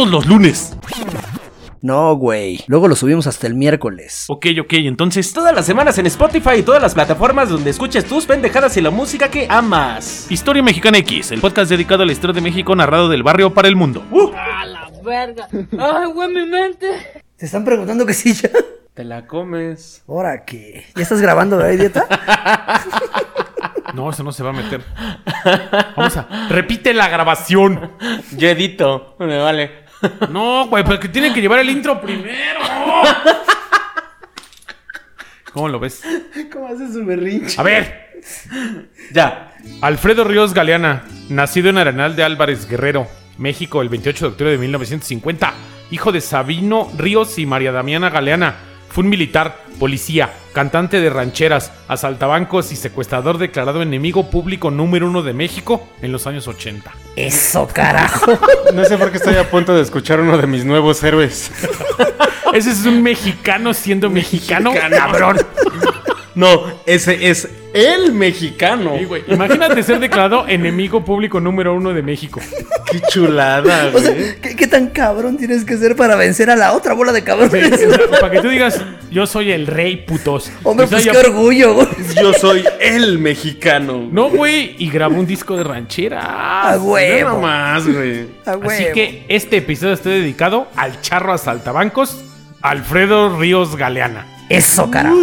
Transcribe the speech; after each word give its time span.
Todos 0.00 0.12
los 0.12 0.26
lunes. 0.26 0.74
No, 1.82 2.14
güey. 2.14 2.64
Luego 2.68 2.88
lo 2.88 2.96
subimos 2.96 3.26
hasta 3.26 3.46
el 3.46 3.54
miércoles. 3.54 4.24
Ok, 4.28 4.46
ok, 4.58 4.72
entonces. 4.72 5.30
Todas 5.34 5.54
las 5.54 5.66
semanas 5.66 5.98
en 5.98 6.06
Spotify 6.06 6.60
y 6.60 6.62
todas 6.62 6.80
las 6.80 6.94
plataformas 6.94 7.50
donde 7.50 7.68
escuches 7.68 8.06
tus 8.06 8.24
pendejadas 8.24 8.74
y 8.78 8.80
la 8.80 8.88
música 8.88 9.30
que 9.30 9.46
amas. 9.50 10.26
Historia 10.30 10.62
Mexicana 10.62 10.96
X, 10.96 11.32
el 11.32 11.42
podcast 11.42 11.68
dedicado 11.70 12.02
a 12.02 12.06
la 12.06 12.12
historia 12.12 12.32
de 12.32 12.40
México 12.40 12.74
narrado 12.74 13.10
del 13.10 13.22
barrio 13.22 13.52
para 13.52 13.68
el 13.68 13.76
mundo. 13.76 14.02
A 14.34 14.64
la 14.64 14.90
verga. 15.04 15.46
Ay, 15.52 16.06
güey, 16.14 16.28
mi 16.30 16.46
mente. 16.46 16.86
¿Te 17.36 17.44
están 17.44 17.66
preguntando 17.66 18.06
que 18.06 18.14
sí 18.14 18.32
ya? 18.32 18.48
Te 18.94 19.04
la 19.04 19.26
comes. 19.26 20.02
¿Ahora 20.08 20.46
qué? 20.46 20.86
¿Ya 20.96 21.02
estás 21.02 21.20
grabando, 21.20 21.58
verdad, 21.58 21.72
idiota? 21.72 22.06
No, 23.92 24.08
eso 24.08 24.22
no 24.22 24.30
se 24.30 24.44
va 24.44 24.50
a 24.50 24.52
meter. 24.52 24.82
Vamos 25.96 26.16
a. 26.16 26.46
Repite 26.48 26.94
la 26.94 27.08
grabación. 27.08 27.90
Yo 28.36 28.48
edito. 28.48 29.16
Me 29.18 29.36
vale. 29.36 29.89
No, 30.30 30.66
güey, 30.68 30.84
pero 30.84 30.98
que 31.00 31.08
tiene 31.08 31.32
que 31.32 31.40
llevar 31.40 31.58
el 31.60 31.70
intro 31.70 32.00
primero. 32.00 32.60
¿Cómo 35.52 35.68
lo 35.68 35.80
ves? 35.80 36.02
¿Cómo 36.52 36.68
haces 36.68 36.92
su 36.92 37.04
berrinche? 37.04 37.60
A 37.60 37.64
ver, 37.64 38.10
Ya. 39.12 39.52
Alfredo 39.80 40.24
Ríos 40.24 40.54
Galeana, 40.54 41.04
nacido 41.28 41.70
en 41.70 41.78
Arenal 41.78 42.14
de 42.16 42.22
Álvarez 42.24 42.68
Guerrero, 42.68 43.06
México, 43.38 43.82
el 43.82 43.88
28 43.88 44.24
de 44.26 44.30
octubre 44.32 44.50
de 44.52 44.58
1950, 44.58 45.52
hijo 45.90 46.12
de 46.12 46.20
Sabino 46.20 46.90
Ríos 46.96 47.38
y 47.38 47.46
María 47.46 47.72
Damiana 47.72 48.10
Galeana. 48.10 48.54
Fue 48.90 49.04
un 49.04 49.10
militar, 49.10 49.64
policía, 49.78 50.32
cantante 50.52 51.00
de 51.00 51.10
rancheras, 51.10 51.72
asaltabancos 51.86 52.72
y 52.72 52.76
secuestrador 52.76 53.38
declarado 53.38 53.82
enemigo 53.82 54.30
público 54.30 54.70
número 54.72 55.06
uno 55.06 55.22
de 55.22 55.32
México 55.32 55.88
en 56.02 56.10
los 56.10 56.26
años 56.26 56.48
80. 56.48 56.92
Eso, 57.16 57.68
carajo. 57.68 58.32
No 58.74 58.84
sé 58.84 58.96
por 58.98 59.10
qué 59.10 59.16
estoy 59.16 59.34
a 59.34 59.50
punto 59.50 59.74
de 59.74 59.82
escuchar 59.82 60.20
uno 60.20 60.38
de 60.38 60.46
mis 60.46 60.64
nuevos 60.64 61.02
héroes. 61.02 61.50
Ese 62.52 62.70
es 62.70 62.84
un 62.84 63.02
mexicano 63.02 63.74
siendo 63.74 64.10
mexicano, 64.10 64.72
cabrón. 64.72 65.38
No, 66.34 66.62
ese 66.86 67.30
es 67.30 67.48
el 67.74 68.12
mexicano. 68.12 68.94
Sí, 68.98 69.04
güey. 69.04 69.22
Imagínate 69.28 69.82
ser 69.82 70.00
declarado 70.00 70.46
enemigo 70.48 71.04
público 71.04 71.40
número 71.40 71.74
uno 71.74 71.92
de 71.92 72.02
México. 72.02 72.40
Qué 72.90 73.00
chulada, 73.08 73.90
O 73.94 73.98
sea, 73.98 74.12
güey. 74.12 74.40
¿qué, 74.40 74.56
qué 74.56 74.66
tan 74.66 74.88
cabrón 74.88 75.36
tienes 75.36 75.64
que 75.64 75.76
ser 75.76 75.96
para 75.96 76.16
vencer 76.16 76.50
a 76.50 76.56
la 76.56 76.72
otra 76.72 76.94
bola 76.94 77.12
de 77.12 77.22
cabrones? 77.22 77.80
para 78.20 78.30
que 78.30 78.40
tú 78.40 78.48
digas, 78.48 78.80
yo 79.10 79.26
soy 79.26 79.52
el 79.52 79.66
rey 79.66 79.96
putos. 79.96 80.50
Hombre, 80.62 80.86
pues 80.86 81.06
qué 81.06 81.16
orgullo, 81.16 81.74
güey. 81.74 81.88
Yo 82.20 82.32
soy 82.34 82.64
el 82.80 83.18
mexicano. 83.18 84.08
No, 84.10 84.30
güey, 84.30 84.74
y 84.78 84.90
grabó 84.90 85.18
un 85.18 85.26
disco 85.26 85.56
de 85.56 85.64
ranchera. 85.64 86.70
A 86.72 86.78
huevo. 86.78 87.30
Nada 87.30 87.40
más, 87.40 87.86
güey. 87.86 88.26
A 88.46 88.52
Así 88.52 88.84
que 88.94 89.24
este 89.28 89.58
episodio 89.58 89.94
está 89.94 90.10
dedicado 90.10 90.68
al 90.76 91.00
charro 91.00 91.32
asaltabancos, 91.32 92.24
Alfredo 92.62 93.38
Ríos 93.38 93.76
Galeana. 93.76 94.26
Eso, 94.48 94.90
carajo. 94.90 95.16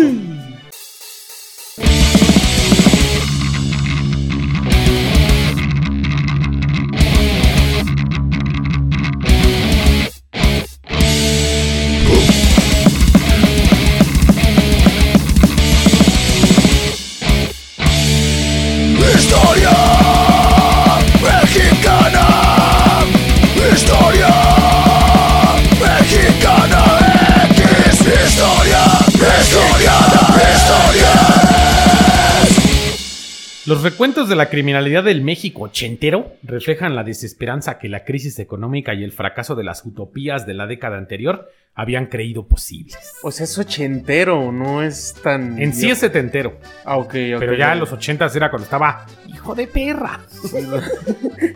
Los 33.67 33.83
recuentos 33.83 34.29
de 34.29 34.37
la 34.37 34.49
criminalidad 34.49 35.03
del 35.03 35.21
México 35.21 35.63
ochentero 35.63 36.37
reflejan 36.41 36.95
la 36.95 37.03
desesperanza 37.03 37.79
que 37.79 37.89
la 37.89 38.05
crisis 38.05 38.39
económica 38.39 38.93
y 38.93 39.03
el 39.03 39.11
fracaso 39.11 39.55
de 39.55 39.65
las 39.65 39.85
utopías 39.85 40.47
de 40.47 40.53
la 40.53 40.67
década 40.67 40.97
anterior 40.97 41.49
habían 41.77 42.07
creído 42.07 42.47
posibles. 42.47 42.97
O 43.21 43.31
sea, 43.31 43.43
es 43.45 43.57
ochentero, 43.57 44.51
no 44.51 44.81
es 44.83 45.13
tan. 45.23 45.61
En 45.61 45.73
sí 45.73 45.89
es 45.89 45.99
setentero, 45.99 46.57
Ah, 46.83 46.97
ok, 46.97 47.05
ok. 47.35 47.39
pero 47.39 47.53
ya 47.53 47.71
en 47.73 47.79
los 47.79 47.91
ochentas 47.93 48.35
era 48.35 48.49
cuando 48.49 48.63
estaba 48.65 49.05
hijo 49.27 49.53
de 49.53 49.67
perra. 49.67 50.19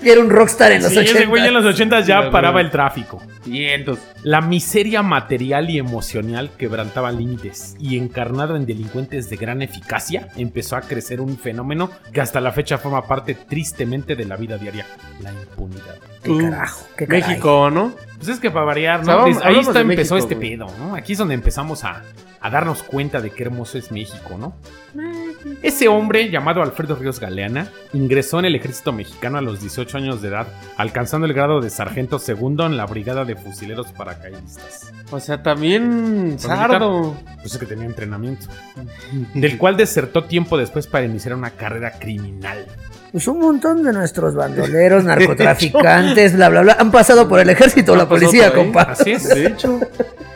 Y 0.04 0.08
era 0.10 0.22
un 0.22 0.30
rockstar 0.30 0.72
en 0.74 0.84
los 0.84 0.92
Sí, 0.92 1.00
ese 1.00 1.10
80. 1.12 1.30
güey 1.30 1.48
en 1.48 1.54
los 1.56 1.66
ochentas 1.66 2.06
ya 2.06 2.30
paraba 2.30 2.62
el 2.62 2.70
tráfico. 2.70 3.22
Vientos. 3.46 3.98
La 4.24 4.42
miseria 4.42 5.02
material 5.02 5.70
y 5.72 5.80
emocional 5.80 6.52
quebrantaba 6.56 7.12
límites 7.12 7.76
y 7.80 7.98
encarnado 7.98 8.56
en 8.56 8.68
delincuentes 8.68 9.28
de 9.30 9.38
gran 9.38 9.64
eficacia, 9.64 10.28
empezó 10.38 10.76
a 10.76 10.82
crecer 10.82 11.20
un 11.20 11.36
fenómeno 11.40 11.90
que 12.14 12.22
hasta 12.22 12.40
la 12.40 12.52
fecha 12.52 12.78
forma 12.78 13.08
parte 13.08 13.34
tristemente 13.34 14.16
de 14.16 14.26
la 14.26 14.38
vida 14.38 14.58
diaria, 14.60 14.86
la 15.24 15.32
impunidad. 15.32 15.98
Qué 16.24 16.38
carajo, 16.38 16.88
qué. 16.98 17.08
México, 17.08 17.70
¿no? 17.72 17.94
Pues 18.18 18.30
es 18.30 18.40
que 18.40 18.52
para 18.52 18.66
variar, 18.66 19.02
O 19.02 19.06
sea, 19.06 19.14
¿no? 19.16 19.20
vamos- 19.22 19.38
Desde 19.38 19.50
ahí 19.50 19.60
está, 19.60 19.80
empezó 19.82 20.14
México, 20.16 20.18
este 20.18 20.36
güey. 20.36 20.50
pedo, 20.58 20.68
¿no? 20.78 20.96
Aquí 20.96 21.14
es 21.14 21.18
donde 21.18 21.34
empezamos 21.34 21.84
a, 21.84 22.04
a 22.40 22.50
darnos 22.52 22.84
cuenta 22.84 23.20
de 23.20 23.32
qué 23.32 23.44
hermoso 23.44 23.80
es 23.80 23.92
México, 23.92 24.38
¿no? 24.38 24.56
Ese 25.64 25.88
hombre, 25.88 26.30
llamado 26.30 26.62
Alfredo 26.62 26.96
Ríos 26.96 27.20
Galeana, 27.20 27.70
ingresó 27.94 28.38
en 28.38 28.46
el 28.46 28.54
ejército 28.56 28.92
mexicano 28.92 29.40
a 29.40 29.42
los 29.42 29.60
18 29.62 29.98
años 29.98 30.22
de 30.22 30.28
edad, 30.28 30.48
alcanzando 30.78 31.26
el 31.26 31.34
grado 31.34 31.62
de 31.62 31.72
sargento 31.72 32.20
segundo 32.20 32.66
en 32.68 32.78
la 32.78 32.86
brigada 32.86 33.26
de 33.26 33.36
fusileros 33.36 33.88
paracaidistas. 33.94 34.92
O 35.10 35.20
sea, 35.20 35.42
también. 35.42 36.36
Fue 36.38 36.48
Sardo. 36.48 37.16
Pues 37.42 37.54
es 37.54 37.58
que 37.58 37.66
tenía 37.66 37.86
entrenamiento. 37.86 38.46
Del 39.34 39.58
cual 39.58 39.78
desertó 39.78 40.26
tiempo 40.26 40.58
después 40.58 40.86
para 40.86 41.06
iniciar 41.06 41.34
una 41.36 41.50
carrera 41.52 41.94
criminal. 41.98 42.68
Pues 43.12 43.28
un 43.28 43.40
montón 43.40 43.84
de 43.84 43.92
nuestros 43.94 44.36
bandoleros, 44.36 45.04
narcotraficantes, 45.06 46.36
bla, 46.36 46.50
bla, 46.50 46.62
bla, 46.62 46.78
han 46.80 46.92
pasado 46.92 47.28
por 47.28 47.40
el 47.40 47.50
ejército 47.50 47.94
o 47.94 47.96
la 47.96 48.08
policía, 48.08 48.54
compa. 48.54 48.84
Así 48.84 49.12
es. 49.12 49.28
De 49.28 49.48
hecho. 49.48 49.80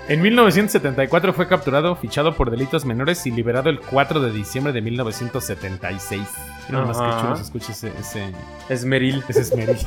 En 0.07 0.21
1974 0.21 1.33
fue 1.33 1.47
capturado, 1.47 1.95
fichado 1.95 2.35
por 2.35 2.51
delitos 2.51 2.85
menores 2.85 3.25
y 3.25 3.31
liberado 3.31 3.69
el 3.69 3.79
4 3.79 4.19
de 4.19 4.31
diciembre 4.31 4.71
de 4.71 4.81
1976. 4.81 6.21
Mira 6.69 6.81
nomás 6.81 6.97
Ajá. 6.99 7.09
que 7.15 7.21
chulo 7.23 7.35
se 7.37 7.41
escucha 7.43 7.71
ese, 7.71 7.91
ese, 7.99 8.31
Esmeril. 8.69 9.23
ese 9.27 9.41
esmeril. 9.41 9.77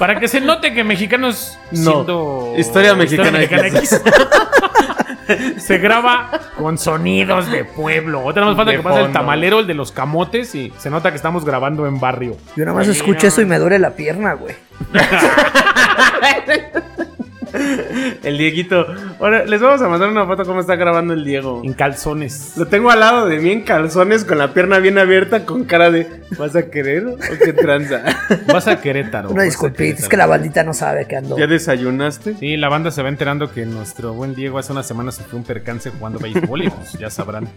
Para 0.00 0.18
que 0.18 0.26
se 0.26 0.40
note 0.40 0.72
que 0.74 0.82
mexicanos 0.82 1.56
No. 1.70 1.92
siendo 1.92 2.54
Historia 2.56 2.94
mexicana 2.96 3.40
X. 3.42 4.00
se 5.58 5.78
graba 5.78 6.30
con 6.56 6.78
sonidos 6.78 7.50
de 7.50 7.64
pueblo. 7.64 8.24
Otra 8.24 8.44
más 8.44 8.56
falta 8.56 8.70
De 8.70 8.78
que 8.78 8.82
pasa 8.82 9.00
el 9.00 9.12
tamalero, 9.12 9.60
el 9.60 9.66
de 9.66 9.74
los 9.74 9.92
camotes, 9.92 10.54
y 10.54 10.72
se 10.78 10.90
nota 10.90 11.10
que 11.10 11.16
estamos 11.16 11.44
grabando 11.44 11.86
en 11.86 12.00
barrio. 12.00 12.36
Yo 12.56 12.64
nada 12.64 12.76
más 12.76 12.88
escucho 12.88 13.26
eso 13.26 13.40
y 13.40 13.46
me 13.46 13.58
duele 13.58 13.78
la 13.78 13.90
pierna, 13.90 14.34
güey. 14.34 14.54
El 18.22 18.38
Dieguito. 18.38 18.86
Ahora, 19.20 19.44
les 19.44 19.60
vamos 19.60 19.80
a 19.82 19.88
mandar 19.88 20.08
una 20.08 20.26
foto 20.26 20.44
cómo 20.44 20.60
está 20.60 20.76
grabando 20.76 21.12
el 21.14 21.24
Diego. 21.24 21.62
En 21.64 21.72
calzones. 21.72 22.52
Lo 22.56 22.66
tengo 22.66 22.90
al 22.90 23.00
lado 23.00 23.26
de 23.26 23.38
mí 23.38 23.50
en 23.50 23.62
calzones 23.62 24.24
con 24.24 24.38
la 24.38 24.52
pierna 24.54 24.78
bien 24.78 24.98
abierta 24.98 25.44
con 25.44 25.64
cara 25.64 25.90
de 25.90 26.06
¿vas 26.38 26.56
a 26.56 26.70
querer 26.70 27.06
o 27.06 27.16
qué 27.18 27.52
tranza? 27.52 28.02
Vas 28.52 28.66
a 28.68 28.80
Querétaro. 28.80 29.30
A 29.38 29.42
disculpita, 29.42 30.00
es 30.00 30.08
que 30.08 30.16
la 30.16 30.26
bandita 30.26 30.62
no 30.64 30.74
sabe 30.74 31.06
que 31.06 31.16
ando. 31.16 31.38
¿Ya 31.38 31.46
desayunaste? 31.46 32.34
Sí, 32.34 32.56
la 32.56 32.68
banda 32.68 32.90
se 32.90 33.02
va 33.02 33.08
enterando 33.08 33.50
que 33.50 33.64
nuestro 33.66 34.12
buen 34.14 34.34
Diego 34.34 34.58
hace 34.58 34.72
una 34.72 34.82
semana 34.82 35.12
sufrió 35.12 35.38
un 35.38 35.44
percance 35.44 35.90
jugando 35.90 36.18
béisbol 36.18 36.64
y 36.64 36.70
pues 36.70 36.92
ya 36.94 37.10
sabrán. 37.10 37.48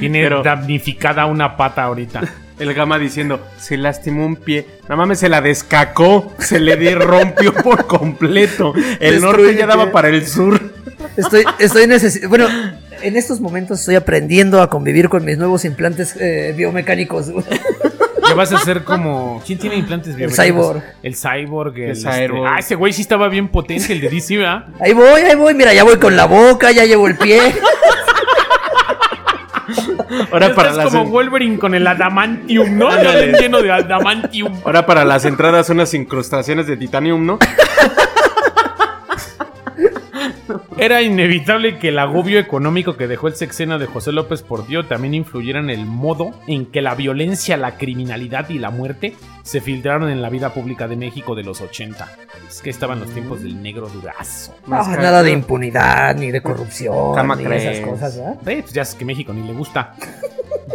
Tiene 0.00 0.22
Pero- 0.22 0.42
damnificada 0.42 1.26
una 1.26 1.56
pata 1.56 1.84
ahorita. 1.84 2.22
El 2.58 2.72
gama 2.72 2.98
diciendo, 2.98 3.40
se 3.58 3.76
lastimó 3.76 4.24
un 4.24 4.36
pie. 4.36 4.66
No 4.88 4.96
mames, 4.96 5.18
se 5.18 5.28
la 5.28 5.40
descacó. 5.42 6.32
Se 6.38 6.58
le 6.58 6.76
de- 6.76 6.94
rompió 6.94 7.52
por 7.62 7.86
completo. 7.86 8.72
El 9.00 9.20
norte 9.20 9.54
ya 9.54 9.66
daba 9.66 9.92
para 9.92 10.08
el 10.08 10.26
sur. 10.26 10.58
Estoy, 11.16 11.44
estoy 11.58 11.84
necesi- 11.84 12.26
Bueno, 12.28 12.48
en 13.02 13.16
estos 13.16 13.40
momentos 13.40 13.80
estoy 13.80 13.94
aprendiendo 13.96 14.62
a 14.62 14.70
convivir 14.70 15.08
con 15.10 15.24
mis 15.24 15.36
nuevos 15.36 15.64
implantes 15.66 16.16
eh, 16.18 16.54
biomecánicos. 16.56 17.26
Ya 18.26 18.34
vas 18.34 18.52
a 18.52 18.58
ser 18.58 18.82
como. 18.84 19.42
¿Quién 19.46 19.58
tiene 19.58 19.76
implantes 19.76 20.16
biomecánicos? 20.16 20.66
cyborg. 20.66 20.82
El 21.02 21.14
cyborg. 21.14 21.76
El, 21.78 21.90
El 21.90 21.96
cyborg. 21.96 22.14
este- 22.22 22.46
Ah, 22.46 22.56
ese 22.58 22.74
güey 22.74 22.92
sí 22.94 23.02
estaba 23.02 23.28
bien 23.28 23.48
potente, 23.48 23.92
el 23.92 24.00
de 24.00 24.08
DC, 24.08 24.38
¿verdad? 24.38 24.64
Ahí 24.80 24.94
voy, 24.94 25.20
ahí 25.20 25.36
voy. 25.36 25.54
Mira, 25.54 25.74
ya 25.74 25.84
voy 25.84 25.96
con 25.98 26.16
la 26.16 26.24
boca, 26.24 26.72
ya 26.72 26.84
llevo 26.86 27.06
el 27.06 27.16
pie. 27.16 27.38
Ahora 30.30 30.54
para, 30.54 30.70
estás 30.70 30.76
las, 30.76 30.86
como 30.94 31.06
Wolverine 31.06 31.58
con 31.58 31.74
el 31.74 31.86
adamantium, 31.86 32.78
¿no? 32.78 32.90
Ya 32.90 33.14
lleno 33.38 33.62
de 33.62 33.72
adamantium. 33.72 34.52
ahora 34.64 34.86
para 34.86 35.04
las 35.04 35.24
entradas 35.24 35.70
unas 35.70 35.92
incrustaciones 35.94 36.66
de 36.66 36.76
titanium, 36.76 37.24
¿no? 37.24 37.38
Era 40.78 41.00
inevitable 41.00 41.78
que 41.78 41.88
el 41.88 41.98
agobio 41.98 42.38
económico 42.38 42.98
que 42.98 43.06
dejó 43.08 43.28
el 43.28 43.34
sexenio 43.34 43.78
de 43.78 43.86
José 43.86 44.12
López 44.12 44.42
Portillo 44.42 44.84
también 44.84 45.14
influyera 45.14 45.58
en 45.58 45.70
el 45.70 45.86
modo 45.86 46.32
en 46.46 46.66
que 46.66 46.82
la 46.82 46.94
violencia, 46.94 47.56
la 47.56 47.78
criminalidad 47.78 48.50
y 48.50 48.58
la 48.58 48.68
muerte 48.68 49.14
se 49.42 49.62
filtraron 49.62 50.10
en 50.10 50.20
la 50.20 50.28
vida 50.28 50.52
pública 50.52 50.86
de 50.86 50.96
México 50.96 51.34
de 51.34 51.44
los 51.44 51.62
80. 51.62 52.06
Es 52.46 52.60
que 52.60 52.68
estaban 52.68 53.00
los 53.00 53.10
tiempos 53.10 53.42
del 53.42 53.62
negro 53.62 53.88
durazo. 53.88 54.54
No, 54.66 54.76
Más 54.76 54.88
nada 54.88 55.22
de 55.22 55.30
impunidad, 55.32 56.14
ni 56.14 56.30
de 56.30 56.42
corrupción, 56.42 56.94
¿Cómo 56.94 57.34
ni 57.36 57.44
crees? 57.44 57.78
esas 57.78 57.88
cosas, 57.88 58.18
¿verdad? 58.18 58.48
Eh, 58.48 58.60
pues 58.62 58.72
ya 58.74 58.82
es 58.82 58.94
que 58.94 59.04
México 59.06 59.32
ni 59.32 59.46
le 59.46 59.54
gusta. 59.54 59.94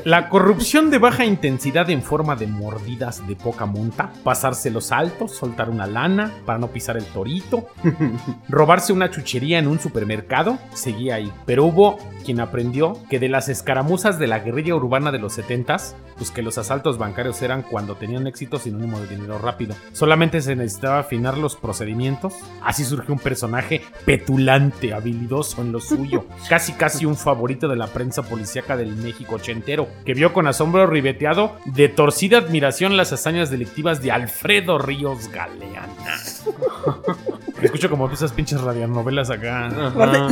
La 0.06 0.30
corrupción 0.30 0.90
de 0.90 0.98
baja 0.98 1.26
intensidad 1.26 1.90
en 1.90 2.02
forma 2.02 2.36
de 2.36 2.48
mordidas 2.48 3.28
de 3.28 3.36
poca 3.36 3.66
monta, 3.66 4.12
pasarse 4.24 4.72
los 4.72 4.92
altos, 4.92 5.36
soltar 5.36 5.70
una 5.70 5.86
lana 5.86 6.32
para 6.46 6.58
no 6.58 6.70
pisar 6.70 6.98
el 6.98 7.06
torito, 7.06 7.68
robarse 8.50 8.94
una 8.94 9.12
chuchería 9.12 9.60
en 9.60 9.68
un 9.68 9.80
supermercado, 9.80 10.58
seguía 10.74 11.16
ahí. 11.16 11.32
Pero 11.46 11.66
hubo 11.66 11.98
quien 12.24 12.40
aprendió 12.40 12.98
que 13.10 13.20
de 13.20 13.30
las 13.30 13.50
escaramuzas 13.50 14.18
de 14.18 14.28
la 14.28 14.40
guerrilla 14.40 14.76
urbana 14.76 15.12
de 15.12 15.20
los 15.20 15.38
70s, 15.38 15.94
pues 16.18 16.32
que 16.32 16.42
los 16.42 16.58
asaltos 16.58 16.98
bancarios 16.98 17.42
eran 17.42 17.62
cuando 17.62 17.96
tenían 17.96 18.28
éxito 18.28 18.60
sinónimo 18.60 19.00
de 19.00 19.08
dinero 19.08 19.40
rápido. 19.40 19.76
Solamente 19.92 20.42
se 20.42 20.56
necesitaba 20.56 21.00
afinar 21.00 21.38
los 21.38 21.56
procedimientos. 21.56 22.34
Así 22.64 22.86
surgió 22.86 23.14
un 23.14 23.20
personaje 23.20 23.82
petulante, 24.06 24.94
habilidoso 24.94 25.62
en 25.62 25.72
lo 25.72 25.80
suyo, 25.80 26.26
casi 26.50 26.74
casi 26.74 27.06
un 27.06 27.16
favorito 27.16 27.68
de 27.68 27.76
la 27.76 27.88
prensa 27.88 28.24
policíaca 28.24 28.78
del 28.78 28.96
México 28.96 29.36
ochentero, 29.36 29.81
que 30.06 30.14
vio 30.14 30.34
con 30.34 30.48
asombro 30.48 30.88
ribeteado 30.88 31.56
de 31.66 31.90
torcida 31.90 32.40
admiración 32.40 32.98
las 32.98 33.14
hazañas 33.14 33.50
delictivas 33.50 34.02
de 34.02 34.12
Alfredo 34.12 34.78
Ríos 34.78 35.30
Galeana. 35.30 36.20
Escucho 37.62 37.90
como 37.90 38.10
esas 38.10 38.32
pinches 38.32 38.62
radionovelas 38.62 39.30
acá. 39.30 39.70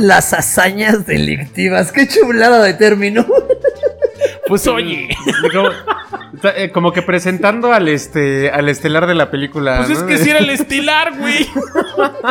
Las 0.00 0.32
hazañas 0.32 1.06
delictivas, 1.06 1.92
qué 1.92 2.08
chulada 2.08 2.62
de 2.62 2.74
término. 2.74 3.24
Pues 4.50 4.66
oye. 4.66 5.08
Como, 5.52 5.68
eh, 6.56 6.70
como 6.70 6.92
que 6.92 7.02
presentando 7.02 7.72
al 7.72 7.88
este 7.88 8.50
al 8.50 8.68
estelar 8.68 9.06
de 9.06 9.14
la 9.14 9.30
película. 9.30 9.78
Pues 9.78 9.90
es 9.90 10.02
que 10.02 10.18
si 10.18 10.30
era 10.30 10.40
el 10.40 10.50
estilar, 10.50 11.16
güey. 11.18 11.46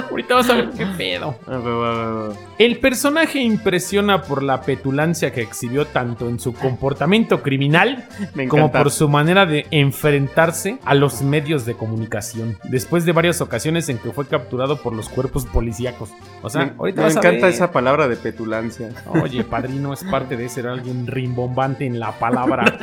Ahorita 0.10 0.36
vas 0.36 0.50
a 0.50 0.56
ver 0.56 0.70
qué 0.72 0.86
pedo. 0.86 1.36
Ah. 1.48 2.30
El 2.58 2.78
personaje 2.80 3.40
impresiona 3.40 4.22
por 4.24 4.44
la 4.44 4.62
petulancia 4.62 5.32
que 5.32 5.42
exhibió 5.42 5.86
tanto 5.86 6.28
en 6.28 6.40
su 6.40 6.54
comportamiento 6.54 7.42
criminal 7.42 8.06
como 8.50 8.72
por 8.72 8.92
su 8.92 9.08
manera 9.08 9.46
de 9.46 9.66
enfrentarse 9.72 10.78
a 10.84 10.94
los 10.96 11.22
medios 11.22 11.66
de 11.66 11.76
comunicación. 11.76 12.58
Después 12.66 13.06
de 13.06 13.14
varias 13.14 13.40
ocasiones 13.42 13.88
en 13.90 13.98
que 13.98 14.12
fue 14.12 14.28
capturado 14.28 14.82
por 14.82 14.94
los 14.94 15.08
cuerpos 15.08 15.46
policíacos. 15.46 16.10
O 16.42 16.50
sea, 16.50 16.66
me, 16.66 16.74
ahorita 16.78 17.02
me 17.02 17.08
vas 17.08 17.16
a 17.16 17.20
encanta 17.20 17.46
ver. 17.46 17.56
esa 17.56 17.72
palabra 17.72 18.08
de 18.08 18.18
petulancia. 18.18 18.90
Oye, 19.08 19.44
padrino 19.44 19.94
es 19.94 20.04
parte 20.04 20.36
de 20.36 20.50
ser 20.50 20.68
alguien 20.68 21.08
rimbombante 21.08 21.86
en 21.86 22.00
la 22.00 22.09
palabra. 22.14 22.78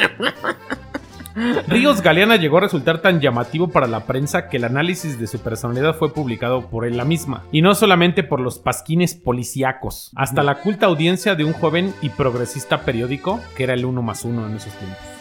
Ríos 1.68 2.00
Galeana 2.00 2.36
llegó 2.36 2.56
a 2.56 2.62
resultar 2.62 3.02
tan 3.02 3.20
llamativo 3.20 3.68
para 3.68 3.86
la 3.86 4.06
prensa 4.06 4.48
que 4.48 4.56
el 4.56 4.64
análisis 4.64 5.20
de 5.20 5.26
su 5.26 5.38
personalidad 5.40 5.94
fue 5.94 6.14
publicado 6.14 6.70
por 6.70 6.86
él 6.86 6.96
la 6.96 7.04
misma, 7.04 7.44
y 7.52 7.60
no 7.60 7.74
solamente 7.74 8.22
por 8.22 8.40
los 8.40 8.58
pasquines 8.58 9.14
policíacos, 9.14 10.10
hasta 10.16 10.42
la 10.42 10.62
culta 10.62 10.86
audiencia 10.86 11.34
de 11.34 11.44
un 11.44 11.52
joven 11.52 11.92
y 12.00 12.08
progresista 12.08 12.82
periódico 12.82 13.40
que 13.54 13.64
era 13.64 13.74
el 13.74 13.84
uno 13.84 14.00
más 14.00 14.24
uno 14.24 14.46
en 14.46 14.56
esos 14.56 14.72
tiempos. 14.74 15.15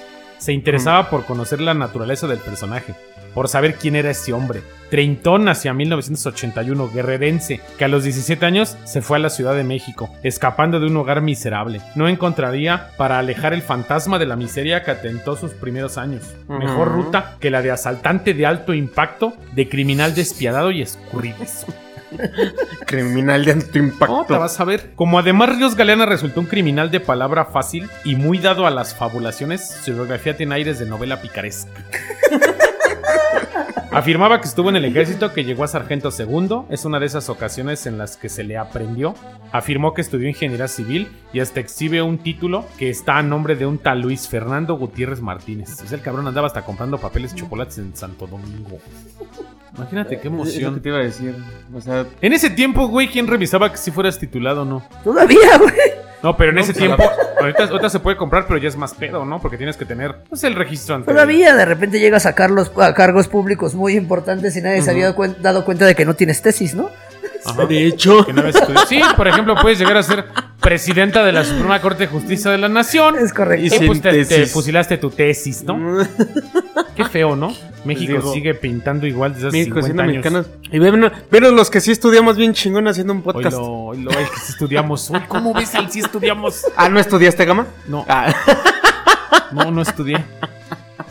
Se 0.46 0.54
interesaba 0.54 1.10
por 1.10 1.26
conocer 1.26 1.60
la 1.60 1.74
naturaleza 1.74 2.28
del 2.28 2.38
personaje, 2.38 2.94
por 3.34 3.48
saber 3.48 3.78
quién 3.78 3.96
era 3.96 4.12
ese 4.12 4.32
hombre. 4.32 4.62
Treintón 4.92 5.50
hacia 5.50 5.74
1981, 5.74 6.92
guerrerense, 6.94 7.62
que 7.80 7.86
a 7.86 7.88
los 7.88 8.04
17 8.04 8.46
años 8.46 8.78
se 8.84 9.02
fue 9.02 9.18
a 9.18 9.22
la 9.22 9.32
Ciudad 9.32 9.56
de 9.56 9.64
México, 9.64 10.08
escapando 10.22 10.80
de 10.80 10.86
un 10.86 10.98
hogar 10.98 11.22
miserable. 11.22 11.82
No 11.96 12.08
encontraría 12.08 12.92
para 12.96 13.18
alejar 13.18 13.56
el 13.56 13.64
fantasma 13.64 14.20
de 14.20 14.28
la 14.28 14.36
miseria 14.36 14.84
que 14.84 14.92
atentó 14.92 15.36
sus 15.36 15.54
primeros 15.54 15.98
años. 15.98 16.36
Mejor 16.48 16.90
ruta 16.90 17.38
que 17.40 17.50
la 17.50 17.64
de 17.64 17.72
asaltante 17.72 18.36
de 18.36 18.46
alto 18.46 18.76
impacto, 18.76 19.34
de 19.56 19.68
criminal 19.68 20.14
despiadado 20.14 20.70
y 20.70 20.84
escurridizo. 20.84 21.66
Criminal 22.86 23.46
de 23.46 23.52
alto 23.52 23.78
impacto. 23.78 24.16
No, 24.16 24.26
te 24.26 24.34
vas 24.34 24.60
a 24.60 24.66
ver. 24.66 24.92
Como 24.96 25.20
además 25.20 25.56
Ríos 25.56 25.76
Galeana 25.76 26.06
resultó 26.06 26.40
un 26.40 26.46
criminal 26.46 26.92
de 26.92 27.00
palabra 27.00 27.46
fácil 27.46 27.90
y 28.04 28.16
muy 28.16 28.40
dado 28.40 28.66
a 28.66 28.72
las 28.72 28.96
fabulaciones, 28.96 29.68
su 29.84 29.94
biografía 29.94 30.38
tiene 30.38 30.56
aires 30.56 30.80
de 30.80 30.86
novela 30.86 31.22
picaresca. 31.22 31.72
Afirmaba 33.96 34.42
que 34.42 34.48
estuvo 34.48 34.70
en 34.70 34.76
el 34.76 34.84
ejército, 34.86 35.32
que 35.32 35.44
llegó 35.46 35.64
a 35.64 35.68
sargento 35.68 36.12
segundo. 36.12 36.66
Es 36.70 36.84
una 36.84 37.00
de 37.00 37.06
esas 37.06 37.30
ocasiones 37.30 37.86
en 37.88 37.98
las 37.98 38.18
que 38.18 38.28
se 38.28 38.44
le 38.44 38.58
aprendió. 38.58 39.16
Afirmó 39.54 39.94
que 39.94 40.02
estudió 40.02 40.28
ingeniería 40.28 40.68
civil 40.68 41.08
y 41.32 41.40
hasta 41.40 41.62
exhibe 41.62 42.02
un 42.02 42.18
título 42.18 42.66
que 42.78 42.90
está 42.90 43.18
a 43.18 43.24
nombre 43.24 43.56
de 43.56 43.66
un 43.66 43.78
tal 43.78 44.02
Luis 44.02 44.28
Fernando 44.28 44.76
Gutiérrez 44.76 45.22
Martínez. 45.22 45.82
Es 45.82 45.92
el 45.94 46.02
cabrón 46.02 46.28
andaba 46.28 46.48
hasta 46.48 46.64
comprando 46.66 46.98
papeles 46.98 47.32
y 47.34 47.38
chocolates 47.38 47.78
en 47.78 47.96
Santo 47.96 48.28
Domingo. 48.28 48.80
Imagínate 49.78 50.20
qué 50.20 50.28
Es 50.28 50.34
lo 50.34 50.42
emoción. 50.42 50.76
que 50.76 50.82
te 50.82 50.90
iba 50.90 50.98
a 50.98 51.02
decir. 51.02 51.36
O 51.74 51.80
sea, 51.82 52.06
En 52.22 52.34
ese 52.34 52.50
tiempo, 52.50 52.88
güey, 52.88 53.08
¿quién 53.08 53.28
revisaba 53.28 53.72
que 53.72 53.78
si 53.78 53.92
fueras 53.92 54.20
titulado 54.20 54.64
o 54.64 54.66
no? 54.66 54.84
Todavía, 55.04 55.58
güey. 55.58 55.74
No, 56.26 56.36
pero 56.36 56.50
en 56.50 56.58
ese 56.58 56.74
pues, 56.74 56.84
tiempo, 56.84 57.04
ahorita, 57.40 57.66
ahorita 57.66 57.88
se 57.88 58.00
puede 58.00 58.18
comprar, 58.18 58.48
pero 58.48 58.58
ya 58.58 58.68
es 58.68 58.76
más 58.76 58.96
pedo, 58.96 59.26
¿no? 59.26 59.40
Porque 59.40 59.58
tienes 59.58 59.78
que 59.78 59.86
tener 59.86 60.16
pues, 60.28 60.44
el 60.44 60.56
registro 60.56 60.96
ante 60.96 61.12
Todavía 61.12 61.54
de 61.56 61.66
repente 61.66 62.00
llegas 62.00 62.26
a, 62.26 62.34
carlos, 62.34 62.72
a 62.78 62.96
cargos 62.96 63.28
públicos 63.28 63.76
muy 63.76 63.96
importantes 63.96 64.58
y 64.58 64.62
nadie 64.62 64.82
se 64.82 64.90
había 64.90 65.16
cuen- 65.16 65.38
dado 65.38 65.64
cuenta 65.64 65.86
de 65.86 65.94
que 65.94 66.04
no 66.04 66.16
tienes 66.16 66.42
tesis, 66.42 66.74
¿no? 66.74 66.90
Ajá. 67.46 67.68
de 67.68 67.86
hecho. 67.86 68.26
Que 68.26 68.34
no 68.34 68.42
habías 68.42 68.56
estudiado. 68.56 68.88
Sí, 68.88 69.00
por 69.16 69.28
ejemplo, 69.28 69.54
puedes 69.62 69.78
llegar 69.78 69.98
a 69.98 70.02
ser 70.02 70.26
presidenta 70.66 71.24
de 71.24 71.32
la 71.32 71.44
Suprema 71.44 71.80
Corte 71.80 72.06
de 72.06 72.08
Justicia 72.08 72.50
de 72.50 72.58
la 72.58 72.68
Nación. 72.68 73.16
Es 73.18 73.32
correcto. 73.34 73.76
Y 73.76 73.88
pues 73.88 74.02
te, 74.02 74.26
te 74.26 74.46
fusilaste 74.48 74.98
tu 74.98 75.12
tesis, 75.12 75.64
¿no? 75.64 75.78
Qué 76.96 77.06
feo, 77.06 77.36
¿no? 77.36 77.54
México 77.84 78.14
digo, 78.14 78.34
sigue 78.34 78.56
pintando 78.56 79.06
igual 79.06 79.36
desde 79.36 79.50
hace 79.50 79.58
México 79.58 79.80
50 79.82 79.86
siendo 79.86 80.02
años. 80.02 80.48
mexicanos. 80.48 80.72
Y 80.72 80.80
ven, 80.80 81.12
ven 81.30 81.56
los 81.56 81.70
que 81.70 81.82
sí 81.82 81.92
estudiamos 81.92 82.36
bien 82.36 82.54
chingón 82.54 82.88
haciendo 82.88 83.14
un 83.14 83.22
podcast. 83.22 83.56
Oilo, 83.58 84.10
oilo, 84.10 84.12
es 84.12 84.30
que 84.32 84.38
sí 84.40 84.52
estudiamos. 84.54 85.10
Uy, 85.12 85.20
¿Cómo 85.28 85.54
ves 85.54 85.76
al 85.76 85.92
sí 85.92 86.00
estudiamos? 86.00 86.66
Ah, 86.76 86.90
¿no 86.90 87.00
estudiaste 87.00 87.46
gama? 87.46 87.68
No, 87.88 88.04
Ah, 88.10 88.34
no, 89.52 89.70
no 89.70 89.84
estudié. 89.84 90.18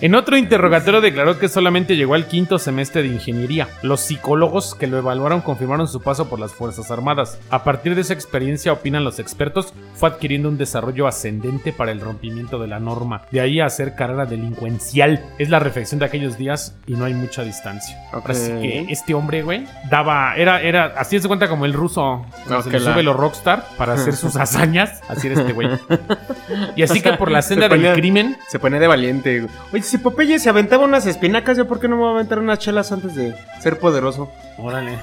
En 0.01 0.15
otro 0.15 0.37
interrogatorio 0.37 1.01
declaró 1.01 1.39
que 1.39 1.49
solamente 1.49 1.97
llegó 1.97 2.15
al 2.15 2.27
quinto 2.27 2.59
semestre 2.59 3.03
de 3.03 3.09
ingeniería. 3.09 3.69
Los 3.83 4.01
psicólogos 4.01 4.75
que 4.75 4.87
lo 4.87 4.99
evaluaron 4.99 5.41
confirmaron 5.41 5.89
su 5.89 6.01
paso 6.01 6.29
por 6.29 6.39
las 6.39 6.53
Fuerzas 6.53 6.91
Armadas. 6.91 7.39
A 7.51 7.65
partir 7.65 7.95
de 7.95 8.01
esa 8.01 8.13
experiencia, 8.15 8.73
opinan 8.73 9.05
los 9.05 9.19
expertos, 9.19 9.73
fue 9.95 10.09
adquiriendo 10.09 10.49
un 10.49 10.59
desarrollo 10.59 11.07
ascendente 11.07 11.73
para 11.73 11.93
el 11.93 12.01
rompimiento 12.01 12.59
de 12.59 12.67
la 12.69 12.81
norma. 12.81 13.23
De 13.31 13.41
ahí 13.41 13.61
a 13.61 13.67
hacer 13.67 13.95
carrera 13.95 14.27
delincuencial. 14.27 15.25
Es 15.39 15.49
la 15.51 15.59
reflexión 15.59 15.99
de 15.99 16.07
aquellos 16.07 16.39
días 16.39 16.75
y 16.87 16.93
no 16.95 17.05
hay 17.05 17.15
mucha 17.15 17.43
distancia. 17.43 17.97
Así 18.25 18.51
que 18.61 18.87
este 18.91 19.15
hombre, 19.15 19.43
güey, 19.43 19.67
daba, 19.91 20.35
era, 20.37 20.61
era, 20.63 20.95
así 20.97 21.21
se 21.21 21.29
cuenta 21.29 21.49
como 21.49 21.65
el 21.67 21.73
ruso, 21.73 22.25
cuando 22.47 22.63
se 22.63 22.69
Ok, 22.69 22.73
le 22.75 22.81
la- 22.81 22.93
sube 22.93 23.03
los 23.03 23.17
rockstar 23.17 23.67
para 23.77 23.95
hacer 23.95 24.15
sus 24.17 24.37
hazañas. 24.37 25.01
Así 25.09 25.29
era 25.29 25.41
este 25.41 25.53
güey. 25.53 25.69
Y 26.77 26.83
así 26.83 27.01
que 27.01 27.13
por 27.15 27.31
la 27.31 27.43
senda 27.43 27.67
se 27.69 27.75
del 27.75 27.81
ponía- 27.81 27.95
crimen, 27.95 28.37
Se 28.49 28.59
pone 28.59 28.79
de 28.79 28.87
valiente. 28.87 29.41
güey. 29.41 29.53
Oye, 29.75 29.83
si 29.83 29.99
Popeye 29.99 30.39
se 30.39 30.49
aventaba 30.49 30.85
unas 30.85 31.05
espinacas, 31.05 31.57
¿yo 31.57 31.67
por 31.67 31.81
qué 31.81 31.89
no 31.89 31.97
me 31.97 32.03
voy 32.03 32.13
a 32.13 32.15
aventar 32.15 32.39
unas 32.39 32.61
chelas 32.61 32.93
antes 32.93 33.17
de 33.17 33.35
ser 33.59 33.81
poderoso? 33.81 34.31
Órale. 34.57 34.97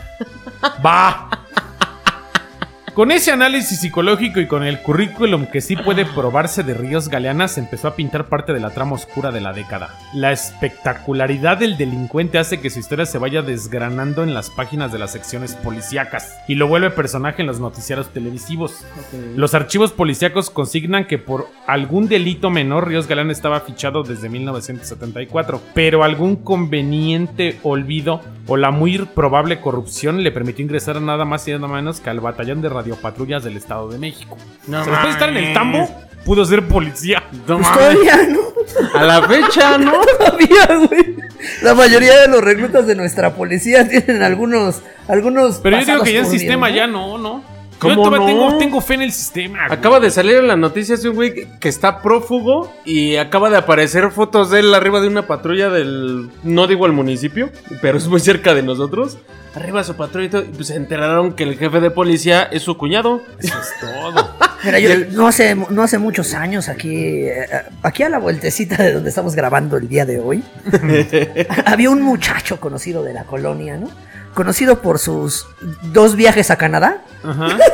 Va. 0.86 1.28
Con 2.94 3.10
ese 3.10 3.32
análisis 3.32 3.80
psicológico 3.80 4.42
y 4.42 4.48
con 4.48 4.64
el 4.64 4.82
currículum 4.82 5.46
que 5.46 5.62
sí 5.62 5.78
puede 5.78 6.06
probarse 6.06 6.62
de 6.62 6.74
Ríos 6.74 7.08
Galeana, 7.08 7.48
se 7.48 7.62
empezó 7.62 7.88
a 7.88 7.96
pintar 7.96 8.28
parte 8.28 8.52
de 8.52 8.60
la 8.60 8.72
trama 8.72 8.96
oscura 8.96 9.32
de 9.32 9.40
la 9.40 9.54
década. 9.54 9.98
La 10.14 10.34
espectacularidad 10.34 11.58
del 11.58 11.78
delincuente 11.78 12.38
hace 12.38 12.60
que 12.60 12.70
su 12.70 12.80
historia 12.80 13.06
se 13.06 13.18
vaya 13.18 13.44
desgranando 13.44 14.24
en 14.24 14.34
las 14.34 14.50
páginas 14.50 14.92
de 14.92 15.00
las 15.00 15.14
secciones 15.14 15.54
policíacas 15.56 16.36
y 16.50 16.56
lo 16.56 16.68
vuelve 16.68 16.90
personaje 16.90 17.44
en 17.44 17.48
los 17.48 17.62
noticiarios 17.62 18.10
televisivos. 18.10 18.84
Los 19.38 19.54
archivos 19.54 19.94
policíacos 19.94 20.50
consignan 20.50 21.06
que 21.06 21.18
por 21.18 21.48
algún 21.68 22.10
delito 22.10 22.50
menor 22.50 22.90
Ríos 22.90 23.08
Galeana 23.08 23.32
estaba 23.32 23.62
fichado 23.62 24.04
desde 24.04 24.28
1974, 24.28 25.62
pero 25.74 26.04
algún 26.04 26.36
conveniente 26.36 27.58
olvido 27.64 28.20
o 28.48 28.58
la 28.58 28.72
muy 28.72 28.98
probable 28.98 29.62
corrupción 29.62 30.24
le 30.24 30.32
permitió 30.32 30.66
ingresar 30.66 31.02
nada 31.02 31.24
más 31.24 31.48
y 31.48 31.52
nada 31.52 31.68
menos 31.70 32.02
que 32.02 32.10
al 32.10 32.20
batallón 32.20 32.62
de 32.62 32.81
radiopatrullas 32.82 33.44
del 33.44 33.58
Estado 33.58 33.90
de 33.90 33.98
México. 33.98 34.38
No 34.68 34.82
O 34.82 34.84
sea, 34.84 34.94
después 34.94 35.04
de 35.04 35.12
estar 35.12 35.30
en 35.30 35.38
el 35.38 35.54
tambo, 35.54 35.90
pudo 36.26 36.46
ser 36.46 36.68
policía. 36.68 37.24
No 37.48 37.58
Pues 37.58 37.72
todavía 37.72 38.18
no, 38.28 39.00
A 39.00 39.04
la 39.04 39.28
fecha, 39.28 39.78
¿no? 39.78 40.02
todavía, 40.18 40.88
güey. 40.88 41.16
La 41.62 41.74
mayoría 41.74 42.22
de 42.22 42.28
los 42.28 42.44
reclutas 42.44 42.86
de 42.88 42.96
nuestra 42.96 43.34
policía 43.34 43.88
tienen 43.88 44.22
algunos, 44.22 44.82
algunos. 45.08 45.60
Pero 45.60 45.80
yo 45.80 45.86
digo 45.86 46.04
que 46.04 46.14
ya 46.14 46.20
el 46.22 46.26
sistema 46.28 46.70
¿no? 46.70 46.76
ya 46.76 46.88
no, 46.88 47.18
¿no? 47.18 47.44
¿Cómo 47.82 47.96
yo 47.96 48.04
todavía 48.04 48.20
no? 48.20 48.26
tengo, 48.48 48.58
tengo 48.60 48.82
fe 48.82 48.94
en 48.94 49.02
el 49.02 49.12
sistema. 49.12 49.66
güey. 49.68 49.78
Acaba 49.80 50.00
de 50.00 50.12
salir 50.12 50.36
en 50.38 50.48
las 50.48 50.58
noticias 50.58 51.02
de 51.02 51.10
un 51.10 51.16
güey 51.16 51.34
que- 51.60 51.68
está 51.70 52.02
prófugo 52.02 52.72
y 52.86 53.16
acaba 53.16 53.50
de 53.50 53.58
aparecer 53.58 54.12
fotos 54.12 54.52
de 54.52 54.60
él 54.60 54.74
arriba 54.76 55.02
de 55.02 55.08
una 55.08 55.26
patrulla 55.28 55.70
del. 55.70 56.30
No 56.44 56.68
digo 56.68 56.86
el 56.86 56.92
municipio, 56.94 57.50
pero 57.82 57.98
es 57.98 58.08
muy 58.08 58.20
cerca 58.20 58.54
de 58.54 58.62
nosotros. 58.64 59.18
Arriba 59.56 59.80
de 59.80 59.86
su 59.86 59.96
patrulla 59.96 60.26
y 60.28 60.30
todo, 60.30 60.42
y 60.44 60.46
pues 60.46 60.68
se 60.68 60.76
enteraron 60.76 61.34
que 61.34 61.44
el 61.44 61.58
jefe 61.58 61.82
de 61.82 61.92
policía 61.92 62.44
es 62.44 62.62
su 62.62 62.78
cuñado. 62.78 63.22
Eso 63.40 63.54
es 63.60 63.74
todo. 63.82 64.30
Mira, 64.64 64.80
yo 64.80 64.90
no 65.12 65.28
hace, 65.28 65.56
no 65.56 65.82
hace 65.84 65.98
muchos 65.98 66.34
años 66.36 66.70
aquí, 66.70 67.26
eh, 67.26 67.48
aquí 67.82 68.04
a 68.04 68.10
la 68.10 68.20
vueltecita 68.20 68.78
de 68.82 68.94
donde 68.94 69.10
estamos 69.10 69.36
grabando 69.36 69.76
el 69.76 69.90
día 69.90 70.06
de 70.06 70.20
hoy, 70.20 70.44
había 71.66 71.90
un 71.90 72.02
muchacho 72.02 72.60
conocido 72.60 73.04
de 73.04 73.14
la 73.14 73.24
colonia, 73.24 73.76
¿no? 73.78 73.90
Conocido 74.34 74.82
por 74.82 75.00
sus 75.00 75.46
dos 75.84 76.16
viajes 76.16 76.52
a 76.52 76.58
Canadá. 76.58 77.04
Ajá. 77.24 77.58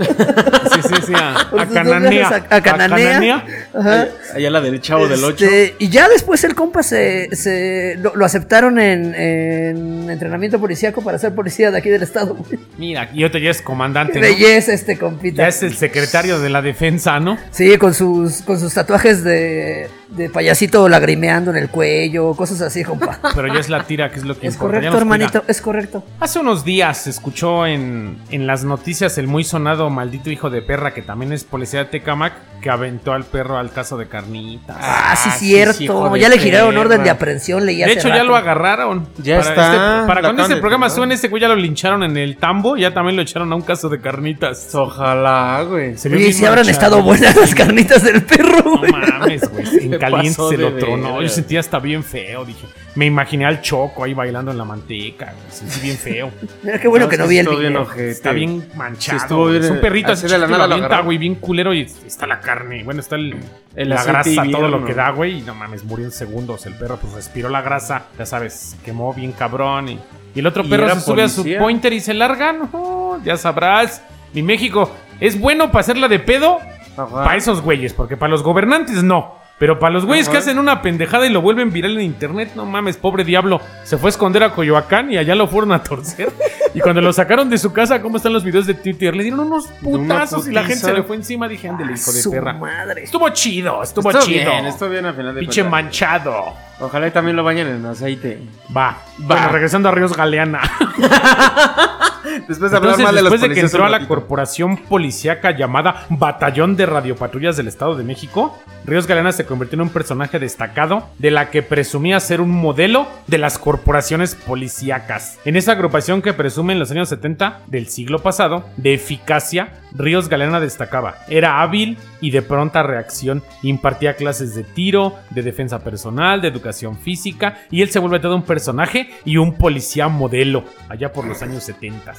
Sí, 0.00 0.80
sí, 0.88 0.94
sí. 1.08 1.12
A, 1.14 1.40
a 1.40 1.66
Cananea. 1.68 2.28
a- 2.28 2.56
a 2.56 2.62
Cananea. 2.62 3.44
Ajá. 3.74 4.08
Allá 4.34 4.48
a 4.48 4.50
la 4.50 4.60
del 4.62 4.80
chavo 4.80 5.06
del 5.08 5.22
8. 5.22 5.44
Este, 5.44 5.74
y 5.78 5.90
ya 5.90 6.08
después 6.08 6.42
el 6.44 6.54
compa 6.54 6.82
se, 6.82 7.28
se- 7.36 7.96
lo, 7.98 8.14
lo 8.16 8.24
aceptaron 8.24 8.78
en, 8.78 9.14
en 9.14 10.08
entrenamiento 10.08 10.58
policíaco 10.58 11.02
para 11.02 11.18
ser 11.18 11.34
policía 11.34 11.70
de 11.70 11.76
aquí 11.78 11.90
del 11.90 12.02
estado. 12.02 12.36
Mira, 12.78 13.10
y 13.12 13.24
otro 13.24 13.38
ya 13.40 13.50
es 13.50 13.60
comandante. 13.60 14.14
¿no? 14.14 14.20
belleza 14.20 14.72
este 14.72 14.96
compita. 14.96 15.42
Ya 15.42 15.48
es 15.48 15.62
el 15.62 15.76
secretario 15.76 16.38
de 16.38 16.48
la 16.48 16.62
defensa, 16.62 17.20
¿no? 17.20 17.36
Sí, 17.50 17.76
con 17.76 17.92
sus, 17.92 18.40
con 18.42 18.58
sus 18.58 18.72
tatuajes 18.72 19.22
de, 19.22 19.90
de 20.10 20.28
payasito 20.28 20.88
lagrimeando 20.88 21.50
en 21.50 21.56
el 21.56 21.68
cuello, 21.68 22.34
cosas 22.34 22.60
así, 22.60 22.82
compa. 22.84 23.18
Pero 23.34 23.48
ya 23.48 23.60
es 23.60 23.68
la 23.68 23.84
tira, 23.84 24.10
que 24.10 24.18
es 24.18 24.24
lo 24.24 24.38
que 24.38 24.46
Es 24.46 24.54
importa. 24.54 24.76
Correcto, 24.76 24.98
hermanito, 24.98 25.44
es 25.46 25.60
correcto. 25.60 26.04
Hace 26.18 26.38
unos 26.40 26.64
días 26.64 26.98
se 26.98 27.10
escuchó 27.10 27.66
en, 27.66 28.18
en 28.30 28.46
las 28.46 28.64
noticias 28.64 29.18
el 29.18 29.26
muy 29.26 29.44
sonado 29.44 29.88
maldito 29.90 30.30
hijo 30.30 30.50
de 30.50 30.62
perra, 30.62 30.92
que 30.92 31.02
también 31.02 31.32
es 31.32 31.44
policía 31.44 31.80
de 31.80 31.84
Tecamac, 31.86 32.59
que 32.60 32.70
aventó 32.70 33.12
al 33.12 33.24
perro 33.24 33.56
al 33.58 33.70
caso 33.72 33.96
de 33.96 34.06
carnitas. 34.08 34.76
Ah, 34.78 35.14
sí, 35.16 35.28
Ah, 35.30 35.36
sí, 35.38 35.46
cierto. 35.48 35.72
sí, 35.74 35.86
de 36.14 36.20
ya 36.20 36.28
le 36.28 36.38
giraron 36.38 36.70
perra. 36.70 36.80
orden 36.80 37.02
de 37.04 37.10
aprehensión, 37.10 37.64
leí 37.66 37.76
de 37.78 37.92
hecho, 37.92 38.08
ya 38.08 38.22
lo 38.24 38.36
agarraron. 38.36 39.08
Ya 39.18 39.38
para 39.38 39.48
está, 39.48 39.72
este- 39.96 40.06
para 40.06 40.20
cuando 40.20 40.42
este 40.42 40.54
de 40.54 40.60
programa 40.60 40.86
firmar. 40.86 40.96
suene, 40.96 41.14
este 41.14 41.28
güey 41.28 41.40
ya 41.42 41.48
lo 41.48 41.56
lincharon 41.56 42.02
en 42.02 42.16
el 42.16 42.36
tambo, 42.36 42.76
ya 42.76 42.92
también 42.92 43.16
lo 43.16 43.22
echaron 43.22 43.52
a 43.52 43.56
un 43.56 43.62
caso 43.62 43.88
de 43.88 44.00
carnitas. 44.00 44.74
Ojalá, 44.74 45.62
güey. 45.68 45.96
Se 45.96 46.08
Oye, 46.14 46.32
si 46.32 46.44
habrán 46.44 46.68
estado 46.68 47.02
buenas 47.02 47.34
las 47.36 47.54
carnitas 47.54 48.02
del 48.02 48.22
perro, 48.24 48.62
No 48.64 48.78
güey. 48.78 48.92
mames, 48.92 49.48
güey. 49.50 49.66
En 49.86 49.98
caliente 49.98 50.40
se 50.50 50.56
lo 50.56 50.70
de 50.70 50.80
tronó. 50.80 51.22
Yo 51.22 51.28
sentía 51.28 51.60
hasta 51.60 51.78
bien 51.78 52.04
feo. 52.04 52.44
Dije, 52.44 52.66
me 52.94 53.06
imaginé 53.06 53.44
al 53.46 53.60
choco 53.60 54.04
ahí 54.04 54.14
bailando 54.14 54.50
en 54.50 54.58
la 54.58 54.64
manteca. 54.64 55.26
güey. 55.26 55.50
Sentí 55.50 55.80
bien 55.80 55.96
feo. 55.96 56.30
Mira 56.62 56.80
qué 56.80 56.88
bueno 56.88 57.06
No, 57.06 57.10
que 57.10 57.16
no 57.16 57.24
sí 57.24 57.30
vi 57.30 57.38
el 57.38 57.48
video. 57.48 57.92
Está 57.96 58.32
bien 58.32 58.68
manchado. 58.74 59.18
Sí, 59.18 59.22
estuvo 59.22 59.46
bien, 59.46 59.62
es 59.62 59.70
un 59.70 59.80
perrito 59.80 60.12
así 60.12 60.26
de 60.26 60.38
la 60.38 60.46
nada 60.46 60.66
lo 60.66 61.04
güey, 61.04 61.18
bien 61.18 61.36
culero 61.36 61.72
y 61.72 61.82
está 61.82 62.26
la 62.26 62.40
carne. 62.40 62.82
Bueno, 62.84 63.00
está 63.00 63.16
el, 63.16 63.36
El 63.76 63.88
la 63.90 64.02
grasa, 64.04 64.42
todo 64.50 64.68
lo 64.68 64.84
que 64.84 64.94
da, 64.94 65.10
güey. 65.10 65.38
Y 65.38 65.40
no 65.42 65.54
mames, 65.54 65.84
murió 65.84 66.04
en 66.06 66.12
segundos. 66.12 66.66
El 66.66 66.74
perro 66.74 66.96
pues 66.96 67.12
respiró 67.12 67.48
la 67.48 67.62
grasa, 67.62 68.06
ya 68.18 68.26
sabes, 68.26 68.76
quemó 68.84 69.14
bien 69.14 69.32
cabrón. 69.32 69.88
Y, 69.88 69.98
y 70.34 70.40
el 70.40 70.46
otro 70.46 70.64
Y 70.64 70.68
perro 70.68 70.94
se 70.94 71.00
sube 71.00 71.22
a 71.22 71.28
su 71.28 71.44
pointer 71.58 71.92
y 71.92 72.00
se 72.00 72.14
larga. 72.14 72.52
No, 72.52 73.20
ya 73.24 73.36
sabrás. 73.36 74.02
Mi 74.32 74.42
México, 74.42 74.90
¿es 75.20 75.38
bueno 75.38 75.68
para 75.68 75.80
hacerla 75.80 76.08
de 76.08 76.18
pedo? 76.18 76.58
Ajá. 76.96 77.24
Para 77.24 77.36
esos 77.36 77.62
güeyes, 77.62 77.94
porque 77.94 78.16
para 78.16 78.30
los 78.30 78.42
gobernantes 78.42 79.02
no. 79.02 79.39
Pero 79.60 79.78
para 79.78 79.92
los 79.92 80.06
güeyes 80.06 80.26
Ajá. 80.26 80.32
que 80.32 80.38
hacen 80.38 80.58
una 80.58 80.80
pendejada 80.82 81.26
y 81.26 81.30
lo 81.30 81.42
vuelven 81.42 81.70
viral 81.70 81.92
en 81.92 82.00
internet, 82.00 82.52
no 82.56 82.64
mames, 82.66 82.96
pobre 82.96 83.22
diablo. 83.24 83.60
Se 83.84 83.98
fue 83.98 84.08
a 84.08 84.10
esconder 84.10 84.42
a 84.42 84.52
Coyoacán 84.54 85.12
y 85.12 85.18
allá 85.18 85.34
lo 85.36 85.46
fueron 85.46 85.70
a 85.72 85.82
torcer. 85.82 86.32
Y 86.74 86.80
cuando 86.80 87.00
lo 87.02 87.12
sacaron 87.12 87.50
de 87.50 87.58
su 87.58 87.70
casa, 87.72 88.00
¿cómo 88.00 88.16
están 88.16 88.32
los 88.32 88.42
videos 88.42 88.66
de 88.66 88.72
Twitter? 88.74 89.14
Le 89.14 89.22
dieron 89.22 89.40
unos 89.40 89.66
putazos 89.82 90.48
y 90.48 90.52
la 90.52 90.64
gente 90.64 90.80
se 90.86 90.92
le 90.94 91.02
fue 91.02 91.16
encima. 91.16 91.46
Dije, 91.46 91.68
ándale, 91.68 91.92
hijo 91.92 92.10
de 92.10 92.22
Su 92.22 92.30
perra. 92.30 92.54
madre. 92.54 93.02
Estuvo 93.04 93.28
chido, 93.28 93.82
estuvo, 93.82 94.10
Estuvo 94.10 94.24
chido. 94.26 94.50
bien, 94.50 94.66
estuvo 94.66 94.88
bien 94.88 95.04
al 95.04 95.14
final 95.14 95.34
de 95.34 95.40
Pinche 95.40 95.62
manchado. 95.62 96.54
Ojalá 96.80 97.08
y 97.08 97.10
también 97.10 97.36
lo 97.36 97.44
bañen 97.44 97.68
en 97.68 97.84
aceite. 97.84 98.40
Va. 98.74 98.98
Bueno, 99.18 99.48
regresando 99.48 99.88
a 99.88 99.92
Ríos 99.92 100.16
Galeana. 100.16 100.60
Después 102.48 102.70
de 102.70 102.76
hablar 102.76 102.92
Entonces, 102.92 103.04
mal 103.04 103.14
de 103.14 103.22
los 103.22 103.32
después 103.32 103.48
de 103.48 103.54
que 103.54 103.60
entró 103.60 103.84
a 103.84 103.88
la 103.88 104.06
corporación 104.06 104.76
policíaca 104.76 105.56
llamada 105.56 106.06
Batallón 106.10 106.76
de 106.76 106.86
Radiopatrullas 106.86 107.56
del 107.56 107.68
Estado 107.68 107.96
de 107.96 108.04
México, 108.04 108.58
Ríos 108.84 109.06
Galeana 109.06 109.32
se 109.32 109.46
convirtió 109.46 109.76
en 109.76 109.82
un 109.82 109.88
personaje 109.88 110.38
destacado 110.38 111.08
de 111.18 111.30
la 111.30 111.50
que 111.50 111.62
presumía 111.62 112.20
ser 112.20 112.40
un 112.40 112.50
modelo 112.50 113.06
de 113.26 113.38
las 113.38 113.58
corporaciones 113.58 114.34
policíacas. 114.34 115.38
En 115.44 115.56
esa 115.56 115.72
agrupación 115.72 116.22
que 116.22 116.32
presume 116.32 116.72
en 116.72 116.78
los 116.78 116.90
años 116.90 117.08
70 117.08 117.62
del 117.66 117.88
siglo 117.88 118.20
pasado 118.20 118.64
de 118.76 118.94
eficacia, 118.94 119.80
Ríos 119.92 120.28
Galeana 120.28 120.60
destacaba. 120.60 121.16
Era 121.28 121.62
hábil 121.62 121.98
y 122.20 122.30
de 122.30 122.42
pronta 122.42 122.82
reacción, 122.82 123.42
impartía 123.62 124.14
clases 124.14 124.54
de 124.54 124.64
tiro, 124.64 125.16
de 125.30 125.42
defensa 125.42 125.80
personal, 125.80 126.40
de 126.40 126.48
educación 126.48 126.96
física, 126.96 127.58
y 127.70 127.82
él 127.82 127.90
se 127.90 127.98
vuelve 127.98 128.20
todo 128.20 128.36
un 128.36 128.44
personaje 128.44 129.10
y 129.24 129.36
un 129.36 129.54
policía 129.54 130.08
modelo, 130.08 130.64
allá 130.88 131.12
por 131.12 131.26
los 131.26 131.42
años 131.42 131.64
70. 131.64 132.14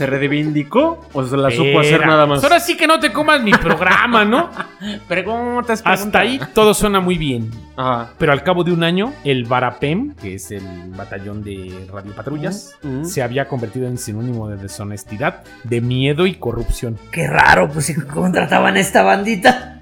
¿Se 0.00 0.06
reivindicó 0.06 0.98
o 1.12 1.24
se 1.26 1.36
la 1.36 1.50
supo 1.50 1.78
hacer 1.78 2.06
nada 2.06 2.24
más? 2.24 2.42
Ahora 2.42 2.58
sí 2.58 2.74
que 2.74 2.86
no 2.86 2.98
te 2.98 3.12
comas 3.12 3.42
mi 3.42 3.52
programa, 3.52 4.24
¿no? 4.24 4.48
Preguntas, 5.08 5.82
Hasta 5.84 6.20
ahí 6.20 6.40
todo 6.54 6.72
suena 6.72 7.00
muy 7.00 7.18
bien. 7.18 7.50
Ajá. 7.76 8.14
Pero 8.16 8.32
al 8.32 8.42
cabo 8.42 8.64
de 8.64 8.72
un 8.72 8.82
año, 8.82 9.12
el 9.24 9.44
Barapem, 9.44 10.14
que 10.14 10.36
es 10.36 10.52
el 10.52 10.64
batallón 10.96 11.44
de 11.44 11.86
radiopatrullas, 11.92 12.78
mm. 12.82 13.04
se 13.04 13.22
había 13.22 13.46
convertido 13.46 13.88
en 13.88 13.98
sinónimo 13.98 14.48
de 14.48 14.56
deshonestidad, 14.56 15.42
de 15.64 15.82
miedo 15.82 16.26
y 16.26 16.36
corrupción. 16.36 16.98
Qué 17.10 17.26
raro, 17.26 17.68
pues 17.68 17.84
si 17.84 17.94
contrataban 17.94 18.76
a 18.76 18.80
esta 18.80 19.02
bandita. 19.02 19.79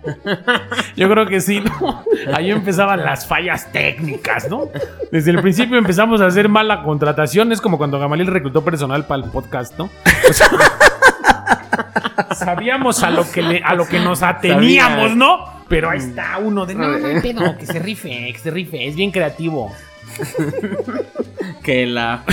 Yo 0.97 1.09
creo 1.09 1.27
que 1.27 1.41
sí, 1.41 1.61
¿no? 1.61 2.05
Ahí 2.35 2.51
empezaban 2.51 3.05
las 3.05 3.27
fallas 3.27 3.71
técnicas, 3.73 4.49
¿no? 4.49 4.69
Desde 5.13 5.31
el 5.31 5.41
principio 5.41 5.79
empezamos 5.79 6.21
a 6.21 6.27
hacer 6.27 6.49
mala 6.49 6.83
contratación. 6.83 7.53
Es 7.53 7.61
como 7.61 7.79
cuando 7.79 7.99
Gamaliel 7.99 8.29
reclutó 8.29 8.63
personal 8.65 9.07
para 9.07 9.25
el 9.25 9.31
podcast, 9.31 9.79
¿no? 9.79 9.85
O 10.29 10.33
sea, 10.33 10.49
sabíamos 12.35 13.03
a 13.03 13.11
lo 13.11 13.31
que 13.31 13.43
le- 13.43 13.63
a 13.65 13.75
lo 13.75 13.87
que 13.87 13.99
nos 14.01 14.23
ateníamos. 14.23 15.17
¿no? 15.17 15.59
Pero 15.69 15.91
ahí 15.91 15.99
está 15.99 16.39
uno 16.39 16.65
de 16.65 16.75
no, 16.75 16.89
no 16.99 17.07
hay 17.07 17.21
pedo, 17.21 17.57
que 17.59 17.67
se 17.67 17.79
rife, 17.79 18.31
que 18.33 18.39
se 18.39 18.51
rife, 18.51 18.87
es 18.87 18.97
bien 18.97 19.11
creativo. 19.11 19.71
Que 21.63 21.87
la. 21.87 22.25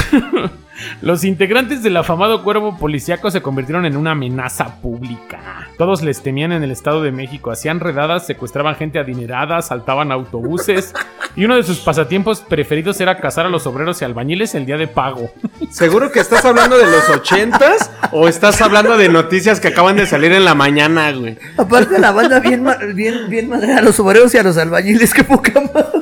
Los 1.01 1.24
integrantes 1.24 1.84
del 1.84 1.96
afamado 1.98 2.44
cuervo 2.44 2.77
policíaco 2.77 3.32
se 3.32 3.42
convirtieron 3.42 3.86
en 3.86 3.96
una 3.96 4.12
amenaza 4.12 4.82
pública. 4.82 5.70
Todos 5.77 6.01
les 6.04 6.22
temían 6.22 6.51
en 6.51 6.63
el 6.63 6.72
Estado 6.72 7.01
de 7.01 7.12
México, 7.12 7.51
hacían 7.51 7.80
redadas, 7.80 8.25
secuestraban 8.25 8.75
gente 8.75 9.00
adinerada, 9.00 9.62
saltaban 9.62 10.12
autobuses 10.12 10.94
y 11.36 11.46
uno 11.46 11.56
de 11.56 11.63
sus 11.63 11.80
pasatiempos 11.80 12.42
preferidos 12.42 13.00
era 13.00 13.18
cazar 13.20 13.46
a 13.46 13.50
los 13.50 13.65
obreros 13.68 14.01
y 14.01 14.06
albañiles 14.06 14.54
el 14.56 14.65
día 14.65 14.77
de 14.77 14.88
pago. 14.88 15.32
¿Seguro 15.70 16.12
que 16.12 16.20
estás 16.20 16.44
hablando 16.44 16.77
de 16.77 16.86
los 16.86 17.10
ochentas 17.10 17.92
o 18.12 18.27
estás 18.27 18.62
hablando 18.62 18.98
de 18.98 19.08
noticias 19.08 19.60
que 19.60 19.70
acaban 19.70 19.96
de 19.96 20.06
salir 20.06 20.34
en 20.34 20.44
la 20.44 20.56
mañana, 20.56 21.12
güey? 21.12 21.38
Aparte 21.58 22.00
la 22.00 22.12
banda 22.12 22.39
bien, 22.39 22.65
bien, 22.94 23.30
bien 23.30 23.50
madre 23.50 23.74
a 23.74 23.82
los 23.82 23.98
obreros 24.00 24.34
y 24.34 24.39
a 24.39 24.44
los 24.44 24.58
albañiles, 24.58 25.13
qué 25.13 25.24
poca 25.24 25.54
madre. 25.74 25.95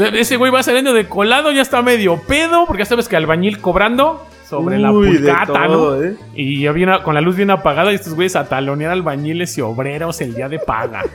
Ese 0.00 0.36
güey 0.36 0.50
va 0.50 0.62
saliendo 0.62 0.92
de 0.92 1.06
colado, 1.08 1.50
ya 1.52 1.62
está 1.62 1.82
medio 1.82 2.20
pedo, 2.26 2.66
porque 2.66 2.82
ya 2.82 2.86
sabes 2.86 3.08
que 3.08 3.16
albañil 3.16 3.60
cobrando 3.60 4.24
sobre 4.48 4.78
la 4.78 4.92
Uy, 4.92 5.16
pulcata, 5.16 5.66
todo, 5.66 5.96
¿no? 5.96 6.02
¿eh? 6.02 6.16
Y 6.34 6.62
ya 6.62 6.72
viene 6.72 7.00
con 7.02 7.14
la 7.14 7.20
luz 7.20 7.36
bien 7.36 7.50
apagada 7.50 7.92
y 7.92 7.94
estos 7.94 8.14
güeyes 8.14 8.34
a 8.36 8.48
talonear 8.48 8.90
albañiles 8.90 9.56
y 9.58 9.60
obreros 9.60 10.20
el 10.20 10.34
día 10.34 10.48
de 10.48 10.58
paga. 10.58 11.04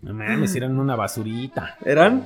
No 0.00 0.14
mames, 0.14 0.56
eran 0.56 0.78
una 0.78 0.96
basurita. 0.96 1.76
¿Eran? 1.84 2.22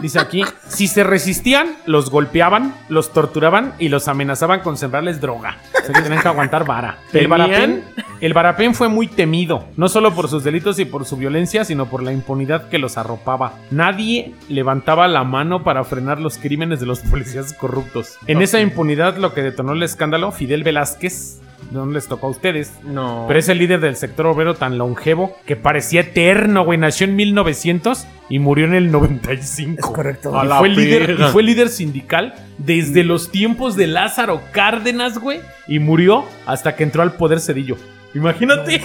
Dice 0.00 0.18
aquí, 0.20 0.42
si 0.68 0.88
se 0.88 1.04
resistían, 1.04 1.76
los 1.86 2.10
golpeaban, 2.10 2.74
los 2.88 3.12
torturaban 3.12 3.74
y 3.78 3.88
los 3.88 4.08
amenazaban 4.08 4.60
con 4.60 4.76
sembrarles 4.76 5.20
droga. 5.20 5.56
O 5.74 5.84
sea 5.84 5.94
que 5.94 6.02
tenían 6.02 6.22
que 6.22 6.28
aguantar 6.28 6.64
vara. 6.64 6.98
El. 7.12 7.28
Barapén, 7.28 7.84
el 8.20 8.32
Barapén 8.32 8.74
fue 8.74 8.88
muy 8.88 9.06
temido, 9.06 9.66
no 9.76 9.88
solo 9.88 10.14
por 10.14 10.28
sus 10.28 10.44
delitos 10.44 10.78
y 10.78 10.84
por 10.84 11.04
su 11.04 11.16
violencia, 11.16 11.64
sino 11.64 11.86
por 11.86 12.02
la 12.02 12.12
impunidad 12.12 12.68
que 12.68 12.78
los 12.78 12.96
arropaba. 12.98 13.54
Nadie 13.70 14.34
levantaba 14.48 15.08
la 15.08 15.24
mano 15.24 15.62
para 15.62 15.84
frenar 15.84 16.20
los 16.20 16.38
crímenes 16.38 16.80
de 16.80 16.86
los 16.86 17.00
policías 17.00 17.52
corruptos. 17.52 18.18
En 18.26 18.42
esa 18.42 18.60
impunidad 18.60 19.16
lo 19.16 19.34
que 19.34 19.42
detonó 19.42 19.72
el 19.72 19.82
escándalo, 19.82 20.32
Fidel 20.32 20.64
Velázquez, 20.64 21.40
no 21.70 21.86
les 21.86 22.06
tocó 22.06 22.26
a 22.28 22.30
ustedes, 22.30 22.72
No. 22.84 23.24
pero 23.28 23.38
es 23.40 23.48
el 23.48 23.58
líder 23.58 23.80
del 23.80 23.96
sector 23.96 24.26
obrero 24.26 24.54
tan 24.54 24.78
longevo 24.78 25.36
que 25.46 25.56
parecía 25.56 26.00
eterno, 26.02 26.64
güey. 26.64 26.78
Nació 26.78 27.06
en 27.06 27.16
1900 27.16 28.06
y 28.28 28.38
murió 28.38 28.64
en 28.66 28.74
el 28.74 28.90
95. 28.90 29.74
Es 29.78 29.86
correcto. 29.86 30.32
Y 30.44 30.48
fue, 30.48 30.68
líder, 30.68 31.16
y 31.18 31.22
fue 31.32 31.42
líder 31.42 31.68
sindical 31.68 32.34
desde 32.58 33.04
los 33.04 33.30
tiempos 33.30 33.76
de 33.76 33.86
Lázaro 33.86 34.40
Cárdenas, 34.52 35.18
güey. 35.18 35.40
Y 35.68 35.78
murió 35.78 36.24
hasta 36.46 36.76
que 36.76 36.82
entró 36.84 37.02
al 37.02 37.12
poder 37.14 37.40
Cedillo. 37.40 37.76
Imagínate. 38.14 38.80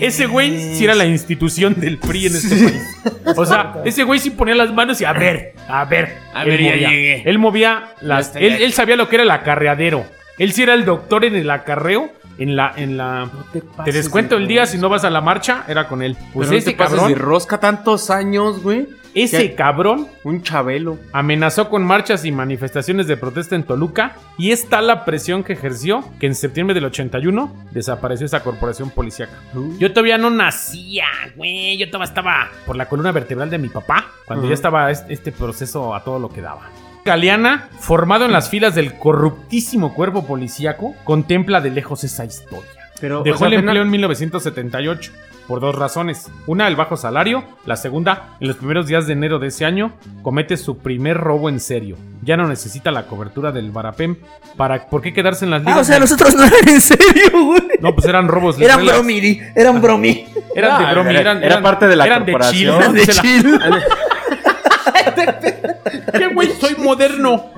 ese 0.00 0.26
güey 0.26 0.74
sí 0.74 0.84
era 0.84 0.94
la 0.96 1.06
institución 1.06 1.74
del 1.78 1.98
PRI 1.98 2.26
en 2.26 2.36
este 2.36 2.56
país. 2.64 3.36
O 3.36 3.44
sea, 3.46 3.76
ese 3.84 4.02
güey 4.02 4.18
sí 4.18 4.30
ponía 4.30 4.54
las 4.56 4.72
manos 4.72 5.00
y 5.00 5.04
a 5.04 5.12
ver, 5.12 5.54
a 5.68 5.84
ver. 5.84 6.16
A 6.34 6.42
él 6.42 6.48
ver, 6.50 6.60
ya 6.60 6.70
movía. 6.72 6.88
llegué. 6.90 7.22
Él 7.30 7.38
movía 7.38 7.84
las. 8.00 8.34
Él, 8.34 8.54
él 8.60 8.72
sabía 8.72 8.96
lo 8.96 9.08
que 9.08 9.16
era 9.16 9.22
el 9.22 9.30
acarreadero. 9.30 10.04
Él 10.38 10.52
sí 10.52 10.62
era 10.62 10.74
el 10.74 10.84
doctor 10.84 11.24
en 11.24 11.34
el 11.36 11.50
acarreo. 11.50 12.10
En 12.38 12.54
la, 12.54 12.70
en 12.76 12.98
la. 12.98 13.30
te 13.52 13.62
te, 13.62 13.66
pases 13.66 13.94
descuento 13.94 14.34
de 14.36 14.42
el 14.42 14.48
día 14.48 14.66
si 14.66 14.76
no 14.76 14.90
vas 14.90 15.04
a 15.04 15.10
la 15.10 15.22
marcha, 15.22 15.64
era 15.68 15.88
con 15.88 16.02
él. 16.02 16.16
Pues 16.34 16.48
Pero 16.48 16.50
no 16.52 16.58
ese 16.58 16.70
te 16.72 16.76
pases 16.76 16.96
cabrón. 16.98 17.14
de 17.14 17.18
rosca 17.18 17.58
tantos 17.58 18.10
años, 18.10 18.62
güey. 18.62 18.86
Ese 19.14 19.54
cabrón 19.54 20.08
Un 20.24 20.42
chabelo. 20.42 20.98
amenazó 21.14 21.70
con 21.70 21.82
marchas 21.82 22.26
y 22.26 22.32
manifestaciones 22.32 23.06
de 23.06 23.16
protesta 23.16 23.56
en 23.56 23.62
Toluca 23.62 24.14
y 24.36 24.50
es 24.50 24.68
tal 24.68 24.88
la 24.88 25.06
presión 25.06 25.42
que 25.42 25.54
ejerció 25.54 26.04
que 26.20 26.26
en 26.26 26.34
septiembre 26.34 26.74
del 26.74 26.84
81 26.84 27.50
desapareció 27.70 28.26
esa 28.26 28.42
corporación 28.42 28.90
policíaca. 28.90 29.32
Yo 29.78 29.90
todavía 29.94 30.18
no 30.18 30.28
nacía, 30.28 31.06
güey, 31.34 31.78
yo 31.78 31.86
todavía 31.86 32.04
estaba 32.10 32.48
por 32.66 32.76
la 32.76 32.90
columna 32.90 33.10
vertebral 33.12 33.48
de 33.48 33.56
mi 33.56 33.70
papá 33.70 34.08
cuando 34.26 34.46
ya 34.46 34.52
estaba 34.52 34.90
es- 34.90 35.04
este 35.08 35.32
proceso 35.32 35.94
a 35.94 36.04
todo 36.04 36.18
lo 36.18 36.28
que 36.28 36.42
daba. 36.42 36.68
Galeana, 37.06 37.68
formado 37.80 38.26
en 38.26 38.32
las 38.32 38.50
filas 38.50 38.74
del 38.74 38.98
corruptísimo 38.98 39.94
cuerpo 39.94 40.26
policíaco, 40.26 40.94
contempla 41.04 41.62
de 41.62 41.70
lejos 41.70 42.04
esa 42.04 42.24
historia. 42.26 42.68
Pero, 43.00 43.22
Dejó 43.22 43.36
o 43.36 43.38
sea, 43.40 43.48
el 43.48 43.54
empleo 43.54 43.82
en 43.82 43.90
1978 43.90 45.12
por 45.46 45.60
dos 45.60 45.74
razones. 45.76 46.28
Una, 46.46 46.66
el 46.66 46.76
bajo 46.76 46.96
salario. 46.96 47.44
La 47.66 47.76
segunda, 47.76 48.30
en 48.40 48.48
los 48.48 48.56
primeros 48.56 48.86
días 48.88 49.06
de 49.06 49.12
enero 49.12 49.38
de 49.38 49.48
ese 49.48 49.64
año, 49.64 49.92
comete 50.22 50.56
su 50.56 50.78
primer 50.78 51.16
robo 51.18 51.48
en 51.48 51.60
serio. 51.60 51.96
Ya 52.22 52.36
no 52.36 52.48
necesita 52.48 52.90
la 52.90 53.06
cobertura 53.06 53.52
del 53.52 53.70
Barapem. 53.70 54.16
Para, 54.56 54.86
¿Por 54.88 55.02
qué 55.02 55.12
quedarse 55.12 55.44
en 55.44 55.50
las 55.52 55.60
ligas? 55.60 55.76
Ah, 55.76 55.80
o 55.80 55.84
sea, 55.84 55.94
de- 55.96 56.00
los 56.00 56.12
otros 56.12 56.34
no 56.34 56.42
eran 56.44 56.68
en 56.68 56.80
serio, 56.80 57.30
güey. 57.44 57.62
No, 57.80 57.94
pues 57.94 58.06
eran 58.08 58.26
robos. 58.28 58.58
Eran 58.58 58.84
bromi, 58.84 59.20
di, 59.20 59.40
eran 59.54 59.80
bromi. 59.80 60.26
Eran 60.54 60.82
de 60.84 60.90
bromi, 60.92 61.10
era- 61.10 61.20
eran, 61.20 61.36
era 61.38 61.46
eran- 61.46 61.62
parte 61.62 61.86
de 61.86 61.96
la 61.96 62.06
eran 62.06 62.24
corporación. 62.24 62.78
De 62.78 62.80
Eran 62.80 62.94
de 62.94 63.06
chill, 63.06 63.12
Se 63.12 63.14
la- 63.14 63.22
chill. 63.22 63.82
¿Qué 66.12 66.26
güey? 66.28 66.48
Moderno. 66.86 67.50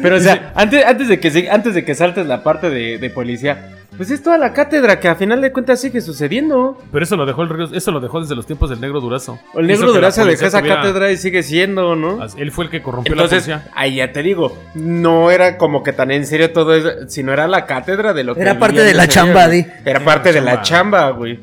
Pero, 0.00 0.16
o 0.16 0.20
sea, 0.20 0.52
antes, 0.54 0.84
antes, 0.84 1.08
de 1.08 1.20
que, 1.20 1.50
antes 1.50 1.74
de 1.74 1.84
que 1.84 1.94
saltes 1.94 2.26
la 2.26 2.42
parte 2.42 2.70
de, 2.70 2.96
de 2.98 3.10
policía, 3.10 3.68
pues 3.98 4.10
es 4.10 4.22
toda 4.22 4.38
la 4.38 4.54
cátedra 4.54 4.98
que 4.98 5.06
a 5.08 5.14
final 5.16 5.42
de 5.42 5.52
cuentas 5.52 5.80
sigue 5.82 6.00
sucediendo. 6.00 6.80
Pero 6.90 7.04
eso 7.04 7.14
lo 7.16 7.26
dejó 7.26 7.42
el 7.42 7.50
Ríos, 7.50 7.72
eso 7.74 7.90
lo 7.92 8.00
dejó 8.00 8.20
desde 8.22 8.34
los 8.34 8.46
tiempos 8.46 8.70
del 8.70 8.80
negro 8.80 9.00
Durazo. 9.02 9.38
O 9.52 9.60
el 9.60 9.66
negro 9.66 9.88
la 9.88 9.92
Durazo 9.92 10.24
dejó 10.24 10.46
esa 10.46 10.60
tuviera- 10.60 10.76
cátedra 10.80 11.12
y 11.12 11.18
sigue 11.18 11.42
siendo, 11.42 11.94
¿no? 11.94 12.20
Él 12.38 12.50
fue 12.52 12.64
el 12.64 12.70
que 12.70 12.80
corrompió 12.80 13.12
Entonces, 13.12 13.46
la 13.46 13.56
policía. 13.58 13.72
ahí 13.76 13.96
ya 13.96 14.12
te 14.12 14.22
digo, 14.22 14.56
no 14.74 15.30
era 15.30 15.58
como 15.58 15.82
que 15.82 15.92
tan 15.92 16.10
en 16.10 16.24
serio 16.24 16.52
todo 16.52 16.74
eso, 16.74 16.88
sino 17.08 17.32
era 17.34 17.46
la 17.46 17.66
cátedra 17.66 18.14
de 18.14 18.24
lo 18.24 18.34
que 18.34 18.40
Era 18.40 18.58
parte 18.58 18.82
de 18.82 18.94
la 18.94 19.06
chamba, 19.08 19.46
di. 19.48 19.66
Era 19.84 20.00
parte 20.00 20.32
de 20.32 20.40
la 20.40 20.62
chamba, 20.62 21.10
güey. 21.10 21.38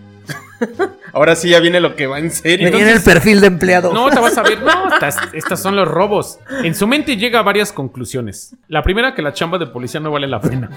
Ahora 1.14 1.36
sí 1.36 1.50
ya 1.50 1.60
viene 1.60 1.80
lo 1.80 1.96
que 1.96 2.08
va 2.08 2.20
en 2.20 2.32
serio. 2.32 2.70
Venía 2.72 2.90
en 2.90 2.96
el 2.98 3.04
perfil 3.04 3.42
de 3.42 3.48
empleado. 3.48 3.94
No, 3.94 4.10
te 4.10 4.20
vas 4.20 4.38
a 4.38 4.44
ver. 4.44 4.62
No, 4.62 4.94
estas, 4.94 5.18
estas 5.34 5.62
son 5.62 5.76
los 5.76 5.88
robos. 5.88 6.40
En 6.64 6.76
su 6.76 6.86
mente 6.88 7.18
llega 7.18 7.40
a 7.40 7.44
varias 7.44 7.72
conclusiones. 7.72 8.56
La 8.68 8.84
primera, 8.84 9.16
que 9.16 9.22
la 9.22 9.34
chamba 9.34 9.58
de 9.58 9.68
policía 9.68 10.00
no 10.00 10.12
vale 10.12 10.28
la 10.28 10.40
pena. 10.40 10.70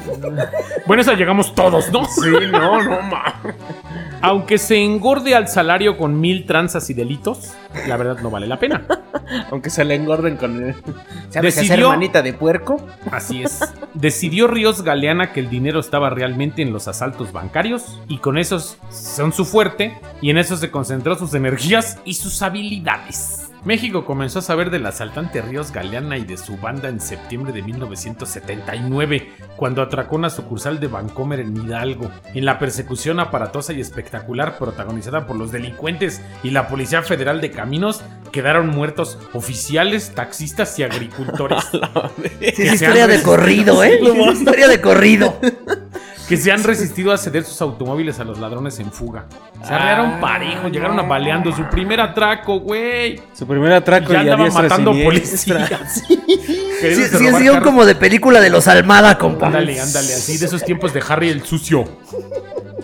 Bueno, 0.86 1.02
esa 1.02 1.14
llegamos 1.14 1.54
todos, 1.54 1.90
¿no? 1.92 2.04
Sí, 2.06 2.30
no, 2.50 2.82
no, 2.82 3.02
ma. 3.02 3.40
Aunque 4.22 4.56
se 4.58 4.76
engorde 4.76 5.34
al 5.34 5.48
salario 5.48 5.96
con 5.98 6.20
mil 6.20 6.46
tranzas 6.46 6.88
y 6.90 6.94
delitos, 6.94 7.52
la 7.88 7.96
verdad 7.96 8.18
no 8.22 8.30
vale 8.30 8.46
la 8.46 8.58
pena. 8.58 8.86
Aunque 9.50 9.68
se 9.70 9.84
le 9.84 9.94
engorden 9.96 10.36
con 10.36 10.62
él. 10.64 10.74
¿Sabes 11.30 11.56
hacer 11.58 11.70
Decidió- 11.78 11.88
manita 11.88 12.22
de 12.22 12.32
puerco? 12.32 12.76
Así 13.10 13.42
es. 13.42 13.60
Decidió 13.94 14.46
Ríos 14.46 14.82
Galeana 14.82 15.32
que 15.32 15.40
el 15.40 15.50
dinero 15.50 15.80
estaba 15.80 16.08
realmente 16.10 16.62
en 16.62 16.72
los 16.72 16.86
asaltos 16.88 17.32
bancarios 17.32 18.00
y 18.08 18.18
con 18.18 18.38
esos 18.38 18.78
son 18.90 19.32
su 19.32 19.44
fuerte 19.44 19.71
y 20.20 20.30
en 20.30 20.38
eso 20.38 20.56
se 20.56 20.70
concentró 20.70 21.16
sus 21.16 21.34
energías 21.34 21.98
y 22.04 22.14
sus 22.14 22.42
habilidades. 22.42 23.52
México 23.64 24.04
comenzó 24.04 24.40
a 24.40 24.42
saber 24.42 24.70
del 24.70 24.86
asaltante 24.86 25.40
Ríos 25.40 25.70
Galeana 25.70 26.18
y 26.18 26.24
de 26.24 26.36
su 26.36 26.56
banda 26.56 26.88
en 26.88 26.98
septiembre 26.98 27.52
de 27.52 27.62
1979, 27.62 29.30
cuando 29.56 29.82
atracó 29.82 30.16
una 30.16 30.30
sucursal 30.30 30.80
de 30.80 30.88
Vancomer 30.88 31.38
en 31.38 31.56
Hidalgo, 31.56 32.10
en 32.34 32.44
la 32.44 32.58
persecución 32.58 33.20
aparatosa 33.20 33.72
y 33.72 33.80
espectacular 33.80 34.58
protagonizada 34.58 35.26
por 35.28 35.36
los 35.36 35.52
delincuentes 35.52 36.20
y 36.42 36.50
la 36.50 36.66
Policía 36.66 37.02
Federal 37.02 37.40
de 37.40 37.52
Caminos, 37.52 38.02
quedaron 38.32 38.66
muertos 38.66 39.16
oficiales, 39.32 40.12
taxistas 40.12 40.76
y 40.78 40.82
agricultores. 40.82 41.62
Sí, 42.54 42.62
es 42.64 42.74
historia 42.74 43.06
de 43.06 43.22
corrido, 43.22 43.84
¿eh? 43.84 44.00
Historia 44.32 44.68
de 44.68 44.80
corrido. 44.80 45.38
Que 46.28 46.36
se 46.36 46.52
han 46.52 46.62
resistido 46.62 47.12
a 47.12 47.18
ceder 47.18 47.44
sus 47.44 47.60
automóviles 47.60 48.18
a 48.20 48.24
los 48.24 48.38
ladrones 48.38 48.78
en 48.78 48.92
fuga. 48.92 49.26
Se 49.66 49.72
arrearon 49.72 50.20
parejo, 50.20 50.68
llegaron 50.68 50.98
apaleando 50.98 51.54
su 51.54 51.64
primer 51.68 52.00
atraco, 52.00 52.60
güey. 52.60 53.20
Su 53.32 53.46
primer 53.46 53.72
atraco 53.72 54.12
Ya 54.12 54.14
y 54.14 54.16
a 54.16 54.20
andaba 54.32 54.44
diestra 54.44 54.62
matando 54.62 54.92
siniestra. 54.92 55.68
policías. 55.68 56.02
Sí, 56.82 56.88
Queriéndose 56.88 57.18
sí, 57.18 57.26
es 57.26 57.38
guion 57.38 57.60
como 57.60 57.84
de 57.86 57.94
película 57.94 58.40
de 58.40 58.50
los 58.50 58.66
Almada, 58.66 59.16
compa. 59.16 59.46
Ándale, 59.46 59.80
ándale, 59.80 60.14
así 60.14 60.36
de 60.36 60.46
esos 60.46 60.64
tiempos 60.64 60.92
de 60.92 61.00
Harry 61.08 61.28
el 61.28 61.44
sucio. 61.44 61.84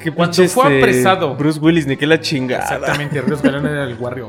Qué 0.02 0.12
Cuando 0.12 0.36
pinche, 0.36 0.48
fue 0.48 0.64
este, 0.64 0.78
apresado. 0.78 1.34
Bruce 1.34 1.58
Willis, 1.60 1.86
ni 1.86 1.96
que 1.96 2.06
la 2.06 2.20
chingada. 2.20 2.62
Exactamente, 2.62 3.20
Ríos 3.20 3.42
Galán 3.42 3.66
era 3.66 3.84
el 3.84 3.96
guarrio. 3.96 4.28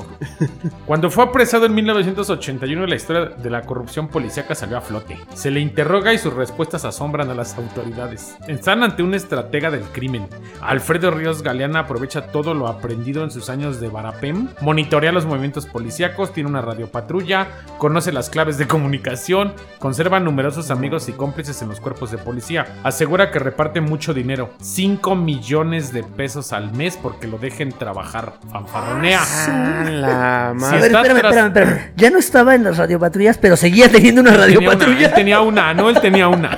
Cuando 0.86 1.10
fue 1.10 1.23
apresado 1.23 1.65
en 1.65 1.75
1981, 1.75 2.86
la 2.88 2.95
historia 2.95 3.25
de 3.38 3.49
la 3.49 3.62
corrupción 3.62 4.08
policíaca 4.08 4.55
salió 4.55 4.77
a 4.77 4.82
flote. 4.82 5.17
Se 5.34 5.51
le 5.51 5.60
interroga 5.60 6.13
y 6.13 6.17
sus 6.17 6.34
respuestas 6.34 6.86
asombran 6.86 7.29
a 7.29 7.36
las 7.36 7.58
autoridades. 7.58 8.36
Están 8.47 8.84
ante 8.84 9.03
una 9.03 9.17
estratega 9.17 9.69
del 9.69 9.84
crimen. 9.84 10.27
Alfredo 10.62 11.12
Ríos 11.12 11.43
Galeana 11.43 11.79
aprovecha 11.79 12.27
todo 12.27 12.53
lo 12.53 12.67
aprendido 12.67 13.23
en 13.23 13.32
sus 13.32 13.49
años 13.49 13.79
de 13.79 13.89
Barapem, 13.89 14.49
monitorea 14.62 15.12
los 15.12 15.25
movimientos 15.25 15.65
policíacos, 15.65 16.34
tiene 16.34 16.49
una 16.49 16.62
radiopatrulla, 16.62 17.47
conoce 17.77 18.12
las 18.12 18.29
claves 18.29 18.58
de 18.58 18.67
comunicación, 18.67 19.53
conserva 19.79 20.19
numerosos 20.19 20.71
amigos 20.71 21.10
y 21.10 21.13
cómplices 21.13 21.62
en 21.62 21.69
los 21.69 21.79
cuerpos 21.79 22.12
de 22.12 22.17
policía. 22.17 22.79
Asegura 22.84 23.32
que 23.32 23.39
reparte 23.39 23.82
mucho 23.82 24.13
dinero, 24.13 24.49
5 24.62 25.15
millones 25.15 25.58
de 25.63 26.03
pesos 26.03 26.53
al 26.53 26.71
mes 26.73 26.97
porque 27.01 27.27
lo 27.27 27.37
dejen 27.37 27.71
trabajar. 27.71 28.33
Fanfarronea. 28.51 29.19
Ah, 29.21 29.83
la 29.89 30.49
A 30.49 30.53
madre. 30.53 30.77
ver, 30.77 30.85
está 30.87 31.01
espérame, 31.01 31.19
tras- 31.19 31.31
espérame, 31.35 31.47
espérame. 31.47 31.91
Ya 31.95 32.09
no 32.09 32.17
estaba 32.19 32.55
en 32.55 32.63
las 32.63 32.77
radiopatrullas, 32.77 33.37
pero 33.37 33.57
seguía 33.57 33.89
teniendo 33.91 34.21
una 34.21 34.31
radiopatrulla. 34.35 35.07
él 35.07 35.13
tenía 35.13 35.41
una, 35.41 35.73
no, 35.73 35.89
él 35.89 35.99
tenía 36.01 36.27
una. 36.27 36.57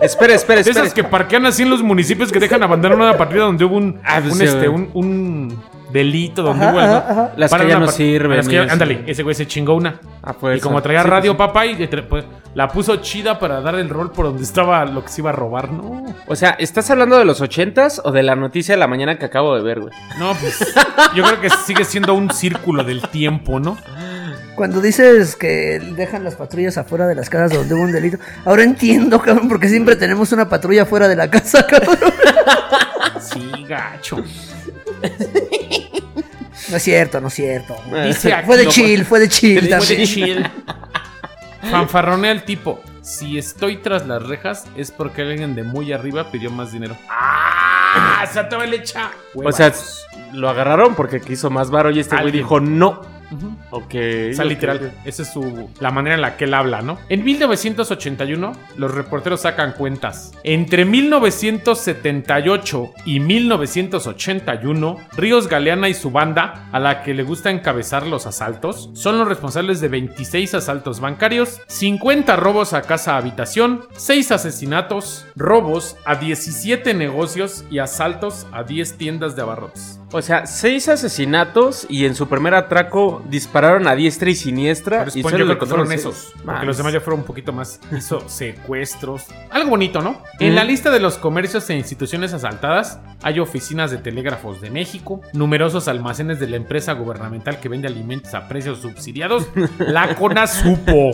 Espera, 0.00 0.34
espera, 0.34 0.60
espera. 0.60 0.80
esas 0.82 0.94
que 0.94 1.02
parquean 1.04 1.44
así 1.46 1.62
en 1.64 1.70
los 1.70 1.82
municipios 1.82 2.30
que 2.30 2.38
dejan 2.38 2.62
abandonar 2.62 2.96
una 2.96 3.16
partida 3.16 3.42
donde 3.42 3.64
hubo 3.64 3.76
un, 3.76 4.00
Ah, 4.04 4.18
pues 4.22 4.32
un, 4.34 4.38
sí, 4.38 4.44
este, 4.44 4.68
un, 4.68 4.88
un 4.94 5.60
delito, 5.92 6.42
donde 6.42 6.64
Ajá, 6.64 6.72
hubo 6.74 6.80
algo. 6.80 6.94
ajá, 6.96 7.10
ajá. 7.10 7.32
Las 7.36 7.52
que 7.52 7.58
ya 7.68 7.76
una 7.76 7.86
no 7.86 7.92
sirven 7.92 8.36
las 8.36 8.48
que 8.48 8.58
ándale, 8.58 9.04
ese 9.06 9.22
güey 9.22 9.34
se 9.34 9.46
chingó 9.46 9.74
una. 9.74 10.00
Ah, 10.22 10.32
pues, 10.32 10.58
y 10.58 10.60
como 10.60 10.82
traía 10.82 11.02
sí, 11.02 11.08
radio, 11.08 11.36
papá, 11.36 11.66
y 11.66 11.86
pues, 11.86 12.24
la 12.54 12.68
puso 12.68 12.96
chida 12.96 13.38
para 13.38 13.60
dar 13.60 13.76
el 13.76 13.88
rol 13.88 14.10
por 14.12 14.26
donde 14.26 14.42
estaba 14.42 14.84
lo 14.84 15.02
que 15.02 15.08
se 15.08 15.20
iba 15.20 15.30
a 15.30 15.32
robar. 15.32 15.70
No, 15.70 16.04
O 16.26 16.36
sea, 16.36 16.50
¿estás 16.58 16.90
hablando 16.90 17.18
de 17.18 17.24
los 17.24 17.40
ochentas 17.40 18.00
o 18.04 18.10
de 18.12 18.22
la 18.22 18.34
noticia 18.36 18.74
de 18.74 18.78
la 18.78 18.86
mañana 18.86 19.18
que 19.18 19.24
acabo 19.26 19.54
de 19.54 19.62
ver, 19.62 19.80
güey? 19.80 19.92
no, 20.18 20.34
pues 20.34 20.58
yo 21.14 21.22
creo 21.24 21.40
que 21.40 21.50
sigue 21.50 21.84
siendo 21.84 22.14
un 22.14 22.30
círculo 22.30 22.84
del 22.84 23.02
tiempo, 23.02 23.60
¿no? 23.60 23.76
Cuando 24.56 24.80
dices 24.80 25.36
que 25.36 25.78
dejan 25.94 26.24
las 26.24 26.34
patrullas 26.34 26.76
afuera 26.78 27.06
de 27.06 27.14
las 27.14 27.30
casas 27.30 27.52
donde 27.56 27.74
hubo 27.76 27.82
un 27.84 27.92
delito, 27.92 28.18
ahora 28.44 28.64
entiendo, 28.64 29.20
cabrón, 29.20 29.48
porque 29.48 29.68
siempre 29.68 29.94
tenemos 29.94 30.32
una 30.32 30.48
patrulla 30.48 30.84
fuera 30.84 31.06
de 31.06 31.14
la 31.14 31.30
casa, 31.30 31.64
cabrón. 31.68 31.96
Sí, 33.20 33.64
gacho. 33.68 34.16
No 36.70 36.76
es 36.76 36.82
cierto, 36.82 37.20
no 37.20 37.28
es 37.28 37.34
cierto. 37.34 37.76
Dice 38.04 38.32
aquí, 38.32 38.46
Fue 38.46 38.56
de 38.56 38.66
chill, 38.66 39.04
fue 39.04 39.20
de 39.20 39.28
chill. 39.28 39.74
Fue 39.74 39.96
de 39.96 40.06
chill. 40.06 40.50
Fanfarronea 41.70 42.32
el 42.32 42.44
tipo. 42.44 42.80
Si 43.02 43.38
estoy 43.38 43.78
tras 43.78 44.06
las 44.06 44.22
rejas 44.22 44.66
es 44.76 44.90
porque 44.90 45.22
alguien 45.22 45.54
de 45.54 45.62
muy 45.62 45.92
arriba 45.92 46.30
pidió 46.30 46.50
más 46.50 46.72
dinero. 46.72 46.96
¡Ah! 47.08 48.26
¡Se 48.30 48.44
te 48.44 48.54
va 48.54 48.64
el 48.64 48.74
echa! 48.74 49.10
O 49.34 49.50
sea, 49.50 49.72
lo 50.32 50.50
agarraron 50.50 50.94
porque 50.94 51.20
quiso 51.20 51.48
más 51.48 51.70
varo 51.70 51.90
y 51.90 52.00
este 52.00 52.16
güey 52.16 52.30
dijo 52.30 52.60
no. 52.60 53.17
Ok. 53.70 53.94
O 54.30 54.34
sea, 54.34 54.44
literal, 54.44 54.92
esa 55.04 55.22
es 55.22 55.32
su, 55.32 55.70
la 55.80 55.90
manera 55.90 56.14
en 56.14 56.22
la 56.22 56.36
que 56.36 56.44
él 56.44 56.54
habla, 56.54 56.82
¿no? 56.82 56.98
En 57.08 57.24
1981, 57.24 58.52
los 58.76 58.94
reporteros 58.94 59.42
sacan 59.42 59.72
cuentas. 59.72 60.32
Entre 60.44 60.84
1978 60.84 62.90
y 63.04 63.20
1981, 63.20 64.96
Ríos 65.16 65.48
Galeana 65.48 65.88
y 65.88 65.94
su 65.94 66.10
banda, 66.10 66.68
a 66.72 66.80
la 66.80 67.02
que 67.02 67.14
le 67.14 67.22
gusta 67.22 67.50
encabezar 67.50 68.06
los 68.06 68.26
asaltos, 68.26 68.90
son 68.94 69.18
los 69.18 69.28
responsables 69.28 69.80
de 69.80 69.88
26 69.88 70.54
asaltos 70.54 71.00
bancarios, 71.00 71.60
50 71.66 72.36
robos 72.36 72.72
a 72.72 72.82
casa 72.82 73.16
habitación, 73.16 73.82
6 73.96 74.32
asesinatos, 74.32 75.26
robos 75.36 75.96
a 76.04 76.16
17 76.16 76.94
negocios 76.94 77.64
y 77.70 77.78
asaltos 77.78 78.46
a 78.52 78.62
10 78.62 78.98
tiendas 78.98 79.36
de 79.36 79.42
abarrotes. 79.42 79.97
O 80.10 80.22
sea, 80.22 80.46
seis 80.46 80.88
asesinatos 80.88 81.86
y 81.90 82.06
en 82.06 82.14
su 82.14 82.28
primer 82.28 82.54
atraco 82.54 83.22
dispararon 83.28 83.86
a 83.86 83.94
diestra 83.94 84.30
y 84.30 84.34
siniestra. 84.34 85.04
Pero 85.04 85.18
y 85.18 85.22
solo 85.22 85.38
yo 85.38 85.44
le 85.44 85.44
creo 85.44 85.58
que 85.58 85.66
fueron 85.66 85.86
contaron 85.86 86.12
esos. 86.12 86.32
Porque 86.44 86.64
los 86.64 86.78
demás 86.78 86.92
ya 86.94 87.00
fueron 87.00 87.20
un 87.20 87.26
poquito 87.26 87.52
más. 87.52 87.78
Hizo 87.96 88.26
secuestros. 88.26 89.26
Algo 89.50 89.70
bonito, 89.70 90.00
¿no? 90.00 90.22
En 90.40 90.54
la 90.54 90.64
lista 90.64 90.90
de 90.90 91.00
los 91.00 91.18
comercios 91.18 91.68
e 91.68 91.74
instituciones 91.74 92.32
asaltadas 92.32 93.00
hay 93.22 93.40
oficinas 93.40 93.90
de 93.90 93.98
telégrafos 93.98 94.60
de 94.60 94.70
México, 94.70 95.20
numerosos 95.32 95.88
almacenes 95.88 96.40
de 96.40 96.46
la 96.48 96.56
empresa 96.56 96.92
gubernamental 96.92 97.60
que 97.60 97.68
vende 97.68 97.88
alimentos 97.88 98.32
a 98.34 98.48
precios 98.48 98.80
subsidiados, 98.80 99.48
la 99.78 100.14
Conasupo. 100.14 101.10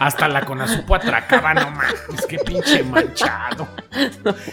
Hasta 0.00 0.26
la 0.28 0.44
Conasupo 0.44 0.94
atracaba, 0.94 1.54
no 1.54 1.70
mames, 1.70 2.26
qué 2.28 2.38
pinche 2.38 2.82
manchado. 2.82 3.68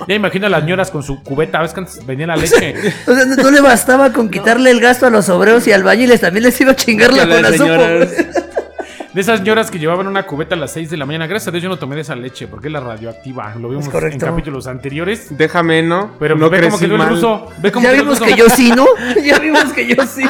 Ya 0.08 0.16
imagino 0.16 0.48
a 0.48 0.50
las 0.50 0.62
señoras 0.62 0.92
con 0.92 1.02
su 1.02 1.24
cubeta, 1.24 1.62
¿ves 1.62 1.74
que 1.74 1.80
antes 1.80 2.06
vendían 2.06 2.30
la 2.30 2.36
leche? 2.36 2.76
O 3.08 3.14
sea, 3.14 3.26
no, 3.26 3.52
no 3.52 3.55
le 3.56 3.62
bastaba 3.62 4.12
con 4.14 4.30
quitarle 4.30 4.70
el 4.72 4.80
gasto 4.80 5.08
a 5.08 5.10
los 5.10 5.30
obreros 5.30 5.66
y 5.68 5.72
albañiles, 5.72 6.22
también 6.22 6.44
les 6.44 6.60
iba 6.62 6.72
a 6.72 6.76
chingar 6.76 7.12
la 7.14 7.26
señoras- 7.52 8.10
De 9.14 9.22
esas 9.22 9.40
señoras 9.40 9.72
que 9.72 9.80
llevaban 9.80 10.08
una 10.08 10.24
cubeta 10.24 10.56
a 10.56 10.58
las 10.58 10.74
6 10.74 10.90
de 10.90 10.98
la 10.98 11.06
mañana. 11.06 11.26
Gracias 11.26 11.48
a 11.48 11.52
Dios 11.52 11.64
yo 11.64 11.70
no 11.70 11.78
tomé 11.80 11.96
de 11.96 12.02
esa 12.02 12.18
leche 12.18 12.48
porque 12.50 12.68
es 12.68 12.74
la 12.74 12.82
radioactiva. 12.82 13.56
Lo 13.58 13.70
vimos 13.70 13.86
en 13.86 13.92
correcto. 13.92 14.26
capítulos 14.26 14.68
anteriores. 14.68 15.28
Déjame, 15.30 15.82
¿no? 15.82 16.12
Pero 16.20 16.36
no 16.36 16.50
ve 16.50 16.62
como 16.64 16.78
que 16.78 16.88
mal. 16.90 17.08
ruso. 17.12 17.48
Ve 17.60 17.72
como 17.72 17.86
Ya 17.86 17.94
que 17.94 18.02
vimos 18.02 18.20
que 18.20 18.36
yo 18.36 18.50
sí, 18.50 18.74
¿no? 18.76 18.86
Ya 19.24 19.40
vimos 19.40 19.72
que 19.72 19.88
yo 19.88 20.06
sí. 20.06 20.24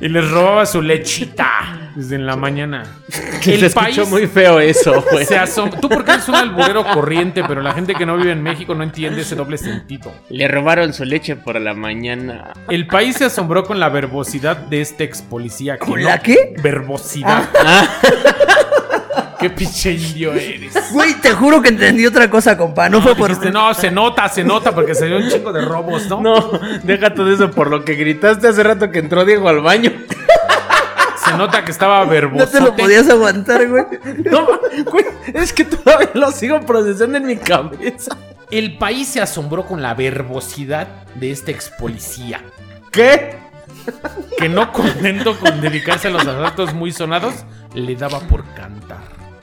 Y 0.00 0.08
les 0.08 0.30
robaba 0.30 0.64
su 0.66 0.80
lechita 0.80 1.90
desde 1.94 2.16
en 2.16 2.26
la 2.26 2.36
mañana. 2.36 2.84
Se 3.42 3.66
escuchó 3.66 4.06
muy 4.06 4.26
feo 4.26 4.58
eso, 4.60 5.02
güey. 5.10 5.24
se 5.26 5.38
asom- 5.38 5.78
Tú 5.80 5.88
porque 5.88 6.12
eres 6.12 6.28
un 6.28 6.34
alburero 6.36 6.84
corriente, 6.84 7.42
pero 7.46 7.60
la 7.62 7.72
gente 7.72 7.94
que 7.94 8.04
no 8.06 8.16
vive 8.16 8.32
en 8.32 8.42
México 8.42 8.74
no 8.74 8.82
entiende 8.82 9.22
ese 9.22 9.34
doble 9.34 9.58
sentido. 9.58 10.12
Le 10.28 10.46
robaron 10.48 10.92
su 10.92 11.04
leche 11.04 11.36
por 11.36 11.60
la 11.60 11.74
mañana. 11.74 12.52
El 12.68 12.86
país 12.86 13.16
se 13.16 13.24
asombró 13.26 13.64
con 13.64 13.80
la 13.80 13.88
verbosidad 13.88 14.56
de 14.56 14.80
este 14.80 15.04
ex 15.04 15.22
policía. 15.22 15.78
que 15.78 15.86
¿Con 15.86 16.00
no- 16.00 16.08
la 16.08 16.18
qué? 16.20 16.54
Verbosidad. 16.62 17.48
Qué 19.40 19.50
pinche 19.50 19.92
indio 19.92 20.32
eres. 20.34 20.74
Güey, 20.92 21.14
te 21.20 21.32
juro 21.32 21.62
que 21.62 21.70
entendí 21.70 22.06
otra 22.06 22.28
cosa, 22.28 22.56
compa. 22.58 22.88
No 22.88 23.00
fue 23.00 23.14
por. 23.16 23.28
Dijiste, 23.28 23.50
no, 23.50 23.72
se 23.74 23.90
nota, 23.90 24.28
se 24.28 24.44
nota 24.44 24.74
porque 24.74 24.94
se 24.94 25.06
dio 25.06 25.16
un 25.16 25.28
chingo 25.30 25.52
de 25.52 25.62
robos, 25.62 26.06
¿no? 26.08 26.20
No, 26.20 26.50
deja 26.82 27.14
todo 27.14 27.32
eso 27.32 27.50
por 27.50 27.70
lo 27.70 27.84
que 27.84 27.94
gritaste 27.94 28.48
hace 28.48 28.62
rato 28.62 28.90
que 28.90 28.98
entró 28.98 29.24
Diego 29.24 29.48
al 29.48 29.60
baño. 29.62 29.92
Se 31.24 31.36
nota 31.36 31.64
que 31.64 31.70
estaba 31.70 32.04
No 32.04 32.10
verbosote. 32.10 32.58
te 32.58 32.60
lo 32.60 32.74
podías 32.76 33.08
aguantar, 33.08 33.66
güey. 33.68 33.84
No, 34.30 34.46
güey, 34.90 35.04
es 35.32 35.52
que 35.52 35.64
todavía 35.64 36.10
lo 36.14 36.30
sigo 36.32 36.60
procesando 36.60 37.18
en 37.18 37.26
mi 37.26 37.36
cabeza. 37.36 38.16
El 38.50 38.78
país 38.78 39.08
se 39.08 39.20
asombró 39.20 39.64
con 39.64 39.80
la 39.80 39.94
verbosidad 39.94 40.88
de 41.14 41.30
este 41.30 41.52
ex 41.52 41.70
policía. 41.70 42.40
¿Qué? 42.90 43.38
que 44.38 44.48
no 44.48 44.72
contento 44.72 45.38
con 45.38 45.60
dedicarse 45.60 46.08
a 46.08 46.10
los 46.10 46.22
asaltos 46.26 46.74
muy 46.74 46.92
sonados, 46.92 47.34
le 47.74 47.94
daba 47.96 48.20
por 48.20 48.44
cantar. 48.54 48.98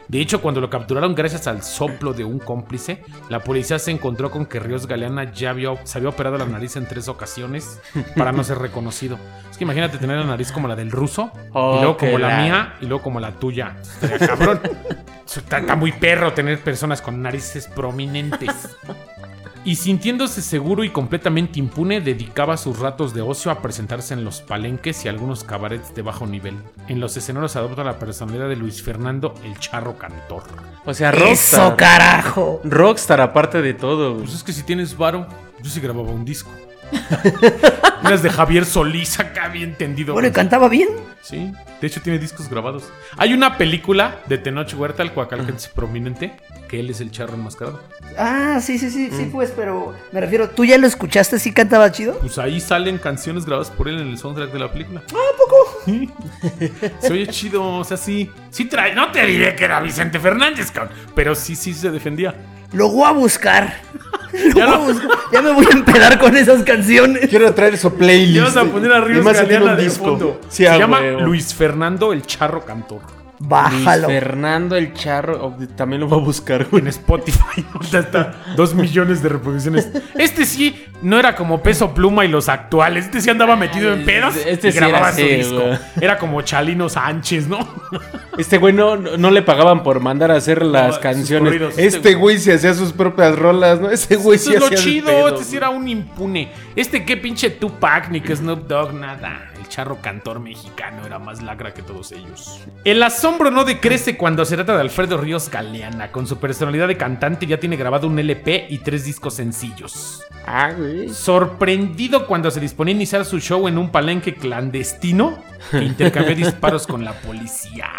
De 0.08 0.22
hecho, 0.22 0.42
cuando 0.42 0.62
lo 0.62 0.70
capturaron 0.70 1.16
gracias 1.16 1.48
al 1.48 1.64
soplo 1.64 2.14
de 2.14 2.24
un 2.24 2.40
cómplice, 2.40 3.04
la 3.30 3.44
policía 3.44 3.78
se 3.78 3.92
encontró 3.92 4.32
con 4.32 4.46
que 4.46 4.60
Ríos 4.60 4.88
Galeana 4.88 5.32
ya 5.34 5.50
había, 5.50 5.70
se 5.86 5.98
había 5.98 6.10
operado 6.10 6.38
la 6.38 6.46
nariz 6.46 6.76
en 6.78 6.88
tres 6.88 7.08
ocasiones 7.10 7.80
para 8.16 8.32
no 8.32 8.44
ser 8.44 8.58
reconocido. 8.60 9.20
Es 9.52 9.58
que 9.58 9.66
imagínate 9.66 9.98
tener 9.98 10.18
la 10.18 10.26
nariz 10.26 10.52
como 10.52 10.68
la 10.68 10.76
del 10.76 10.92
ruso, 10.92 11.32
Oh, 11.52 11.76
y 11.78 11.82
luego 11.82 11.98
como 11.98 12.18
la, 12.20 12.30
la- 12.30 12.38
mía, 12.42 12.74
y 12.82 12.86
luego 12.86 13.04
como 13.04 13.20
la 13.20 13.32
tuya. 13.34 13.76
Estaría 13.82 14.28
cabrón. 14.28 14.62
Está, 15.28 15.58
está 15.60 15.76
muy 15.76 15.92
perro 15.92 16.32
tener 16.34 16.60
personas 16.64 17.02
con 17.02 17.22
narices 17.22 17.68
prominentes. 17.68 18.78
Y 19.68 19.76
sintiéndose 19.76 20.42
seguro 20.42 20.86
y 20.86 20.92
completamente 20.92 21.60
impune, 21.60 22.00
dedicaba 22.00 22.56
sus 22.56 22.80
ratos 22.80 23.14
de 23.14 23.22
ocio 23.22 23.52
a 23.52 23.62
presentarse 23.62 24.14
en 24.14 24.24
los 24.24 24.40
palenques 24.40 25.04
y 25.04 25.10
algunos 25.10 25.44
cabarets 25.44 25.94
de 25.94 26.02
bajo 26.04 26.26
nivel. 26.26 26.56
En 26.88 27.02
los 27.02 27.18
escenarios 27.18 27.58
adopta 27.58 27.84
la 27.84 28.00
personalidad 28.00 28.48
de 28.48 28.56
Luis 28.56 28.82
Fernando 28.82 29.34
el 29.44 29.60
Charro 29.60 29.98
Cantor. 29.98 30.44
O 30.86 30.94
sea, 30.94 31.10
Eso, 31.10 31.26
Rockstar. 31.26 31.76
carajo. 31.76 32.62
Rockstar 32.64 33.20
aparte 33.20 33.62
de 33.62 33.74
todo. 33.74 34.16
Pues 34.20 34.36
es 34.36 34.42
que 34.44 34.54
si 34.54 34.64
tienes 34.64 34.96
varo, 34.98 35.28
yo 35.62 35.70
sí 35.70 35.82
grababa 35.82 36.12
un 36.12 36.24
disco. 36.24 36.50
Unas 38.08 38.24
de 38.24 38.30
Javier 38.30 38.66
Solís 38.66 39.20
acá 39.20 39.48
bien 39.50 39.76
tendido. 39.76 40.14
Bueno, 40.14 40.30
y 40.30 40.32
cantaba 40.32 40.70
bien. 40.70 40.90
Sí, 41.22 41.52
de 41.82 41.88
hecho 41.88 42.02
tiene 42.02 42.20
discos 42.20 42.50
grabados. 42.50 42.86
Hay 43.18 43.34
una 43.34 43.58
película 43.58 44.20
de 44.28 44.38
Tenoch 44.38 44.74
Huerta, 44.74 45.04
el 45.04 45.12
coacalquense 45.12 45.70
prominente, 45.76 46.38
que 46.70 46.80
él 46.80 46.90
es 46.90 47.02
el 47.02 47.12
charro 47.12 47.34
enmascarado. 47.34 47.82
Ah, 48.18 48.60
sí, 48.62 48.80
sí, 48.80 48.90
sí, 48.90 49.10
sí, 49.12 49.30
pues, 49.32 49.52
pero 49.56 49.94
me 50.12 50.22
refiero, 50.22 50.50
¿tú 50.50 50.64
ya 50.64 50.78
lo 50.78 50.88
escuchaste? 50.88 51.38
¿Sí 51.38 51.54
cantaba 51.54 51.92
chido? 51.92 52.18
Pues 52.20 52.38
ahí 52.38 52.62
salen 52.62 52.98
canciones 52.98 53.46
grabadas 53.46 53.70
por 53.72 53.90
él 53.90 54.00
en 54.00 54.08
el 54.08 54.18
soundtrack 54.18 54.52
de 54.52 54.60
la 54.60 54.72
película. 54.72 55.04
¿Ah, 55.14 55.36
poco? 55.38 55.58
Se 57.00 57.14
oye 57.14 57.28
chido, 57.28 57.78
o 57.78 57.84
sea, 57.84 57.98
sí. 57.98 58.32
Sí 58.50 58.66
trae, 58.66 58.96
no 58.96 59.12
te 59.12 59.26
diré 59.26 59.56
que 59.56 59.66
era 59.66 59.82
Vicente 59.82 60.20
Fernández, 60.20 60.72
cabrón, 60.72 60.94
pero 61.14 61.36
sí, 61.36 61.56
sí 61.56 61.74
se 61.74 61.92
defendía. 61.92 62.34
Lo 62.74 62.90
voy 62.90 63.06
a 63.08 63.12
buscar. 63.12 63.74
Lo 64.34 64.56
Ya 64.56 64.66
voy 64.66 64.74
a 64.76 64.78
buscar. 64.94 65.10
Ya 65.32 65.42
me 65.42 65.52
voy 65.52 65.66
a 65.66 65.74
empedar 65.74 66.20
con 66.20 66.36
esas 66.36 66.64
canciones. 66.64 67.28
Quiero 67.30 67.54
traer 67.54 67.78
su 67.78 67.94
playlist. 67.94 68.36
Y 68.38 68.40
vas 68.40 68.58
a 68.58 68.66
poner 68.66 68.92
a 68.92 69.02
Ríos 69.02 69.22
Y 69.22 69.24
más 69.24 69.38
de 69.78 69.84
disco. 69.84 70.06
fondo. 70.06 70.42
Sí, 70.50 70.64
se 70.64 70.70
a 70.70 70.78
llama. 70.78 71.02
Luis 71.02 71.54
Fernando 71.54 72.14
el 72.14 72.24
Charro 72.24 72.64
Cantor. 72.66 73.02
Luis 73.40 73.50
Bájalo. 73.50 74.08
Fernando 74.08 74.76
el 74.76 74.94
Charro. 74.94 75.56
también 75.76 76.02
lo 76.02 76.08
voy 76.08 76.20
a 76.20 76.24
buscar, 76.24 76.66
güey. 76.66 76.82
En 76.82 76.88
Spotify. 76.88 77.66
Está 77.94 78.34
dos 78.56 78.74
millones 78.74 79.22
de 79.22 79.30
reproducciones. 79.30 79.90
Este 80.16 80.46
sí 80.46 80.86
no 81.04 81.20
era 81.20 81.36
como 81.36 81.62
peso 81.62 81.94
pluma 81.94 82.26
y 82.26 82.30
los 82.30 82.50
actuales. 82.50 83.06
Este 83.06 83.22
sí 83.22 83.30
andaba 83.30 83.56
metido 83.56 83.94
en 83.94 84.06
pedos 84.06 84.36
Este 84.46 84.70
y 84.70 84.72
sí 84.72 84.78
grababa 84.80 85.10
era 85.10 85.14
su 85.16 85.22
así, 85.22 85.30
disco. 85.36 85.56
güey. 85.60 85.78
Era 86.02 86.18
como 86.18 86.42
Chalino 86.42 86.90
Sánchez, 86.90 87.48
¿no? 87.48 87.60
Este 88.38 88.60
güey 88.60 88.72
no, 88.72 88.96
no 88.96 89.32
le 89.32 89.42
pagaban 89.42 89.82
por 89.82 90.00
mandar 90.00 90.30
a 90.30 90.36
hacer 90.36 90.64
las 90.64 91.00
canciones. 91.00 91.52
corridos. 91.54 91.74
Este 91.78 92.14
güey 92.14 92.38
se 92.38 92.54
hacía 92.54 92.74
sus 92.76 92.94
propias 92.94 93.36
rolas, 93.38 93.80
¿no? 93.82 93.90
Ese 93.90 94.16
güey 94.16 94.36
Eso 94.36 94.50
sí 94.52 94.54
es 94.56 94.60
lo 94.60 94.66
hacía 94.68 94.78
chido. 94.78 95.08
pedo, 95.08 95.28
este 95.30 95.44
sí 95.44 95.58
era 95.58 95.70
un 95.70 95.88
impune. 95.88 96.52
Este 96.76 97.04
qué 97.04 97.18
pinche 97.18 97.50
Tupac 97.50 98.10
ni 98.10 98.22
que 98.22 98.36
Snoop 98.36 98.68
Dogg, 98.68 98.94
nada. 98.94 99.50
El 99.60 99.68
charro 99.70 100.00
cantor 100.02 100.40
mexicano 100.40 101.06
era 101.06 101.20
más 101.20 101.42
lacra 101.42 101.74
que 101.74 101.82
todos 101.82 102.12
ellos. 102.12 102.62
El 102.84 103.02
asombro 103.02 103.52
no 103.52 103.64
decrece 103.64 104.18
cuando 104.18 104.46
se 104.46 104.56
trata 104.56 104.76
de 104.76 104.82
Alfredo 104.82 105.18
Ríos 105.18 105.50
Galeana. 105.50 106.12
Con 106.12 106.28
su 106.28 106.38
personalidad 106.38 106.88
de 106.88 106.98
cantante 106.98 107.48
ya 107.48 107.60
tiene 107.60 107.76
grabado 107.76 108.08
un 108.08 108.20
LP 108.20 108.68
y 108.70 108.80
tres 108.80 109.06
discos 109.06 109.36
sencillos. 109.36 110.24
Ah, 110.46 110.72
güey. 110.78 111.10
Sorprendido 111.10 112.28
cuando 112.28 112.52
se 112.52 112.60
disponía 112.60 112.94
a 112.94 112.96
iniciar 112.96 113.26
su 113.26 113.40
show 113.40 113.68
en 113.68 113.78
un 113.78 113.90
palenque 113.90 114.36
clandestino 114.36 115.38
que 115.72 115.84
intercambió 115.84 116.36
disparos 116.36 116.86
con 116.86 117.04
la 117.04 117.14
policía. 117.14 117.90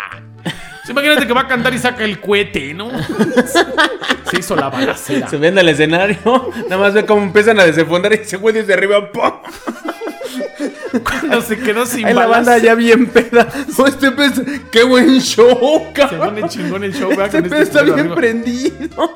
Pues 0.42 0.90
imagínate 0.90 1.27
que 1.27 1.33
va 1.35 1.42
a 1.42 1.49
cantar 1.49 1.75
y 1.75 1.79
saca 1.79 2.05
el 2.05 2.21
cohete, 2.21 2.73
¿no? 2.73 2.90
Se 4.31 4.38
hizo 4.38 4.57
la 4.57 4.71
balacera. 4.71 5.29
Se 5.29 5.37
ven 5.37 5.59
al 5.59 5.68
escenario, 5.68 6.51
nada 6.64 6.79
más 6.79 6.94
ve 6.94 7.05
cómo 7.05 7.23
empiezan 7.23 7.61
a 7.61 7.64
desenfundar 7.64 8.12
y 8.12 8.16
ese 8.16 8.37
güey 8.38 8.55
desde 8.55 8.73
arriba, 8.73 9.12
¡pum! 9.12 9.33
Cuando 11.05 11.40
se 11.42 11.59
quedó 11.59 11.85
sin 11.87 12.07
Ahí 12.07 12.14
la 12.14 12.27
balas. 12.27 12.46
banda 12.46 12.59
ya 12.64 12.74
bien 12.74 13.07
peda. 13.07 13.48
No, 13.77 13.87
este 13.87 14.11
pez, 14.12 14.33
qué 14.70 14.83
buen 14.85 15.20
show, 15.20 15.87
Se 15.87 15.92
cabrón. 15.92 16.35
pone 16.35 16.48
chingón 16.48 16.85
el 16.85 16.94
show, 16.94 17.11
Este 17.12 17.42
pez 17.42 17.61
está 17.62 17.81
culero 17.81 17.94
bien 17.94 17.98
arriba. 18.07 18.14
prendido. 18.16 19.12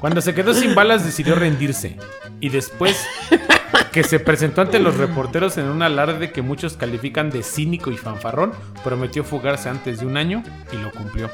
Cuando 0.00 0.20
se 0.20 0.34
quedó 0.34 0.54
sin 0.54 0.74
balas 0.74 1.04
decidió 1.04 1.34
rendirse. 1.34 1.96
Y 2.40 2.50
después 2.50 3.06
que 3.92 4.04
se 4.04 4.20
presentó 4.20 4.60
ante 4.60 4.78
los 4.78 4.96
reporteros 4.98 5.56
en 5.56 5.66
un 5.66 5.82
alarde 5.82 6.30
que 6.30 6.42
muchos 6.42 6.74
califican 6.76 7.30
de 7.30 7.42
cínico 7.42 7.90
y 7.90 7.96
fanfarrón, 7.96 8.52
prometió 8.84 9.24
fugarse 9.24 9.68
antes 9.70 10.00
de 10.00 10.06
un 10.06 10.16
año 10.18 10.42
y 10.72 10.76
lo 10.76 10.90
cumplió. 10.92 11.30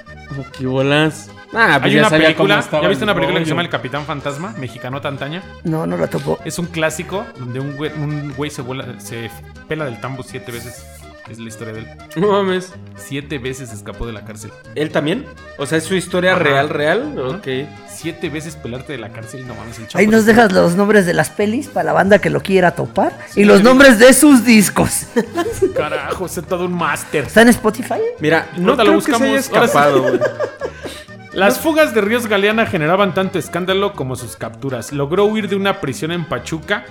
¿Qué 0.56 0.66
bolas? 0.66 1.28
Ah, 1.52 1.78
pues 1.80 1.86
Hay 1.86 1.92
ya 1.94 2.00
una 2.00 2.10
sabía 2.10 2.26
película, 2.28 2.54
cómo 2.54 2.60
estaba 2.64 2.82
¿ya 2.84 2.88
viste 2.88 3.04
el 3.04 3.10
una 3.10 3.14
película 3.14 3.38
que 3.40 3.44
se 3.44 3.50
rollo. 3.50 3.54
llama 3.56 3.62
El 3.62 3.68
Capitán 3.68 4.04
Fantasma, 4.06 4.54
mexicano 4.58 5.00
tantaña? 5.00 5.42
No, 5.64 5.86
no 5.86 5.96
la 5.96 6.06
tocó. 6.06 6.38
Es 6.44 6.58
un 6.58 6.66
clásico 6.66 7.26
donde 7.38 7.60
un 7.60 7.76
güey, 7.76 7.92
un 7.92 8.32
güey 8.34 8.50
se, 8.50 8.62
vuela- 8.62 8.98
se 9.00 9.28
pela 9.68 9.84
del 9.84 10.00
tambo 10.00 10.22
siete 10.22 10.52
veces 10.52 10.86
Es 11.30 11.38
la 11.38 11.48
historia 11.48 11.72
de 11.72 11.80
él. 11.80 11.86
No 12.16 12.28
mames. 12.32 12.72
Siete 12.96 13.38
veces 13.38 13.72
escapó 13.72 14.06
de 14.06 14.12
la 14.12 14.24
cárcel. 14.24 14.50
¿Él 14.74 14.90
también? 14.90 15.24
O 15.58 15.66
sea, 15.66 15.78
¿es 15.78 15.84
su 15.84 15.94
historia 15.94 16.32
Ajá. 16.32 16.40
real, 16.42 16.68
real? 16.68 17.14
Ajá. 17.16 17.36
Ok. 17.38 17.46
Siete 17.88 18.28
veces 18.28 18.56
pelarte 18.56 18.92
de 18.92 18.98
la 18.98 19.10
cárcel. 19.10 19.46
No 19.46 19.54
mames, 19.54 19.78
el 19.78 19.86
chavo. 19.88 20.00
Ahí 20.00 20.06
nos 20.08 20.26
dejas 20.26 20.52
los 20.52 20.74
nombres 20.74 21.06
de 21.06 21.14
las 21.14 21.30
pelis 21.30 21.68
para 21.68 21.84
la 21.84 21.92
banda 21.92 22.18
que 22.18 22.28
lo 22.30 22.40
quiera 22.42 22.72
topar. 22.72 23.16
y 23.36 23.44
los 23.44 23.62
nombres 23.62 23.98
de 23.98 24.12
sus 24.12 24.44
discos. 24.44 25.06
Carajo, 25.76 26.26
es 26.26 26.40
todo 26.48 26.66
un 26.66 26.74
máster. 26.74 27.24
¿Está 27.24 27.42
en 27.42 27.48
Spotify? 27.48 28.00
Mira, 28.20 28.48
no 28.56 28.72
Ahorita 28.72 28.84
lo 28.84 28.90
creo 28.90 29.00
que 29.00 29.12
se 29.12 29.24
haya 29.24 29.36
buscamos. 29.36 29.68
Escapado. 29.70 30.18
Las 31.32 31.58
fugas 31.60 31.94
de 31.94 32.02
Ríos 32.02 32.26
Galeana 32.26 32.66
generaban 32.66 33.14
tanto 33.14 33.38
escándalo 33.38 33.94
como 33.94 34.16
sus 34.16 34.36
capturas. 34.36 34.92
Logró 34.92 35.24
huir 35.24 35.48
de 35.48 35.56
una 35.56 35.80
prisión 35.80 36.12
en 36.12 36.26
Pachuca. 36.26 36.84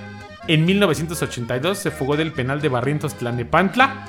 En 0.54 0.66
1982 0.66 1.78
se 1.78 1.92
fugó 1.92 2.18
del 2.18 2.34
penal 2.34 2.60
de 2.62 2.68
Barrientos 2.70 3.14
Tlanepantla. 3.16 4.06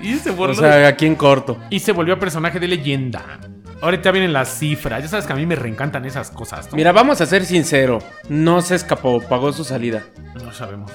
Y 0.00 0.14
se, 0.14 0.30
O 0.30 0.34
volvió, 0.34 0.54
sea, 0.54 0.88
aquí 0.88 1.04
en 1.06 1.14
corto. 1.16 1.58
y 1.70 1.80
se 1.80 1.92
volvió 1.92 2.18
personaje 2.18 2.58
de 2.58 2.68
leyenda. 2.68 3.22
Ahorita 3.82 4.10
vienen 4.10 4.32
las 4.32 4.48
cifras. 4.58 5.02
Ya 5.02 5.08
sabes 5.08 5.26
que 5.26 5.34
a 5.34 5.36
mí 5.36 5.44
me 5.44 5.54
reencantan 5.54 6.04
esas 6.06 6.30
cosas. 6.30 6.70
¿no? 6.70 6.76
Mira, 6.76 6.92
vamos 6.92 7.20
a 7.20 7.26
ser 7.26 7.44
sincero. 7.44 7.98
No 8.30 8.62
se 8.62 8.74
escapó, 8.74 9.20
pagó 9.20 9.52
su 9.52 9.64
salida. 9.64 10.02
No 10.42 10.50
sabemos. 10.52 10.90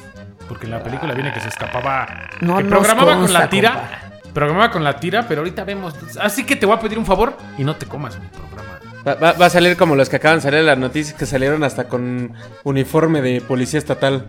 Porque 0.48 0.66
en 0.66 0.72
la 0.72 0.82
película 0.84 1.14
viene 1.14 1.32
que 1.32 1.40
se 1.42 1.50
escapaba. 1.50 2.30
No 2.42 2.58
que 2.58 2.64
programaba 2.66 3.18
con 3.20 3.32
la 3.32 3.50
tira. 3.50 4.10
Programaba 4.34 4.72
con 4.72 4.84
la 4.84 4.96
tira, 5.00 5.28
pero 5.28 5.42
ahorita 5.42 5.64
vemos. 5.64 5.94
Así 6.20 6.44
que 6.44 6.56
te 6.56 6.66
voy 6.66 6.76
a 6.76 6.80
pedir 6.80 6.98
un 6.98 7.06
favor 7.06 7.38
y 7.58 7.64
no 7.64 7.76
te 7.76 7.86
comas 7.86 8.18
mi 8.20 8.28
programa. 8.28 8.71
Va, 9.08 9.16
va- 9.16 9.34
va 9.34 9.46
a 9.48 9.50
salir 9.50 9.76
como 9.78 9.96
los 9.96 10.10
que 10.10 10.18
acaban 10.18 10.38
de 10.38 10.44
salir 10.44 10.60
en 10.60 10.66
las 10.68 10.78
noticias 10.78 11.18
que 11.18 11.26
salieron 11.26 11.64
hasta 11.64 11.88
con 11.88 12.34
uniforme 12.64 13.22
de 13.22 13.42
policía 13.42 13.80
estatal. 13.80 14.28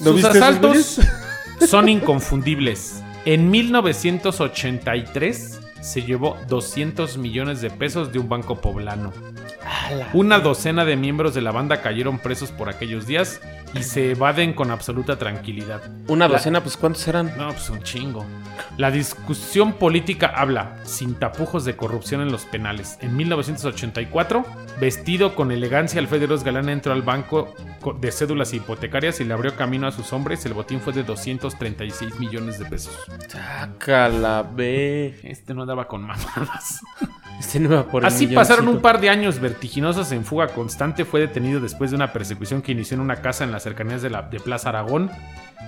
¿No 0.00 0.06
Sus 0.12 0.16
viste 0.16 0.36
asaltos 0.38 1.00
son 1.66 1.88
inconfundibles. 1.88 3.02
En 3.24 3.50
1983 3.50 5.60
se 5.80 6.02
llevó 6.02 6.36
200 6.48 7.16
millones 7.18 7.60
de 7.60 7.70
pesos 7.70 8.12
de 8.12 8.18
un 8.18 8.28
banco 8.28 8.60
poblano. 8.60 9.12
Una 10.12 10.40
docena 10.40 10.84
de 10.84 10.96
miembros 10.96 11.34
de 11.34 11.42
la 11.42 11.52
banda 11.52 11.80
cayeron 11.80 12.18
presos 12.18 12.50
por 12.50 12.68
aquellos 12.68 13.06
días 13.06 13.40
y 13.78 13.82
se 13.82 14.12
evaden 14.12 14.52
con 14.54 14.70
absoluta 14.70 15.18
tranquilidad. 15.18 15.82
Una 16.08 16.26
La- 16.28 16.34
docena, 16.34 16.62
pues 16.62 16.76
¿cuántos 16.76 17.06
eran? 17.08 17.32
No, 17.36 17.48
pues 17.48 17.68
un 17.70 17.82
chingo. 17.82 18.24
La 18.78 18.90
discusión 18.90 19.74
política 19.74 20.32
habla, 20.34 20.78
sin 20.84 21.14
tapujos 21.14 21.64
de 21.64 21.76
corrupción 21.76 22.20
en 22.20 22.30
los 22.32 22.44
penales. 22.44 22.98
En 23.00 23.16
1984, 23.16 24.44
vestido 24.80 25.34
con 25.34 25.52
elegancia, 25.52 26.00
Alfredo 26.00 26.38
Galán 26.42 26.68
entró 26.68 26.92
al 26.92 27.02
banco 27.02 27.54
co- 27.80 27.92
de 27.94 28.10
cédulas 28.12 28.52
hipotecarias 28.54 29.20
y 29.20 29.24
le 29.24 29.34
abrió 29.34 29.54
camino 29.56 29.86
a 29.86 29.92
sus 29.92 30.12
hombres. 30.12 30.44
El 30.46 30.54
botín 30.54 30.80
fue 30.80 30.92
de 30.92 31.02
236 31.04 32.18
millones 32.18 32.58
de 32.58 32.64
pesos. 32.66 32.94
Sácala, 33.28 34.42
ve. 34.54 35.18
Este 35.22 35.54
no 35.54 35.62
andaba 35.62 35.86
con 35.88 36.02
mamadas. 36.02 36.80
Este 37.38 37.60
no 37.60 37.86
por 37.86 38.06
Así 38.06 38.26
pasaron 38.26 38.68
un 38.68 38.80
par 38.80 39.00
de 39.00 39.10
años 39.10 39.40
vertiginosos 39.40 40.10
en 40.12 40.24
fuga 40.24 40.48
constante. 40.48 41.04
Fue 41.04 41.20
detenido 41.20 41.60
después 41.60 41.90
de 41.90 41.96
una 41.96 42.12
persecución 42.12 42.62
que 42.62 42.72
inició 42.72 42.94
en 42.94 43.02
una 43.02 43.16
casa 43.16 43.44
en 43.44 43.52
las 43.52 43.62
cercanías 43.62 44.02
de, 44.02 44.10
la, 44.10 44.22
de 44.22 44.40
Plaza 44.40 44.70
Aragón, 44.70 45.10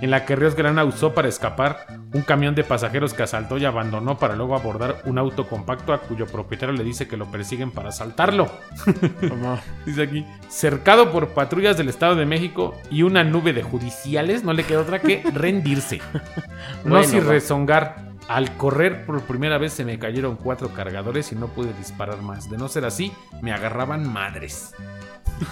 en 0.01 0.11
la 0.11 0.25
que 0.25 0.35
Ríos 0.35 0.55
Grana 0.55 0.83
usó 0.83 1.13
para 1.13 1.27
escapar 1.27 1.85
un 2.13 2.21
camión 2.21 2.55
de 2.55 2.63
pasajeros 2.63 3.13
que 3.13 3.23
asaltó 3.23 3.57
y 3.57 3.65
abandonó 3.65 4.17
para 4.17 4.35
luego 4.35 4.55
abordar 4.55 5.01
un 5.05 5.17
auto 5.17 5.47
compacto 5.47 5.93
a 5.93 5.99
cuyo 6.01 6.25
propietario 6.25 6.73
le 6.73 6.83
dice 6.83 7.07
que 7.07 7.17
lo 7.17 7.29
persiguen 7.29 7.71
para 7.71 7.89
asaltarlo. 7.89 8.49
Dice 9.85 10.03
aquí, 10.03 10.25
cercado 10.47 11.11
por 11.11 11.29
patrullas 11.29 11.77
del 11.77 11.89
Estado 11.89 12.15
de 12.15 12.25
México 12.25 12.75
y 12.89 13.03
una 13.03 13.23
nube 13.23 13.53
de 13.53 13.63
judiciales, 13.63 14.43
no 14.43 14.53
le 14.53 14.63
queda 14.63 14.81
otra 14.81 14.99
que 14.99 15.23
rendirse. 15.33 15.99
no 16.83 16.91
Bueno, 16.91 17.07
sin 17.07 17.25
rezongar. 17.25 18.08
Al 18.29 18.55
correr 18.57 19.07
por 19.07 19.23
primera 19.23 19.57
vez 19.57 19.73
se 19.73 19.83
me 19.83 19.97
cayeron 19.97 20.35
cuatro 20.35 20.69
cargadores 20.69 21.31
y 21.31 21.35
no 21.35 21.47
pude 21.47 21.73
disparar 21.73 22.21
más. 22.21 22.47
De 22.47 22.59
no 22.59 22.67
ser 22.67 22.85
así, 22.85 23.11
me 23.41 23.51
agarraban 23.51 24.07
madres. 24.07 24.75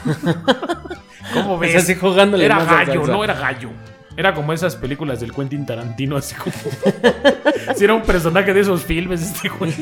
¿Cómo 1.34 1.58
ves? 1.58 1.74
Es 1.74 1.84
así 1.84 1.96
jugándole 1.96 2.46
Era 2.46 2.64
gallo, 2.64 3.08
no 3.08 3.24
era 3.24 3.34
gallo. 3.34 3.72
Era 4.16 4.36
como 4.36 4.54
esas 4.54 4.76
películas 4.76 5.20
del 5.20 5.34
Quentin 5.34 5.66
Tarantino, 5.66 6.18
así 6.18 6.36
como. 6.36 6.54
si 7.76 7.84
era 7.84 7.96
un 7.96 8.04
personaje 8.04 8.54
de 8.54 8.60
esos 8.60 8.84
filmes, 8.84 9.24
este 9.24 9.50
güey. 9.50 9.74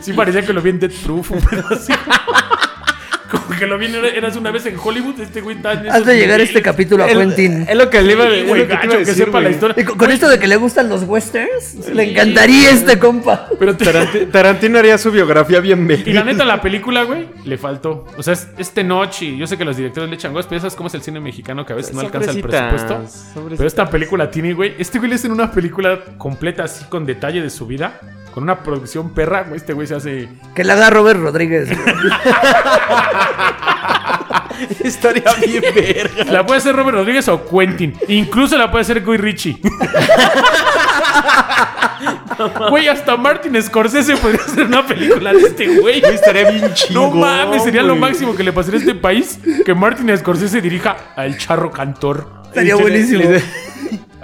Sí, 0.00 0.12
parecía 0.14 0.44
que 0.44 0.52
lo 0.52 0.60
vi 0.60 0.70
en 0.70 0.80
Death 0.80 1.04
Proof, 1.04 1.30
un 1.30 1.40
pedo 1.40 1.68
así. 1.70 1.92
Como 3.46 3.58
que 3.58 3.66
lo 3.66 3.78
vi, 3.78 3.86
eras 3.86 4.36
una 4.36 4.50
vez 4.50 4.66
en 4.66 4.76
Hollywood, 4.82 5.18
este 5.20 5.40
güey 5.40 5.56
en 5.56 5.66
Has 5.66 6.04
de 6.04 6.16
llegar 6.16 6.40
este 6.40 6.60
capítulo 6.60 7.04
a 7.04 7.10
El- 7.10 7.18
Quentin. 7.18 7.66
Es 7.68 7.76
lo 7.76 7.88
que 7.88 8.02
le 8.02 8.12
iba 8.12 8.24
a 8.24 8.28
Sí, 8.28 8.34
es 8.40 8.46
güey, 8.48 8.60
lo 8.62 8.68
que 8.68 8.74
gacho, 8.74 9.04
sepa 9.14 9.40
la 9.40 9.50
historia. 9.50 9.74
Y 9.78 9.84
con, 9.84 9.96
con 9.96 10.10
esto 10.10 10.28
de 10.28 10.38
que 10.38 10.46
le 10.46 10.56
gustan 10.56 10.88
los 10.88 11.04
westerns, 11.04 11.88
le 11.92 12.10
encantaría 12.10 12.70
este 12.70 12.98
compa. 12.98 13.48
Pero 13.58 13.74
Tarantino 13.76 14.78
haría 14.78 14.98
su 14.98 15.10
biografía 15.10 15.60
bien 15.60 15.84
Y 15.84 15.86
bella. 15.86 16.12
la 16.14 16.24
neta, 16.24 16.44
la 16.44 16.60
película, 16.60 17.04
güey, 17.04 17.28
le 17.44 17.56
faltó. 17.58 18.06
O 18.16 18.22
sea, 18.22 18.34
es, 18.34 18.48
este 18.58 18.84
noche, 18.84 19.24
y 19.26 19.38
yo 19.38 19.46
sé 19.46 19.56
que 19.56 19.64
los 19.64 19.76
directores 19.76 20.10
le 20.10 20.16
echan 20.16 20.32
güey, 20.32 20.44
pero 20.48 20.60
¿sabes 20.60 20.74
cómo 20.74 20.88
es 20.88 20.94
el 20.94 21.02
cine 21.02 21.20
mexicano 21.20 21.64
que 21.64 21.72
a 21.72 21.76
veces 21.76 21.94
no 21.94 22.00
alcanza 22.00 22.32
el 22.32 22.42
presupuesto? 22.42 23.04
Pero 23.56 23.66
esta 23.66 23.88
película 23.88 24.30
tiene, 24.30 24.52
güey. 24.52 24.74
Este 24.78 24.98
güey 24.98 25.08
le 25.08 25.14
hace 25.16 25.28
una 25.28 25.50
película 25.50 25.98
completa, 26.18 26.64
así 26.64 26.84
con 26.86 27.06
detalle 27.06 27.40
de 27.40 27.50
su 27.50 27.66
vida. 27.66 27.98
Con 28.32 28.44
una 28.44 28.62
producción 28.62 29.10
perra, 29.10 29.42
güey. 29.42 29.56
Este 29.56 29.72
güey 29.74 29.86
se 29.86 29.94
hace. 29.94 30.28
Que 30.54 30.64
la 30.64 30.72
haga 30.74 30.90
Robert 30.90 31.20
Rodríguez. 31.20 31.68
Estaría 34.80 35.32
bien 35.44 35.62
verga. 35.74 36.24
La 36.32 36.46
puede 36.46 36.58
hacer 36.58 36.74
Robert 36.74 36.96
Rodríguez 36.98 37.28
o 37.28 37.44
Quentin. 37.46 37.94
Incluso 38.08 38.56
la 38.56 38.70
puede 38.70 38.82
hacer 38.82 39.02
Guy 39.04 39.16
Ritchie. 39.18 39.60
Güey, 42.70 42.88
hasta 42.88 43.16
Martin 43.16 43.62
Scorsese 43.62 44.16
podría 44.16 44.40
hacer 44.40 44.64
una 44.66 44.84
película 44.84 45.32
de 45.32 45.40
este 45.42 45.78
güey. 45.78 46.02
Estaría 46.04 46.50
bien 46.50 46.62
No 46.62 46.74
chingón. 46.74 47.20
mames, 47.20 47.62
sería 47.62 47.82
lo 47.82 47.94
máximo 47.94 48.34
que 48.34 48.42
le 48.42 48.52
pasaría 48.52 48.78
a 48.78 48.82
este 48.82 48.94
país 48.96 49.38
que 49.64 49.74
Martin 49.74 50.16
Scorsese 50.16 50.60
dirija 50.60 50.96
al 51.14 51.38
charro 51.38 51.70
cantor. 51.70 52.42
Estaría 52.46 52.74
buenísimo. 52.74 53.22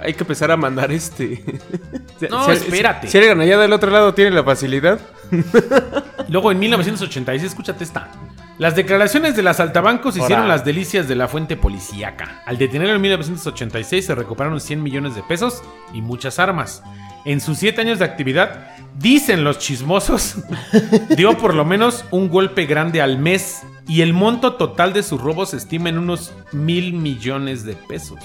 Hay 0.01 0.13
que 0.13 0.23
empezar 0.23 0.51
a 0.51 0.57
mandar 0.57 0.91
este. 0.91 1.43
No, 2.29 2.45
Si- 2.45 2.51
espérate. 2.51 3.07
Si, 3.07 3.11
si 3.13 3.17
alguien 3.17 3.39
allá 3.39 3.57
del 3.57 3.71
otro 3.71 3.89
lado 3.91 4.13
tiene 4.13 4.31
la 4.31 4.43
facilidad. 4.43 4.99
Luego 6.27 6.51
en 6.51 6.59
1986, 6.59 7.51
escúchate 7.51 7.83
esta. 7.83 8.09
Las 8.57 8.75
declaraciones 8.75 9.37
de 9.37 9.43
las 9.43 9.61
altabancos 9.61 10.17
hicieron 10.17 10.49
las 10.49 10.65
delicias 10.65 11.07
de 11.07 11.15
la 11.15 11.29
fuente 11.29 11.55
policíaca. 11.55 12.41
Al 12.45 12.57
detenerlo 12.57 12.95
en 12.95 13.01
1986 13.01 14.05
se 14.05 14.15
recuperaron 14.15 14.59
100 14.59 14.83
millones 14.83 15.15
de 15.15 15.23
pesos 15.23 15.63
y 15.93 16.01
muchas 16.01 16.39
armas. 16.39 16.83
En 17.23 17.39
sus 17.39 17.57
7 17.57 17.79
años 17.79 17.99
de 17.99 18.05
actividad, 18.05 18.67
dicen 18.97 19.45
los 19.45 19.59
chismosos, 19.59 20.35
dio 21.15 21.37
por 21.37 21.53
lo 21.53 21.63
menos 21.63 22.03
un 22.11 22.27
golpe 22.27 22.65
grande 22.65 23.01
al 23.01 23.17
mes 23.17 23.61
y 23.87 24.01
el 24.01 24.11
monto 24.11 24.55
total 24.55 24.91
de 24.91 25.03
sus 25.03 25.21
robos 25.21 25.51
se 25.51 25.57
estima 25.57 25.87
en 25.87 25.97
unos 25.97 26.33
mil 26.51 26.91
millones 26.93 27.63
de 27.63 27.75
pesos. 27.75 28.19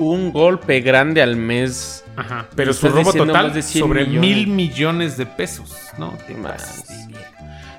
Un 0.00 0.32
golpe 0.32 0.80
grande 0.80 1.20
al 1.20 1.36
mes. 1.36 2.04
Ajá, 2.16 2.46
pero 2.56 2.72
su 2.72 2.88
robo 2.88 3.12
total 3.12 3.52
de 3.52 3.60
100 3.60 3.84
sobre 3.84 4.06
millones. 4.06 4.30
mil 4.30 4.46
millones 4.46 5.16
de 5.18 5.26
pesos. 5.26 5.76
No, 5.98 6.16
te 6.26 6.34
Más. 6.34 6.84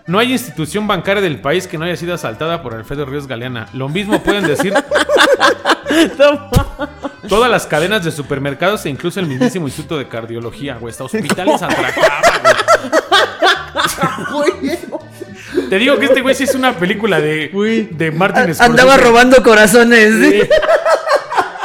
No 0.06 0.20
hay 0.20 0.32
institución 0.32 0.88
bancaria 0.88 1.22
del 1.22 1.42
país 1.42 1.66
que 1.66 1.80
no 1.80 1.86
haya 1.86 1.96
sido 1.96 2.14
asaltada 2.14 2.62
por 2.62 2.76
Alfredo 2.76 3.06
Ríos 3.06 3.26
Galeana. 3.26 3.68
Lo 3.74 3.90
mismo 3.90 4.22
pueden 4.22 4.46
decir 4.46 4.72
todas 7.28 7.50
las 7.50 7.66
cadenas 7.66 8.04
de 8.04 8.12
supermercados 8.12 8.86
e 8.86 8.90
incluso 8.90 9.20
el 9.20 9.26
mismísimo 9.26 9.68
Instituto 9.68 9.98
de 9.98 10.08
Cardiología, 10.08 10.76
güey. 10.76 10.92
Hasta 10.92 11.06
hospitales 11.06 11.60
atracaba, 11.64 12.22
güey. 14.32 14.78
Te 15.70 15.80
digo 15.80 15.98
que 15.98 16.06
este 16.06 16.22
güey 16.22 16.36
sí 16.36 16.44
es 16.44 16.54
una 16.54 16.74
película 16.74 17.20
de, 17.20 17.88
de 17.92 18.12
Martin 18.12 18.44
Scorsese. 18.54 18.64
Andaba 18.64 18.98
robando 18.98 19.42
corazones. 19.42 20.14
¿sí? 20.20 20.42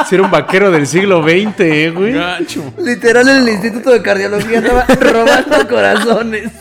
Si 0.09 0.14
era 0.14 0.25
un 0.25 0.31
vaquero 0.31 0.71
del 0.71 0.87
siglo 0.87 1.23
XX, 1.23 1.61
eh, 1.61 1.90
güey. 1.90 2.12
Gacho. 2.12 2.73
Literal 2.79 3.29
en 3.29 3.37
el 3.38 3.49
Instituto 3.49 3.90
de 3.90 4.03
Cardiología 4.03 4.59
andaba 4.59 4.87
robando 5.01 5.69
corazones. 5.69 6.53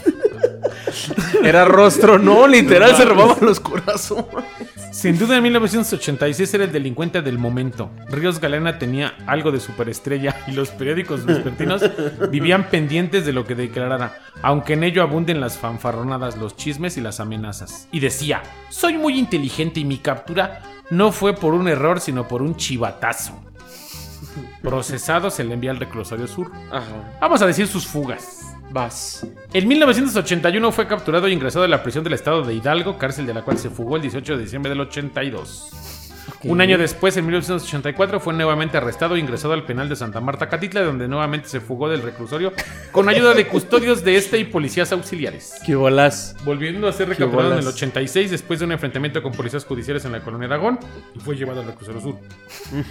Era 1.44 1.66
rostro, 1.66 2.18
no, 2.18 2.48
literal, 2.48 2.96
se 2.96 3.06
robaban 3.06 3.38
los 3.42 3.60
corazones. 3.60 4.46
Sin 4.92 5.20
duda 5.20 5.38
en 5.38 5.44
1986 5.44 6.54
era 6.54 6.64
el 6.64 6.72
delincuente 6.72 7.22
del 7.22 7.38
momento. 7.38 7.92
Ríos 8.10 8.40
Galena 8.40 8.80
tenía 8.80 9.14
algo 9.28 9.52
de 9.52 9.60
superestrella 9.60 10.36
y 10.48 10.54
los 10.54 10.70
periódicos 10.70 11.26
vespertinos 11.26 11.84
vivían 12.32 12.70
pendientes 12.70 13.26
de 13.26 13.34
lo 13.34 13.46
que 13.46 13.56
declarara, 13.56 14.18
aunque 14.42 14.74
en 14.74 14.84
ello 14.84 15.04
abunden 15.04 15.42
las 15.42 15.58
fanfarronadas, 15.58 16.38
los 16.38 16.56
chismes 16.56 16.98
y 16.98 17.02
las 17.02 17.20
amenazas. 17.20 17.88
Y 17.92 18.00
decía, 18.00 18.42
soy 18.70 18.98
muy 18.98 19.20
inteligente 19.20 19.82
y 19.82 19.86
mi 19.86 19.98
captura 19.98 20.62
no 20.90 21.12
fue 21.12 21.34
por 21.34 21.54
un 21.54 21.68
error 21.68 22.00
sino 22.00 22.28
por 22.28 22.42
un 22.42 22.56
chivatazo. 22.56 23.40
Procesado 24.62 25.30
se 25.30 25.44
le 25.44 25.54
envía 25.54 25.72
al 25.72 25.78
reclusorio 25.78 26.28
sur. 26.28 26.52
Ajá. 26.72 27.18
Vamos 27.22 27.42
a 27.42 27.48
decir 27.48 27.68
sus 27.68 27.88
fugas. 27.88 28.56
Vas. 28.72 29.26
En 29.54 29.68
1981 29.68 30.72
fue 30.72 30.88
capturado 30.88 31.28
y 31.28 31.34
ingresado 31.34 31.64
a 31.64 31.68
la 31.68 31.84
prisión 31.84 32.04
del 32.04 32.14
estado 32.14 32.44
de 32.44 32.56
Hidalgo, 32.56 32.98
cárcel 32.98 33.26
de 33.26 33.34
la 33.34 33.44
cual 33.44 33.58
se 33.58 33.70
fugó 33.70 33.96
el 33.96 34.02
18 34.02 34.36
de 34.36 34.44
diciembre 34.44 34.70
del 34.70 34.82
82. 34.82 35.95
Un 36.48 36.62
año 36.62 36.78
después, 36.78 37.18
en 37.18 37.26
1984, 37.26 38.20
fue 38.20 38.34
nuevamente 38.34 38.78
arrestado 38.78 39.16
e 39.16 39.20
ingresado 39.20 39.54
al 39.54 39.66
penal 39.66 39.90
de 39.90 39.96
Santa 39.96 40.22
Marta 40.22 40.48
Catitla, 40.48 40.82
donde 40.82 41.08
nuevamente 41.08 41.50
se 41.50 41.60
fugó 41.60 41.90
del 41.90 42.04
reclusorio 42.04 42.54
con 42.92 43.10
ayuda 43.10 43.34
de 43.34 43.48
custodios 43.48 44.04
de 44.04 44.16
este 44.16 44.38
y 44.38 44.44
policías 44.44 44.92
auxiliares. 44.92 45.56
¿Qué 45.66 45.76
bolas? 45.76 46.36
Volviendo 46.46 46.88
a 46.88 46.94
ser 46.94 47.10
recapturado 47.10 47.52
en 47.54 47.60
el 47.60 47.66
bolas. 47.66 47.76
86 47.76 48.32
después 48.32 48.60
de 48.60 48.66
un 48.66 48.74
enfrentamiento 48.74 49.24
con 49.24 49.32
policías 49.32 49.66
judiciales 49.66 50.06
en 50.06 50.12
la 50.12 50.22
colonia 50.22 50.48
Aragón 50.48 50.80
y 51.16 51.20
fue 51.20 51.36
llevado 51.36 51.62
al 51.62 51.68
reclusorio 51.68 52.02
sur. 52.02 52.16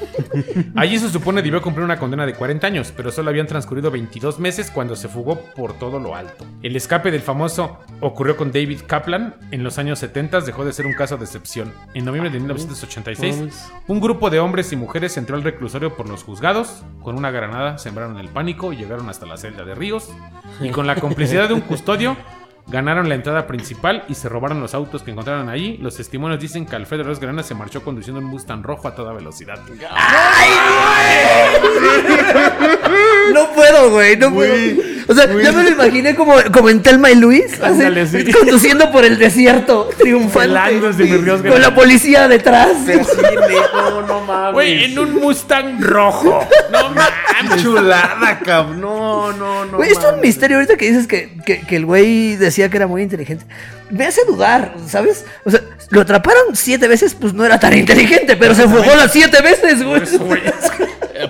Allí 0.74 0.98
se 0.98 1.08
supone 1.08 1.42
debió 1.42 1.62
cumplir 1.62 1.84
una 1.84 1.98
condena 1.98 2.26
de 2.26 2.34
40 2.34 2.66
años, 2.66 2.92
pero 2.96 3.12
solo 3.12 3.30
habían 3.30 3.46
transcurrido 3.46 3.90
22 3.90 4.40
meses 4.40 4.70
cuando 4.70 4.96
se 4.96 5.08
fugó 5.08 5.40
por 5.54 5.78
todo 5.78 6.00
lo 6.00 6.16
alto. 6.16 6.44
El 6.62 6.74
escape 6.74 7.10
del 7.10 7.22
famoso 7.22 7.78
ocurrió 8.00 8.36
con 8.36 8.50
David 8.50 8.80
Kaplan 8.86 9.36
en 9.52 9.62
los 9.62 9.78
años 9.78 10.00
70, 10.00 10.40
dejó 10.40 10.64
de 10.64 10.72
ser 10.72 10.86
un 10.86 10.94
caso 10.94 11.16
de 11.16 11.24
excepción. 11.24 11.72
En 11.94 12.04
noviembre 12.04 12.30
de 12.30 12.38
1986, 12.40 13.36
Mames. 13.36 13.43
Un 13.86 14.00
grupo 14.00 14.30
de 14.30 14.40
hombres 14.40 14.72
y 14.72 14.76
mujeres 14.76 15.16
entró 15.16 15.36
al 15.36 15.42
reclusorio 15.42 15.96
por 15.96 16.08
los 16.08 16.22
juzgados, 16.24 16.82
con 17.02 17.16
una 17.16 17.30
granada 17.30 17.78
sembraron 17.78 18.18
el 18.18 18.28
pánico 18.28 18.72
y 18.72 18.76
llegaron 18.76 19.08
hasta 19.08 19.26
la 19.26 19.36
celda 19.36 19.64
de 19.64 19.74
Ríos, 19.74 20.10
y 20.60 20.70
con 20.70 20.86
la 20.86 20.96
complicidad 20.96 21.48
de 21.48 21.54
un 21.54 21.60
custodio 21.60 22.16
ganaron 22.66 23.08
la 23.08 23.14
entrada 23.14 23.46
principal 23.46 24.04
y 24.08 24.14
se 24.14 24.28
robaron 24.28 24.60
los 24.60 24.74
autos 24.74 25.02
que 25.02 25.10
encontraron 25.10 25.48
ahí. 25.48 25.76
Los 25.78 25.96
testimonios 25.96 26.40
dicen 26.40 26.64
que 26.66 26.76
Alfredo 26.76 27.04
Ríos 27.04 27.20
Granada 27.20 27.42
se 27.42 27.54
marchó 27.54 27.82
conduciendo 27.82 28.20
un 28.20 28.26
Mustang 28.26 28.62
rojo 28.62 28.88
a 28.88 28.94
toda 28.94 29.12
velocidad. 29.12 29.58
No 33.32 33.50
puedo, 33.52 33.90
güey, 33.90 34.16
no 34.16 34.32
puedo. 34.32 34.54
O 35.06 35.14
sea, 35.14 35.26
ya 35.26 35.52
me 35.52 35.62
lo 35.64 35.70
imaginé 35.70 36.14
como, 36.14 36.34
como 36.52 36.70
en 36.70 36.82
Telma 36.82 37.10
y 37.10 37.14
Luis, 37.16 37.52
así, 37.60 37.62
Ándale, 37.82 38.06
sí. 38.06 38.30
conduciendo 38.32 38.90
por 38.90 39.04
el 39.04 39.18
desierto, 39.18 39.90
triunfante, 39.98 40.80
con 41.48 41.60
la 41.60 41.74
policía 41.74 42.26
detrás. 42.28 42.70
no, 42.86 44.02
no 44.06 44.20
mames. 44.22 44.52
Güey, 44.54 44.84
en 44.84 44.98
un 44.98 45.14
Mustang 45.14 45.80
rojo. 45.82 46.46
No 46.72 46.90
mames. 46.90 47.62
chulada, 47.62 48.38
cabrón. 48.44 48.80
No, 48.80 49.32
no, 49.32 49.64
no. 49.66 49.76
Güey, 49.76 49.90
esto 49.90 50.08
es 50.08 50.14
un 50.14 50.20
misterio 50.20 50.56
ahorita 50.56 50.76
que 50.76 50.88
dices 50.90 51.06
que, 51.06 51.36
que- 51.44 51.60
que 51.60 51.76
el 51.76 51.84
güey 51.86 52.36
decía 52.36 52.68
que 52.70 52.76
era 52.76 52.86
muy 52.86 53.02
inteligente. 53.02 53.44
Me 53.90 54.06
hace 54.06 54.22
dudar, 54.26 54.74
¿sabes? 54.88 55.24
O 55.44 55.50
sea, 55.50 55.60
lo 55.90 56.00
atraparon 56.00 56.54
siete 56.56 56.88
veces, 56.88 57.14
pues 57.14 57.32
no 57.34 57.44
era 57.44 57.60
tan 57.60 57.76
inteligente, 57.76 58.36
pero 58.36 58.54
se 58.54 58.62
fugó 58.66 58.94
las 58.96 59.12
siete 59.12 59.40
veces, 59.42 59.82
güey. 59.82 60.02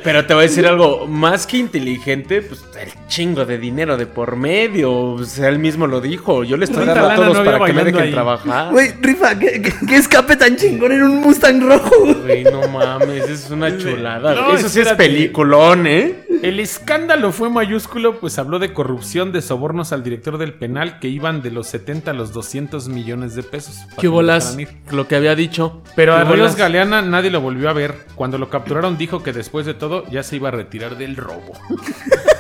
Pero 0.03 0.27
te 0.27 0.33
voy 0.35 0.45
a 0.45 0.49
decir 0.49 0.67
algo, 0.67 1.07
más 1.07 1.47
que 1.47 1.59
inteligente, 1.59 2.41
pues 2.43 2.63
el 2.81 2.91
chingo 3.07 3.45
de 3.45 3.59
dinero 3.65 3.97
de 3.97 4.07
por 4.07 4.37
medio. 4.37 4.93
O 4.93 5.25
sea, 5.25 5.49
él 5.49 5.59
mismo 5.59 5.87
lo 5.87 6.01
dijo. 6.01 6.45
Yo 6.45 6.57
le 6.57 6.65
estoy 6.67 6.85
¿Cuánta 6.85 7.03
dando 7.03 7.23
a 7.23 7.27
todos 7.33 7.47
para 7.47 7.65
que 7.65 7.73
me 7.73 7.85
dejen 7.85 8.03
ahí? 8.03 8.11
trabajar. 8.13 8.71
Güey, 8.73 8.93
Rifa, 9.01 9.39
¿qué, 9.39 9.63
qué- 9.63 9.75
qué 9.87 9.97
escape 9.97 10.37
tan 10.37 10.57
chingón 10.57 10.93
en 10.93 11.03
un 11.03 11.21
Mustang 11.21 11.61
rojo, 11.67 11.91
güey. 12.23 12.45
No 12.45 12.69
mames, 12.69 13.29
es 13.29 13.51
una 13.51 13.77
chulada. 13.79 14.35
No. 14.35 14.55
Eso 14.55 14.69
sí 14.69 14.81
es 14.81 14.93
peliculón, 14.93 15.87
¿eh? 15.87 16.21
El 16.43 16.61
escándalo 16.61 17.33
fue 17.33 17.49
mayúsculo, 17.49 18.21
pues 18.21 18.39
habló 18.39 18.59
de 18.59 18.75
corrupción, 18.75 19.33
de 19.33 19.41
sobornos 19.41 19.93
al 19.93 20.03
director 20.03 20.37
del 20.37 20.53
penal 20.53 20.99
que 20.99 21.09
iban 21.09 21.41
de 21.41 21.51
los 21.51 21.69
70 21.69 22.11
a 22.11 22.15
los 22.15 22.33
200 22.35 22.89
millones 22.89 23.35
de 23.35 23.43
pesos. 23.43 23.79
¿Qué 23.99 24.09
bolas? 24.09 24.57
Lo 24.91 25.09
que 25.09 25.17
había 25.17 25.35
dicho. 25.35 25.83
Pero 25.97 26.13
¿Qué 26.15 26.21
a 26.21 26.25
Ríos 26.25 26.39
bolas? 26.39 26.57
Galeana 26.57 27.01
nadie 27.01 27.31
lo 27.31 27.41
volvió 27.41 27.71
a 27.71 27.73
ver. 27.73 27.95
Cuando 28.15 28.37
lo 28.37 28.51
capturaron 28.51 28.99
dijo 28.99 29.23
que 29.23 29.33
después 29.33 29.65
de 29.65 29.73
todo 29.73 30.05
ya 30.11 30.23
se 30.23 30.37
iba 30.37 30.49
a 30.49 30.53
retirar 30.53 30.99
del 30.99 31.17
robo. 31.17 31.53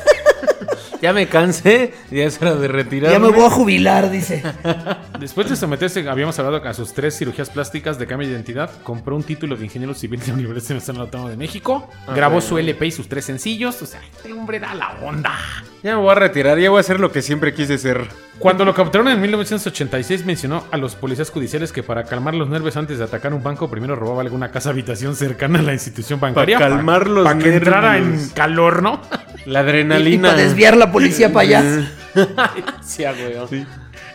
Ya 1.04 1.12
me 1.12 1.28
cansé, 1.28 1.92
ya 2.10 2.24
es 2.24 2.40
hora 2.40 2.54
de 2.54 2.66
retirarme. 2.66 3.12
Ya 3.12 3.18
me 3.18 3.28
voy 3.28 3.44
a 3.44 3.50
jubilar, 3.50 4.10
dice. 4.10 4.42
Después 5.20 5.50
de 5.50 5.54
someterse, 5.54 6.08
habíamos 6.08 6.38
hablado 6.38 6.66
a 6.66 6.72
sus 6.72 6.94
tres 6.94 7.18
cirugías 7.18 7.50
plásticas 7.50 7.98
de 7.98 8.06
cambio 8.06 8.26
de 8.26 8.32
identidad, 8.32 8.70
compró 8.82 9.14
un 9.14 9.22
título 9.22 9.54
de 9.54 9.66
ingeniero 9.66 9.92
civil 9.92 10.20
de 10.20 10.28
la 10.28 10.32
Universidad 10.32 10.76
Nacional 10.76 11.02
Autónoma 11.02 11.28
de 11.28 11.36
México, 11.36 11.90
grabó 12.14 12.40
su 12.40 12.56
LP 12.56 12.86
y 12.86 12.90
sus 12.90 13.06
tres 13.06 13.26
sencillos, 13.26 13.82
o 13.82 13.84
sea, 13.84 14.00
este 14.00 14.32
hombre 14.32 14.58
da 14.58 14.74
la 14.74 14.92
onda. 15.02 15.38
Ya 15.82 15.94
me 15.94 16.00
voy 16.00 16.12
a 16.12 16.14
retirar, 16.14 16.58
ya 16.58 16.70
voy 16.70 16.78
a 16.78 16.80
hacer 16.80 16.98
lo 16.98 17.12
que 17.12 17.20
siempre 17.20 17.52
quise 17.52 17.76
ser. 17.76 18.08
Cuando 18.38 18.64
lo 18.64 18.72
capturaron 18.72 19.12
en 19.12 19.20
1986 19.20 20.24
mencionó 20.24 20.64
a 20.70 20.78
los 20.78 20.94
policías 20.94 21.30
judiciales 21.30 21.70
que 21.70 21.82
para 21.82 22.04
calmar 22.04 22.34
los 22.34 22.48
nervios 22.48 22.78
antes 22.78 22.96
de 22.96 23.04
atacar 23.04 23.34
un 23.34 23.42
banco 23.42 23.68
primero 23.68 23.94
robaba 23.94 24.22
alguna 24.22 24.50
casa 24.50 24.70
habitación 24.70 25.14
cercana 25.14 25.58
a 25.58 25.62
la 25.62 25.74
institución 25.74 26.18
bancaria. 26.18 26.58
Para 26.58 26.70
calmar 26.70 27.08
los 27.08 27.24
Para 27.24 27.38
que 27.38 27.54
entrara 27.54 27.98
en 27.98 28.30
calor, 28.30 28.82
¿no? 28.82 29.02
La 29.46 29.60
Y, 29.60 29.62
adrenalina. 29.62 30.30
para 30.30 30.42
desviar 30.42 30.76
la 30.76 30.90
policía 30.90 31.32
para 31.32 31.40
allá. 31.48 31.90
Sí, 32.82 33.02
güey. 33.02 33.66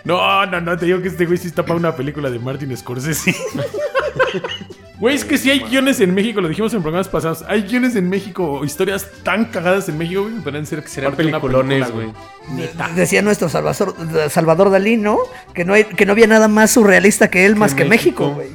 No, 0.06 0.46
no, 0.46 0.62
no, 0.62 0.78
te 0.78 0.86
digo 0.86 1.02
que 1.02 1.10
este 1.10 1.26
güey 1.26 1.38
sí 1.38 1.48
está 1.48 1.64
para 1.64 1.76
una 1.76 1.96
película 1.96 2.30
de 2.30 2.40
Martin 2.40 2.76
Scorsese. 2.76 3.36
Güey, 5.00 5.16
es 5.16 5.24
que 5.24 5.38
sí 5.38 5.50
hay 5.50 5.62
guiones 5.62 6.02
en 6.02 6.14
México, 6.14 6.42
lo 6.42 6.50
dijimos 6.50 6.74
en 6.74 6.82
programas 6.82 7.08
pasados. 7.08 7.46
Hay 7.48 7.62
guiones 7.62 7.96
en 7.96 8.10
México, 8.10 8.66
historias 8.66 9.08
tan 9.24 9.46
cagadas 9.46 9.88
en 9.88 9.98
México, 9.98 10.24
güey, 10.24 10.36
podrían 10.42 10.66
ser 10.66 10.84
que 10.84 10.90
Serán 10.90 11.16
peliculones, 11.16 11.90
película, 11.90 12.14
güey. 12.54 12.96
Decía 12.96 13.22
nuestro 13.22 13.48
Salvador, 13.48 13.96
Salvador 14.30 14.70
Dalí, 14.70 14.98
¿no? 14.98 15.20
Que 15.54 15.64
no, 15.64 15.74
hay, 15.74 15.86
que 15.86 16.06
no 16.06 16.12
había 16.12 16.28
nada 16.28 16.50
más 16.50 16.72
surrealista 16.72 17.30
que 17.30 17.46
él 17.46 17.56
más 17.56 17.76
que. 17.76 17.86
México, 17.86 18.32
güey. 18.32 18.50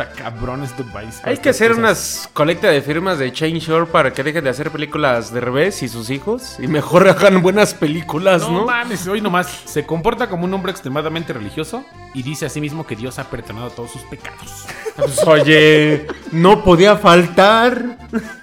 Está 0.00 0.12
cabrón 0.14 0.62
este 0.62 0.82
país. 0.82 1.20
Hay 1.24 1.36
que 1.36 1.50
hacer 1.50 1.72
unas 1.72 2.30
colecta 2.32 2.68
de 2.68 2.80
firmas 2.80 3.18
de 3.18 3.30
Chain 3.32 3.58
Shore 3.58 3.84
para 3.84 4.14
que 4.14 4.22
dejen 4.22 4.42
de 4.44 4.48
hacer 4.48 4.70
películas 4.70 5.30
de 5.30 5.40
revés 5.40 5.82
y 5.82 5.88
sus 5.88 6.08
hijos 6.08 6.56
y 6.58 6.68
mejor 6.68 7.06
hagan 7.08 7.42
buenas 7.42 7.74
películas, 7.74 8.42
No, 8.42 8.60
¿no? 8.60 8.64
mames, 8.64 9.06
hoy 9.06 9.20
nomás. 9.20 9.48
Se 9.66 9.84
comporta 9.84 10.30
como 10.30 10.44
un 10.46 10.54
hombre 10.54 10.72
extremadamente 10.72 11.34
religioso 11.34 11.84
y 12.14 12.22
dice 12.22 12.46
a 12.46 12.48
sí 12.48 12.62
mismo 12.62 12.86
que 12.86 12.96
Dios 12.96 13.18
ha 13.18 13.24
perdonado 13.24 13.68
todos 13.70 13.90
sus 13.90 14.02
pecados. 14.02 14.66
Pues, 14.96 15.18
oye, 15.26 16.06
no 16.30 16.62
podía 16.62 16.94
faltar. 16.96 17.96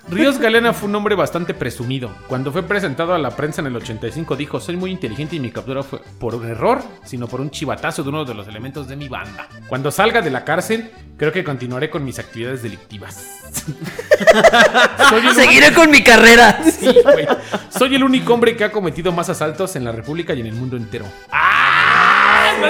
Ríos 0.09 0.39
Galena 0.39 0.71
fue 0.73 0.87
un 0.87 0.95
hombre 0.95 1.15
bastante 1.15 1.53
presumido. 1.53 2.09
Cuando 2.27 2.51
fue 2.51 2.63
presentado 2.63 3.13
a 3.13 3.17
la 3.17 3.31
prensa 3.31 3.61
en 3.61 3.67
el 3.67 3.75
85 3.75 4.37
dijo, 4.37 4.59
soy 4.59 4.77
muy 4.77 4.91
inteligente 4.91 5.35
y 5.35 5.39
mi 5.39 5.51
captura 5.51 5.83
fue 5.83 5.99
por 6.19 6.33
un 6.33 6.47
error, 6.47 6.81
sino 7.03 7.27
por 7.27 7.41
un 7.41 7.51
chivatazo 7.51 8.03
de 8.03 8.09
uno 8.09 8.23
de 8.23 8.33
los 8.33 8.47
elementos 8.47 8.87
de 8.87 8.95
mi 8.95 9.09
banda. 9.09 9.49
Cuando 9.67 9.91
salga 9.91 10.21
de 10.21 10.31
la 10.31 10.45
cárcel, 10.45 10.91
creo 11.17 11.33
que 11.33 11.43
continuaré 11.43 11.89
con 11.89 12.05
mis 12.05 12.19
actividades 12.19 12.63
delictivas. 12.63 13.41
Seguiré 15.35 15.73
con 15.73 15.91
mi 15.91 16.01
carrera. 16.01 16.61
Sí, 16.63 16.95
güey. 17.03 17.27
Soy 17.69 17.95
el 17.95 18.03
único 18.03 18.33
hombre 18.33 18.55
que 18.55 18.63
ha 18.63 18.71
cometido 18.71 19.11
más 19.11 19.27
asaltos 19.29 19.75
en 19.75 19.83
la 19.83 19.91
República 19.91 20.33
y 20.33 20.39
en 20.39 20.47
el 20.47 20.53
mundo 20.53 20.77
entero. 20.77 21.05
¡Ah! 21.31 21.57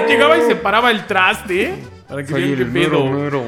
Llegaba 0.08 0.38
y 0.38 0.42
se 0.42 0.56
paraba 0.56 0.92
el 0.92 1.06
traste, 1.06 1.64
¿eh? 1.64 1.97
Para 2.08 2.24
que 2.24 2.30
Soy 2.30 2.42
vean 2.44 2.56
qué 2.56 2.62
el 2.64 2.72
pedo. 2.72 3.06
mero, 3.06 3.20
mero. 3.20 3.44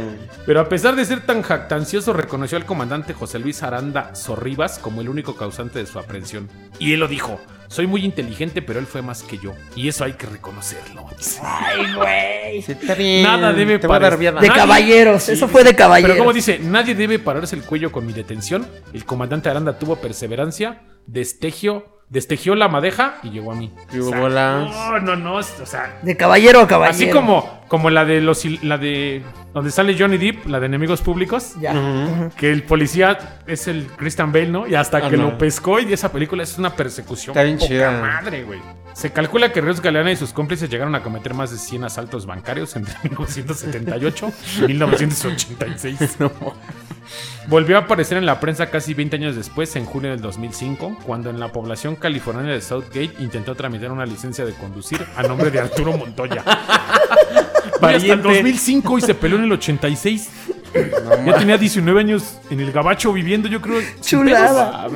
Pero 0.45 0.60
a 0.60 0.67
pesar 0.67 0.95
de 0.95 1.06
ser 1.06 1.22
tan 1.26 1.41
jactancioso, 1.43 2.12
reconoció 2.13 2.58
al 2.58 2.65
comandante 2.65 3.13
José 3.13 3.39
Luis 3.39 3.63
Aranda 3.63 4.13
Sorribas 4.15 4.80
como 4.80 5.00
el 5.02 5.08
único 5.10 5.36
causante 5.36 5.80
de 5.80 5.86
su 5.86 5.98
aprehensión. 6.00 6.50
Y 6.78 6.93
él 6.93 7.00
lo 7.00 7.08
dijo: 7.08 7.39
Soy 7.69 7.88
muy 7.88 8.04
inteligente, 8.04 8.62
pero 8.62 8.80
él 8.80 8.86
fue 8.86 9.02
más 9.02 9.24
que 9.24 9.38
yo. 9.38 9.54
Y 9.76 9.88
eso 9.88 10.04
hay 10.04 10.13
que 10.13 10.26
reconocerlo. 10.28 11.06
Ay, 11.41 11.93
güey. 11.95 12.62
Sí, 12.62 12.74
está 12.74 12.95
bien. 12.95 13.24
Nada 13.24 13.54
debe 13.54 13.78
viada. 13.78 14.41
De 14.41 14.48
Nadie- 14.50 14.56
caballeros, 14.60 15.30
eso 15.30 15.48
fue 15.48 15.63
de 15.63 15.76
caballeros. 15.76 16.12
Pero 16.15 16.19
como 16.24 16.34
dice, 16.34 16.60
nadie 16.60 16.95
debe 16.95 17.17
pararse 17.19 17.56
el 17.56 17.63
cuello 17.63 17.91
con 17.93 18.06
mi 18.06 18.12
detención. 18.13 18.67
El 18.93 19.06
comandante 19.06 19.50
Aranda 19.50 19.80
tuvo 19.80 19.95
perseverancia, 19.98 20.82
destegio, 21.08 22.00
destegió 22.10 22.56
la 22.56 22.67
madeja 22.67 23.19
y 23.24 23.30
llegó 23.30 23.52
a 23.52 23.56
mí. 23.56 23.72
¿Qué 23.91 24.00
O 24.02 24.10
sea, 24.10 24.19
no, 24.19 25.00
no, 25.00 25.15
no, 25.15 25.36
o 25.36 25.43
sea, 25.43 26.00
De 26.02 26.17
caballero 26.17 26.60
a 26.62 26.67
caballero. 26.67 26.95
así 26.95 27.10
como, 27.12 27.59
como 27.70 27.90
la 27.90 28.04
de 28.04 28.20
los 28.20 28.44
il- 28.46 28.60
la 28.64 28.78
de 28.78 29.24
donde 29.54 29.72
sale 29.72 29.96
Johnny 29.98 30.18
Depp, 30.18 30.46
la 30.48 30.60
de 30.60 30.66
enemigos 30.66 31.02
públicos. 31.02 31.54
Ya. 31.62 32.30
Que 32.38 32.52
el 32.52 32.64
policía 32.64 33.40
es 33.48 33.68
el 33.70 33.88
Christian 33.96 34.32
Bale, 34.34 34.48
¿no? 34.50 34.68
Y 34.68 34.76
hasta 34.76 34.98
Ah, 34.98 35.10
que 35.10 35.16
no. 35.18 35.24
lo 35.32 35.38
pescó 35.38 35.80
y 35.80 35.94
esa 35.94 36.12
película 36.12 36.44
es 36.44 36.58
una 36.58 36.76
persecución 36.76 37.32
Está 37.34 37.44
bien 37.44 37.58
poca 37.58 37.68
chida. 37.70 37.92
madre, 38.02 38.44
güey. 38.44 38.60
Se 38.94 39.12
calcula 39.14 39.54
que 39.54 39.62
Ríos 39.62 39.82
Galeana 39.82 40.12
y 40.12 40.16
sus 40.18 40.34
cómplices 40.34 40.70
llegaron 40.70 40.94
a 40.96 41.02
cometer 41.04 41.34
más 41.34 41.52
de 41.52 41.58
100 41.58 41.86
asaltos 41.86 42.26
bancarios 42.26 42.76
entre 42.76 42.94
1978 43.04 44.32
y 44.62 44.62
1986. 44.68 46.18
Volvió 47.48 47.78
a 47.78 47.82
aparecer 47.82 48.18
en 48.18 48.26
la 48.28 48.40
prensa 48.40 48.70
casi 48.70 48.94
20 48.94 49.16
años 49.16 49.36
después, 49.36 49.76
en 49.76 49.86
junio 49.86 50.12
del 50.12 50.22
2005, 50.22 51.00
cuando 51.06 51.30
en 51.32 51.40
la 51.40 51.52
población 51.52 51.96
californiana 51.96 52.52
de 52.52 52.62
Southgate 52.62 53.12
intentó 53.20 53.56
tramitar 53.56 53.92
una 53.92 54.06
licencia 54.06 54.46
de 54.46 54.54
conducir 54.54 55.04
a 55.16 55.24
nombre 55.24 55.50
de 55.50 55.60
Arturo 55.60 55.98
Montoya. 55.98 56.44
Hasta 57.82 57.92
el 57.92 58.02
Pariente. 58.02 58.28
2005 58.28 58.98
y 58.98 59.02
se 59.02 59.15
peló 59.15 59.38
en 59.38 59.44
el 59.44 59.52
86. 59.54 60.30
ya 61.26 61.38
tenía 61.38 61.58
19 61.58 62.00
años 62.00 62.38
en 62.50 62.60
el 62.60 62.72
gabacho 62.72 63.13
viviendo, 63.13 63.48
yo 63.48 63.62
creo. 63.62 63.82
Chulada. 64.02 64.88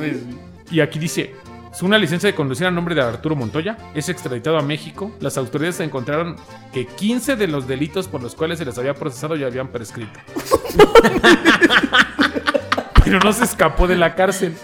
Y 0.70 0.80
aquí 0.80 0.98
dice, 0.98 1.34
es 1.74 1.82
una 1.82 1.98
licencia 1.98 2.28
de 2.28 2.36
conducir 2.36 2.68
a 2.68 2.70
nombre 2.70 2.94
de 2.94 3.02
Arturo 3.02 3.34
Montoya, 3.34 3.76
es 3.96 4.08
extraditado 4.08 4.56
a 4.58 4.62
México. 4.62 5.10
Las 5.18 5.36
autoridades 5.36 5.80
encontraron 5.80 6.36
que 6.72 6.86
15 6.86 7.34
de 7.34 7.48
los 7.48 7.66
delitos 7.66 8.06
por 8.06 8.22
los 8.22 8.36
cuales 8.36 8.58
se 8.58 8.64
les 8.64 8.78
había 8.78 8.94
procesado 8.94 9.34
ya 9.34 9.46
habían 9.46 9.68
prescrito. 9.68 10.20
pero 13.04 13.20
no 13.20 13.32
se 13.32 13.44
escapó 13.44 13.86
de 13.86 13.96
la 13.96 14.14
cárcel. 14.14 14.56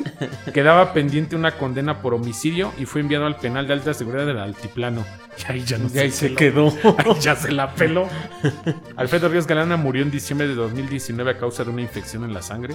Quedaba 0.53 0.92
pendiente 0.92 1.37
una 1.37 1.53
condena 1.53 2.00
por 2.00 2.14
homicidio 2.14 2.72
y 2.79 2.87
fue 2.87 3.00
enviado 3.00 3.26
al 3.26 3.37
penal 3.37 3.66
de 3.66 3.74
alta 3.74 3.94
seguridad 3.94 4.27
del 4.27 4.38
altiplano. 4.38 5.04
Y 5.38 5.52
ahí 5.52 5.64
ya 5.64 5.79
no 5.79 5.88
Y 5.92 5.98
ahí 5.98 6.10
se 6.10 6.35
quedó. 6.35 6.69
Ahí 6.98 7.14
ya 7.21 7.37
se 7.37 7.52
la 7.52 7.75
peló. 7.75 8.08
Alfredo 8.96 9.29
Ríos 9.29 9.46
Galana 9.46 9.77
murió 9.77 10.02
en 10.02 10.10
diciembre 10.10 10.48
de 10.48 10.54
2019 10.54 11.31
a 11.31 11.38
causa 11.38 11.64
de 11.64 11.71
una 11.71 11.83
infección 11.83 12.25
en 12.25 12.35
la 12.35 12.42
sangre 12.42 12.75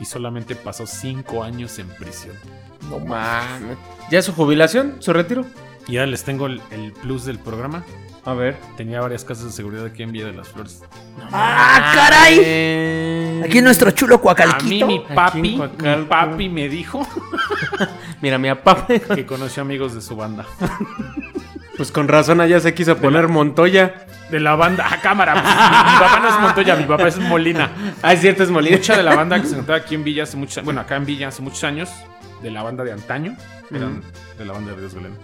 y 0.00 0.04
solamente 0.04 0.54
pasó 0.56 0.86
cinco 0.86 1.44
años 1.44 1.78
en 1.78 1.88
prisión. 1.88 2.36
No 2.90 2.98
mames. 2.98 3.78
¿Ya 4.10 4.22
su 4.22 4.32
jubilación? 4.32 4.96
¿Su 5.00 5.12
retiro? 5.12 5.44
Y 5.86 5.98
ahora 5.98 6.10
les 6.10 6.24
tengo 6.24 6.46
el, 6.46 6.60
el 6.70 6.92
plus 6.92 7.24
del 7.24 7.38
programa. 7.38 7.84
A 8.26 8.32
ver. 8.32 8.56
Tenía 8.76 9.00
varias 9.00 9.24
casas 9.24 9.44
de 9.46 9.52
seguridad 9.52 9.84
aquí 9.86 10.02
en 10.02 10.12
Villa 10.12 10.26
de 10.26 10.32
las 10.32 10.48
Flores. 10.48 10.82
¡Ah, 11.30 11.92
caray! 11.94 12.40
Eh, 12.42 13.42
Aquí 13.44 13.60
nuestro 13.60 13.90
chulo 13.90 14.14
A 14.14 14.18
mí 14.18 14.22
cuacalquito. 14.22 14.86
mi 14.86 15.00
papi, 15.00 15.40
mi 15.42 16.04
papi 16.08 16.48
me 16.48 16.68
dijo 16.68 17.06
Mira, 18.22 18.38
mi 18.38 18.48
papá. 18.54 18.86
que 18.86 19.26
conoció 19.26 19.62
amigos 19.62 19.94
de 19.94 20.00
su 20.00 20.16
banda. 20.16 20.44
Pues 21.76 21.90
con 21.90 22.06
razón 22.06 22.40
allá 22.40 22.60
se 22.60 22.72
quiso 22.72 22.96
poner 22.98 23.26
Montoya. 23.26 24.06
De 24.30 24.38
la 24.38 24.54
banda, 24.54 24.86
a 24.94 25.00
cámara. 25.00 25.32
pues, 25.32 25.44
mi, 25.44 25.92
mi 25.92 25.98
papá 25.98 26.20
no 26.22 26.28
es 26.28 26.40
Montoya, 26.40 26.76
mi 26.76 26.84
papá 26.84 27.08
es 27.08 27.18
Molina. 27.18 27.68
Ah, 28.00 28.12
es 28.12 28.20
cierto, 28.20 28.44
es 28.44 28.50
Molina. 28.50 28.76
Mucha 28.76 28.96
de 28.96 29.02
la 29.02 29.16
banda 29.16 29.40
que 29.40 29.46
se 29.48 29.54
encontraba 29.54 29.80
aquí 29.80 29.96
en 29.96 30.04
Villa 30.04 30.22
hace 30.22 30.36
muchos 30.36 30.62
bueno, 30.64 30.80
acá 30.82 30.94
en 30.94 31.04
Villa 31.04 31.26
hace 31.26 31.42
muchos 31.42 31.64
años, 31.64 31.90
de 32.44 32.52
la 32.52 32.62
banda 32.62 32.84
de 32.84 32.92
antaño, 32.92 33.36
eran 33.74 34.02
de 34.38 34.44
la 34.44 34.52
banda 34.52 34.70
de 34.70 34.76
Ríos 34.76 34.94
Galeno. 34.94 35.16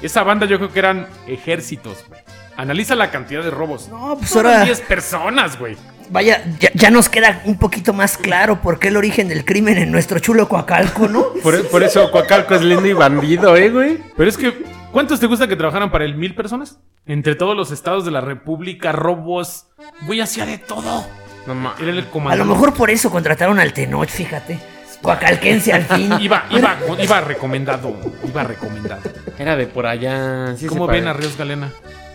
Esa 0.00 0.22
banda 0.22 0.46
yo 0.46 0.56
creo 0.56 0.72
que 0.72 0.78
eran 0.78 1.06
ejércitos, 1.26 2.02
güey. 2.08 2.22
Analiza 2.60 2.94
la 2.94 3.10
cantidad 3.10 3.42
de 3.42 3.50
robos. 3.50 3.88
No, 3.88 4.16
pues 4.18 4.36
ahora- 4.36 4.64
10 4.64 4.80
personas, 4.82 5.58
güey. 5.58 5.76
Vaya, 6.10 6.42
ya, 6.58 6.70
ya 6.74 6.90
nos 6.90 7.08
queda 7.08 7.40
un 7.44 7.56
poquito 7.56 7.92
más 7.94 8.18
claro 8.18 8.60
por 8.60 8.78
qué 8.78 8.88
el 8.88 8.96
origen 8.96 9.28
del 9.28 9.44
crimen 9.44 9.78
en 9.78 9.90
nuestro 9.92 10.18
chulo 10.18 10.46
Coacalco, 10.48 11.08
¿no? 11.08 11.32
Por, 11.42 11.66
por 11.68 11.82
eso 11.84 12.10
Coacalco 12.10 12.54
es 12.56 12.62
lindo 12.62 12.86
y 12.86 12.92
bandido, 12.92 13.56
¿eh, 13.56 13.70
güey? 13.70 13.98
Pero 14.16 14.28
es 14.28 14.36
que, 14.36 14.62
¿cuántos 14.92 15.20
te 15.20 15.26
gusta 15.26 15.46
que 15.46 15.56
trabajaran 15.56 15.90
para 15.90 16.04
el 16.04 16.16
mil 16.16 16.34
personas? 16.34 16.78
Entre 17.06 17.34
todos 17.36 17.56
los 17.56 17.70
estados 17.70 18.04
de 18.04 18.10
la 18.10 18.20
República, 18.20 18.92
robos. 18.92 19.68
Güey, 20.02 20.20
hacía 20.20 20.44
de 20.46 20.58
todo. 20.58 21.06
No 21.46 21.54
mames. 21.54 21.80
Era 21.80 21.90
el 21.92 22.00
A 22.00 22.10
comandante. 22.10 22.44
lo 22.44 22.52
mejor 22.54 22.74
por 22.74 22.90
eso 22.90 23.08
contrataron 23.10 23.58
al 23.58 23.72
Tenoch, 23.72 24.08
fíjate. 24.08 24.58
Coacalquense 25.00 25.72
al 25.72 25.84
fin. 25.84 26.12
Iba, 26.20 26.44
iba, 26.50 26.76
iba 27.02 27.20
recomendado. 27.22 27.94
Iba 28.28 28.42
recomendado. 28.44 29.00
Era 29.38 29.56
de 29.56 29.66
por 29.66 29.86
allá. 29.86 30.54
Sí 30.56 30.66
¿Cómo 30.66 30.86
ven 30.86 31.06
a 31.06 31.14
Ríos 31.14 31.38
Galena? 31.38 31.70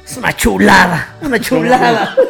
Es 0.06 0.18
una 0.18 0.36
chulada, 0.36 1.16
una 1.22 1.40
chulada. 1.40 2.16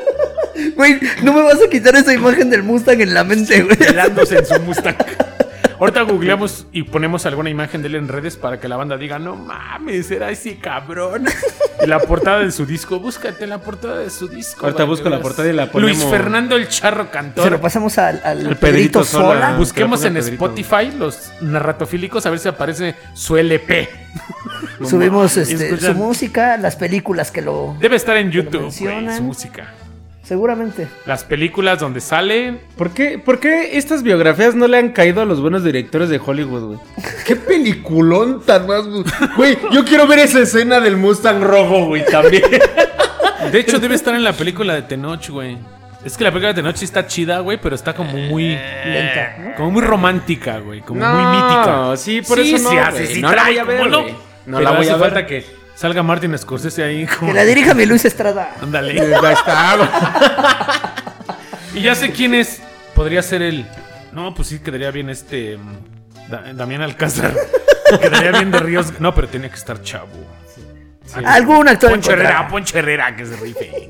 Güey, 0.76 0.98
no 1.22 1.34
me 1.34 1.42
vas 1.42 1.62
a 1.62 1.70
quitar 1.70 1.98
esa 1.98 2.14
imagen 2.14 2.50
del 2.50 2.64
Mustang 2.64 3.02
en 3.02 3.14
la 3.14 3.26
mente, 3.26 3.62
güey. 3.62 3.76
Pelándose 3.76 4.38
en 4.38 4.46
su 4.46 4.58
Mustang. 4.62 4.96
Ahorita 5.80 6.02
googleamos 6.04 6.68
y 6.72 6.84
ponemos 6.84 7.26
alguna 7.26 7.50
imagen 7.50 7.82
de 7.82 7.88
él 7.90 7.96
en 7.96 8.08
redes 8.08 8.38
para 8.38 8.60
que 8.60 8.68
la 8.68 8.78
banda 8.78 8.98
diga, 8.98 9.20
no 9.20 9.36
mames, 9.36 10.10
era 10.12 10.30
ese 10.32 10.58
cabrón. 10.58 11.26
Y 11.84 11.88
la 11.88 12.00
portada 12.00 12.40
de 12.40 12.52
su 12.52 12.66
disco, 12.66 13.02
búscate 13.02 13.46
la 13.46 13.58
portada 13.60 13.98
de 13.98 14.10
su 14.10 14.30
disco. 14.30 14.66
Ahorita 14.66 14.86
busco 14.86 15.10
la 15.10 15.20
portada 15.20 15.50
y 15.50 15.52
la 15.54 15.66
Luis 15.66 15.98
ponemos. 15.98 16.06
Fernando 16.10 16.56
el 16.56 16.70
Charro 16.70 17.00
Se 17.02 17.04
lo 17.08 17.12
Cantor. 17.12 17.60
pasamos 17.60 17.98
al, 17.98 18.22
al 18.24 18.38
El 18.40 18.44
Pedrito, 18.56 18.60
Pedrito 18.62 19.04
Sola. 19.04 19.26
Sola. 19.28 19.50
Bus- 19.52 19.58
Busquemos 19.68 20.00
Que 20.00 20.08
en 20.08 20.14
Pedrito. 20.14 20.46
Spotify 20.46 20.98
los 20.98 21.32
narratofílicos 21.42 22.26
a 22.26 22.30
ver 22.30 22.40
si 22.40 22.48
aparece 22.48 22.96
su 23.14 23.36
LP. 23.36 23.90
Subimos 24.88 25.36
este, 25.38 25.78
su 25.78 25.94
música, 25.96 26.56
las 26.58 26.78
películas 26.78 27.30
que 27.30 27.42
lo. 27.42 27.76
Debe 27.80 27.98
estar 27.98 28.16
en 28.16 28.32
YouTube, 28.32 28.74
güey, 28.80 29.16
su 29.18 29.24
música. 29.24 29.74
Seguramente. 30.26 30.88
Las 31.06 31.24
películas 31.24 31.80
donde 31.80 32.02
sale. 32.02 32.60
¿Por 32.78 32.92
qué, 32.92 33.20
¿Por 33.20 33.40
qué 33.40 33.78
estas 33.78 34.02
biografías 34.02 34.56
no 34.56 34.68
le 34.68 34.78
han 34.78 34.90
caído 34.90 35.22
a 35.22 35.26
los 35.26 35.40
buenos 35.40 35.64
directores 35.64 36.10
de 36.10 36.20
Hollywood, 36.24 36.64
güey? 36.64 36.80
¿Qué 37.28 37.36
peliculón 37.36 38.42
tan 38.44 38.66
más... 38.66 38.86
Güey, 39.38 39.58
yo 39.72 39.86
quiero 39.86 40.08
ver 40.08 40.20
esa 40.20 40.40
escena 40.40 40.80
del 40.80 40.98
Mustang 40.98 41.42
rojo, 41.44 41.86
güey, 41.86 42.04
también. 42.06 42.44
De 43.52 43.60
hecho, 43.60 43.78
debe 43.80 43.94
estar 43.96 44.16
en 44.16 44.24
la 44.24 44.34
película 44.34 44.74
de 44.74 44.82
Tenoch, 44.82 45.30
güey. 45.30 45.58
Es 46.04 46.18
que 46.18 46.24
la 46.24 46.32
película 46.32 46.54
de 46.54 46.62
Tenoch 46.62 46.76
sí 46.76 46.86
está 46.86 47.06
chida, 47.06 47.40
güey, 47.40 47.60
pero 47.62 47.76
está 47.76 47.94
como 47.94 48.12
muy. 48.14 48.50
Lenta, 48.50 49.36
¿no? 49.40 49.56
Como 49.56 49.72
muy 49.72 49.82
romántica, 49.84 50.58
güey. 50.60 50.82
Como 50.82 51.00
No, 51.00 51.14
muy 51.14 51.36
mítica. 51.38 51.98
sí, 51.98 52.22
por 52.22 52.40
eso 52.40 52.58
no, 52.64 52.80
hace, 52.82 53.08
sí 53.08 53.22
No 53.22 53.32
la 53.32 53.44
voy 53.46 53.58
a 53.60 53.64
ver, 53.64 53.78
¿cómo 53.78 53.90
no? 53.90 54.02
No 54.46 54.58
Pero 54.58 54.60
la 54.62 54.72
voy 54.72 54.82
hace 54.82 54.92
a 54.92 54.98
ver. 54.98 55.02
falta 55.04 55.26
que 55.28 55.46
salga 55.76 56.02
Martin 56.04 56.38
Scorsese 56.38 56.84
ahí. 56.84 57.06
Como... 57.06 57.28
Que 57.32 57.34
la 57.38 57.44
dirija 57.46 57.74
mi 57.74 57.86
Luis 57.86 58.06
Estrada. 58.06 58.56
Ándale. 58.62 58.92
Ahí 59.16 59.34
está, 59.34 59.76
güey. 59.78 59.90
Y 61.76 61.82
ya 61.82 61.96
sé 61.96 62.12
quién 62.12 62.34
es. 62.34 62.62
Podría 62.94 63.22
ser 63.22 63.42
el. 63.42 63.66
No, 64.14 64.34
pues 64.34 64.48
sí, 64.48 64.60
quedaría 64.60 64.92
bien 64.92 65.10
este. 65.10 65.58
mm, 65.58 66.30
Da- 66.30 66.54
Damián 66.54 66.82
Alcázar. 66.82 67.34
quedaría 68.02 68.32
bien 68.32 68.52
de 68.52 68.60
Ríos. 68.60 69.00
No, 69.00 69.14
pero 69.14 69.28
tenía 69.28 69.50
que 69.50 69.56
estar 69.56 69.82
chavo. 69.82 70.08
Algún 71.26 71.68
actor 71.68 71.92
Poncho 71.92 72.12
Herrera. 72.14 72.48
Poncho 72.48 72.78
Herrera, 72.78 73.16
que 73.16 73.26
se 73.26 73.36
rife. 73.38 73.90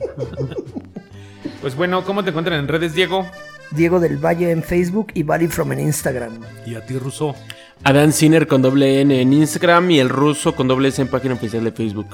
pues 1.61 1.75
bueno, 1.75 2.03
¿cómo 2.03 2.23
te 2.23 2.29
encuentran 2.31 2.59
en 2.59 2.67
redes, 2.67 2.93
Diego? 2.93 3.29
Diego 3.71 3.99
del 3.99 4.17
Valle 4.17 4.51
en 4.51 4.61
Facebook 4.63 5.07
y 5.13 5.23
Valley 5.23 5.47
From 5.47 5.71
en 5.71 5.79
Instagram. 5.79 6.39
Y 6.65 6.75
a 6.75 6.85
ti, 6.85 6.97
Russo. 6.99 7.35
Adán 7.83 8.13
Sinner 8.13 8.47
con 8.47 8.61
doble 8.61 9.01
N 9.01 9.21
en 9.21 9.33
Instagram 9.33 9.91
y 9.91 9.99
el 9.99 10.09
ruso 10.09 10.55
con 10.55 10.67
doble 10.67 10.89
S 10.89 11.01
en 11.01 11.07
página 11.07 11.35
oficial 11.35 11.63
de 11.63 11.71
Facebook. 11.71 12.07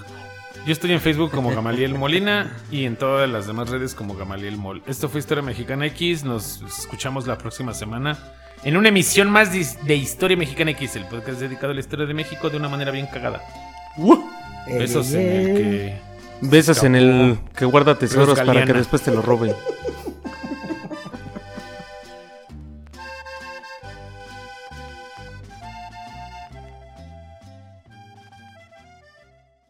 Yo 0.65 0.73
estoy 0.73 0.91
en 0.91 1.01
Facebook 1.01 1.31
como 1.31 1.49
Gamaliel 1.49 1.95
Molina 1.95 2.55
y 2.71 2.85
en 2.85 2.95
todas 2.95 3.27
las 3.29 3.47
demás 3.47 3.69
redes 3.69 3.95
como 3.95 4.15
Gamaliel 4.15 4.57
Mol. 4.57 4.83
Esto 4.85 5.09
fue 5.09 5.19
Historia 5.19 5.41
Mexicana 5.41 5.87
X. 5.87 6.23
Nos 6.23 6.61
escuchamos 6.61 7.25
la 7.25 7.37
próxima 7.37 7.73
semana 7.73 8.17
en 8.63 8.77
una 8.77 8.89
emisión 8.89 9.29
más 9.29 9.51
de, 9.51 9.95
Historia 9.95 10.37
Mexicana 10.37 10.71
X, 10.71 10.95
el 10.95 11.05
podcast 11.05 11.39
dedicado 11.39 11.71
a 11.71 11.73
la 11.73 11.79
historia 11.79 12.05
de 12.05 12.13
México 12.13 12.49
de 12.49 12.57
una 12.57 12.69
manera 12.69 12.91
bien 12.91 13.07
cagada. 13.07 13.41
Besos 14.67 15.13
en 15.13 15.21
el 15.21 15.45
que. 15.55 16.01
Besos 16.41 16.83
en 16.83 16.95
el 16.95 17.39
que 17.55 17.65
guarda 17.65 17.97
tesoros 17.97 18.39
para 18.39 18.65
que 18.65 18.73
después 18.73 19.01
te 19.01 19.11
lo 19.11 19.21
roben. 19.21 19.53